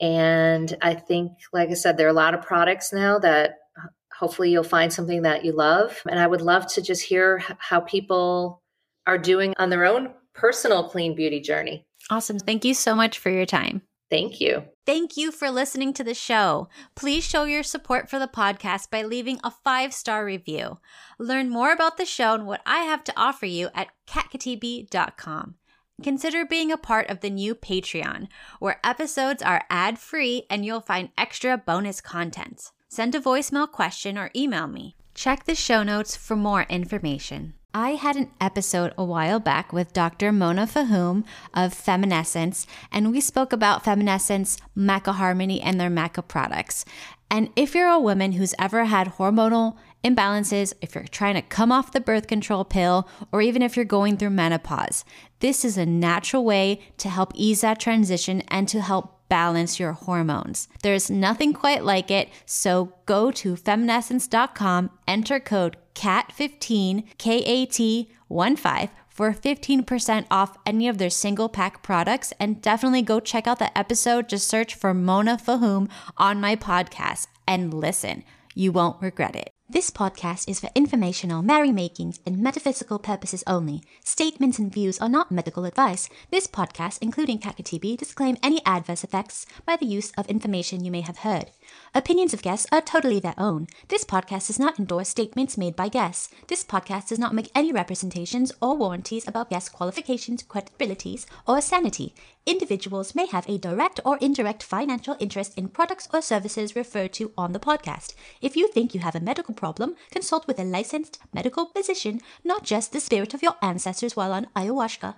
And 0.03 0.77
I 0.83 0.95
think, 0.95 1.33
like 1.53 1.71
I 1.71 1.75
said, 1.75 1.97
there 1.97 2.09
are 2.09 2.11
a 2.11 2.13
lot 2.13 2.35
of 2.35 2.43
products 2.43 2.93
now 2.93 3.21
that 3.21 3.59
uh, 3.79 3.87
hopefully 4.13 4.51
you'll 4.51 4.65
find 4.65 4.93
something 4.93 5.23
that 5.23 5.45
you 5.45 5.53
love. 5.53 6.03
And 6.11 6.19
I 6.19 6.27
would 6.27 6.43
love 6.43 6.67
to 6.75 6.83
just 6.83 7.03
hear 7.03 7.41
how 7.59 7.81
people 7.81 8.61
are 9.07 9.17
doing 9.17 9.55
on 9.59 9.71
their 9.71 9.85
own 9.85 10.13
personal 10.35 10.89
clean 10.89 11.15
beauty 11.15 11.41
journey. 11.41 11.87
Awesome. 12.11 12.41
Thank 12.41 12.65
you 12.65 12.75
so 12.75 12.97
much 12.97 13.19
for 13.19 13.31
your 13.31 13.47
time. 13.47 13.83
Thank 14.11 14.41
you. 14.41 14.65
Thank 14.85 15.17
you 15.17 15.31
for 15.31 15.51
listening 15.51 15.95
to 15.95 16.05
the 16.05 16.15
show. 16.15 16.69
Please 16.95 17.25
show 17.25 17.45
your 17.45 17.63
support 17.63 18.11
for 18.11 18.19
the 18.19 18.27
podcast 18.27 18.91
by 18.91 19.05
leaving 19.05 19.41
a 19.43 19.51
five 19.51 19.95
star 19.95 20.25
review. 20.25 20.81
Learn 21.19 21.49
more 21.49 21.73
about 21.73 21.97
the 21.97 22.05
show 22.05 22.35
and 22.35 22.47
what 22.47 22.61
I 22.67 22.81
have 22.81 23.05
to 23.05 23.15
offer 23.17 23.47
you 23.47 23.71
at 23.75 23.89
katkhatibi.com. 24.07 25.55
Consider 26.03 26.45
being 26.45 26.73
a 26.73 26.77
part 26.77 27.09
of 27.09 27.21
the 27.21 27.31
new 27.31 27.55
Patreon, 27.55 28.27
where 28.59 28.81
episodes 28.83 29.43
are 29.43 29.65
ad 29.71 29.99
free 29.99 30.47
and 30.51 30.67
you'll 30.67 30.81
find 30.81 31.11
extra 31.17 31.57
bonus 31.57 32.01
content. 32.01 32.73
Send 32.89 33.15
a 33.15 33.21
voicemail 33.21 33.71
question 33.71 34.19
or 34.19 34.31
email 34.35 34.67
me. 34.67 34.97
Check 35.15 35.45
the 35.45 35.55
show 35.55 35.83
notes 35.83 36.17
for 36.17 36.35
more 36.35 36.63
information. 36.69 37.55
I 37.75 37.91
had 37.91 38.17
an 38.17 38.31
episode 38.41 38.93
a 38.99 39.05
while 39.05 39.41
back 39.41 39.73
with 39.73 39.95
Dr. 39.95 40.31
Mona 40.33 40.67
Fahim 40.67 41.25
of 41.55 41.73
Femmenessence, 41.73 42.67
and 42.91 43.11
we 43.11 43.21
spoke 43.21 43.53
about 43.53 43.85
Femmenessence, 43.85 44.61
Maca 44.77 45.15
Harmony, 45.15 45.61
and 45.63 45.81
their 45.81 45.89
Maca 45.89 46.27
products. 46.27 46.85
And 47.31 47.49
if 47.57 47.75
you're 47.75 47.89
a 47.89 47.99
woman 47.99 48.33
who's 48.33 48.55
ever 48.59 48.85
had 48.85 49.13
hormonal 49.13 49.77
imbalances, 50.05 50.73
if 50.81 50.95
you're 50.95 51.05
trying 51.05 51.35
to 51.35 51.43
come 51.43 51.73
off 51.73 51.93
the 51.93 52.01
birth 52.01 52.27
control 52.27 52.65
pill, 52.65 53.09
or 53.31 53.43
even 53.43 53.63
if 53.63 53.77
you're 53.77 53.85
going 53.85 54.17
through 54.17 54.31
menopause, 54.31 55.05
this 55.41 55.65
is 55.65 55.77
a 55.77 55.87
natural 55.87 56.45
way 56.45 56.81
to 56.99 57.09
help 57.09 57.33
ease 57.35 57.63
that 57.63 57.81
transition 57.81 58.43
and 58.49 58.69
to 58.69 58.81
help 58.81 59.29
balance 59.29 59.81
your 59.81 59.93
hormones. 59.93 60.69
There's 60.83 61.11
nothing 61.11 61.53
quite 61.53 61.85
like 61.85 62.11
it, 62.11 62.29
so 62.45 62.93
go 63.07 63.31
to 63.33 63.55
femmenessence.com, 63.55 64.91
enter 65.09 65.41
code 65.41 65.77
KAT15, 65.95 67.05
K 67.19 67.39
A 67.39 67.67
T 67.67 68.11
1 68.29 68.57
5 68.57 68.91
for 69.09 69.33
15% 69.33 70.27
off 70.31 70.57
any 70.65 70.89
of 70.89 70.99
their 70.99 71.11
single 71.11 71.49
pack 71.49 71.83
products. 71.83 72.33
And 72.41 72.63
definitely 72.63 73.03
go 73.03 73.21
check 73.21 73.47
out 73.47 73.59
the 73.59 73.77
episode. 73.77 74.29
Just 74.29 74.49
search 74.49 74.75
for 74.75 74.95
Mona 74.95 75.37
Fahim 75.37 75.91
on 76.17 76.41
my 76.41 76.57
podcast 76.57 77.27
and 77.47 77.75
listen. 77.75 78.25
You 78.55 78.73
won't 78.73 79.03
regret 79.03 79.37
it. 79.37 79.51
This 79.73 79.91
podcast 79.91 80.51
is 80.51 80.61
for 80.61 80.69
informational, 80.75 81.43
merrymakings, 81.43 82.19
and 82.27 82.37
metaphysical 82.37 82.99
purposes 82.99 83.43
only. 83.47 83.83
Statements 84.05 84.59
and 84.59 84.71
views 84.71 84.99
are 84.99 85.09
not 85.09 85.33
medical 85.33 85.65
advice. 85.65 86.11
This 86.31 86.47
podcast, 86.47 86.99
including 87.01 87.39
Kat 87.39 87.57
Khatibi, 87.57 87.97
disclaim 87.97 88.37
any 88.43 88.61
adverse 88.67 89.03
effects 89.03 89.47
by 89.65 89.77
the 89.77 89.87
use 89.87 90.13
of 90.19 90.29
information 90.29 90.85
you 90.85 90.91
may 90.91 91.01
have 91.01 91.25
heard. 91.25 91.53
Opinions 91.95 92.33
of 92.33 92.41
guests 92.41 92.67
are 92.73 92.81
totally 92.81 93.21
their 93.21 93.35
own. 93.37 93.67
This 93.89 94.03
podcast 94.03 94.47
does 94.47 94.59
not 94.59 94.79
endorse 94.79 95.11
statements 95.11 95.59
made 95.59 95.77
by 95.77 95.91
guests. 95.91 96.31
This 96.49 96.65
podcast 96.65 97.09
does 97.09 97.19
not 97.19 97.35
make 97.35 97.51
any 97.55 97.71
representations 97.71 98.51
or 98.63 98.75
warranties 98.79 99.29
about 99.29 99.51
guest 99.51 99.75
qualifications, 99.75 100.43
credibilities, 100.43 101.27
or 101.47 101.61
sanity. 101.61 102.15
Individuals 102.47 103.15
may 103.15 103.27
have 103.27 103.47
a 103.47 103.59
direct 103.59 104.01
or 104.07 104.17
indirect 104.23 104.63
financial 104.63 105.19
interest 105.21 105.53
in 105.59 105.69
products 105.69 106.09
or 106.15 106.23
services 106.23 106.75
referred 106.75 107.13
to 107.13 107.31
on 107.37 107.53
the 107.53 107.61
podcast. 107.61 108.15
If 108.41 108.57
you 108.57 108.69
think 108.69 108.95
you 108.95 109.01
have 109.01 109.15
a 109.15 109.21
medical 109.21 109.53
problem, 109.53 109.95
consult 110.11 110.47
with 110.47 110.59
a 110.59 110.65
licensed 110.65 111.19
medical 111.35 111.67
physician, 111.67 112.23
not 112.43 112.65
just 112.65 112.93
the 112.93 113.01
spirit 113.01 113.35
of 113.35 113.43
your 113.43 113.57
ancestors 113.61 114.17
while 114.17 114.33
on 114.33 114.47
ayahuasca. 114.57 115.17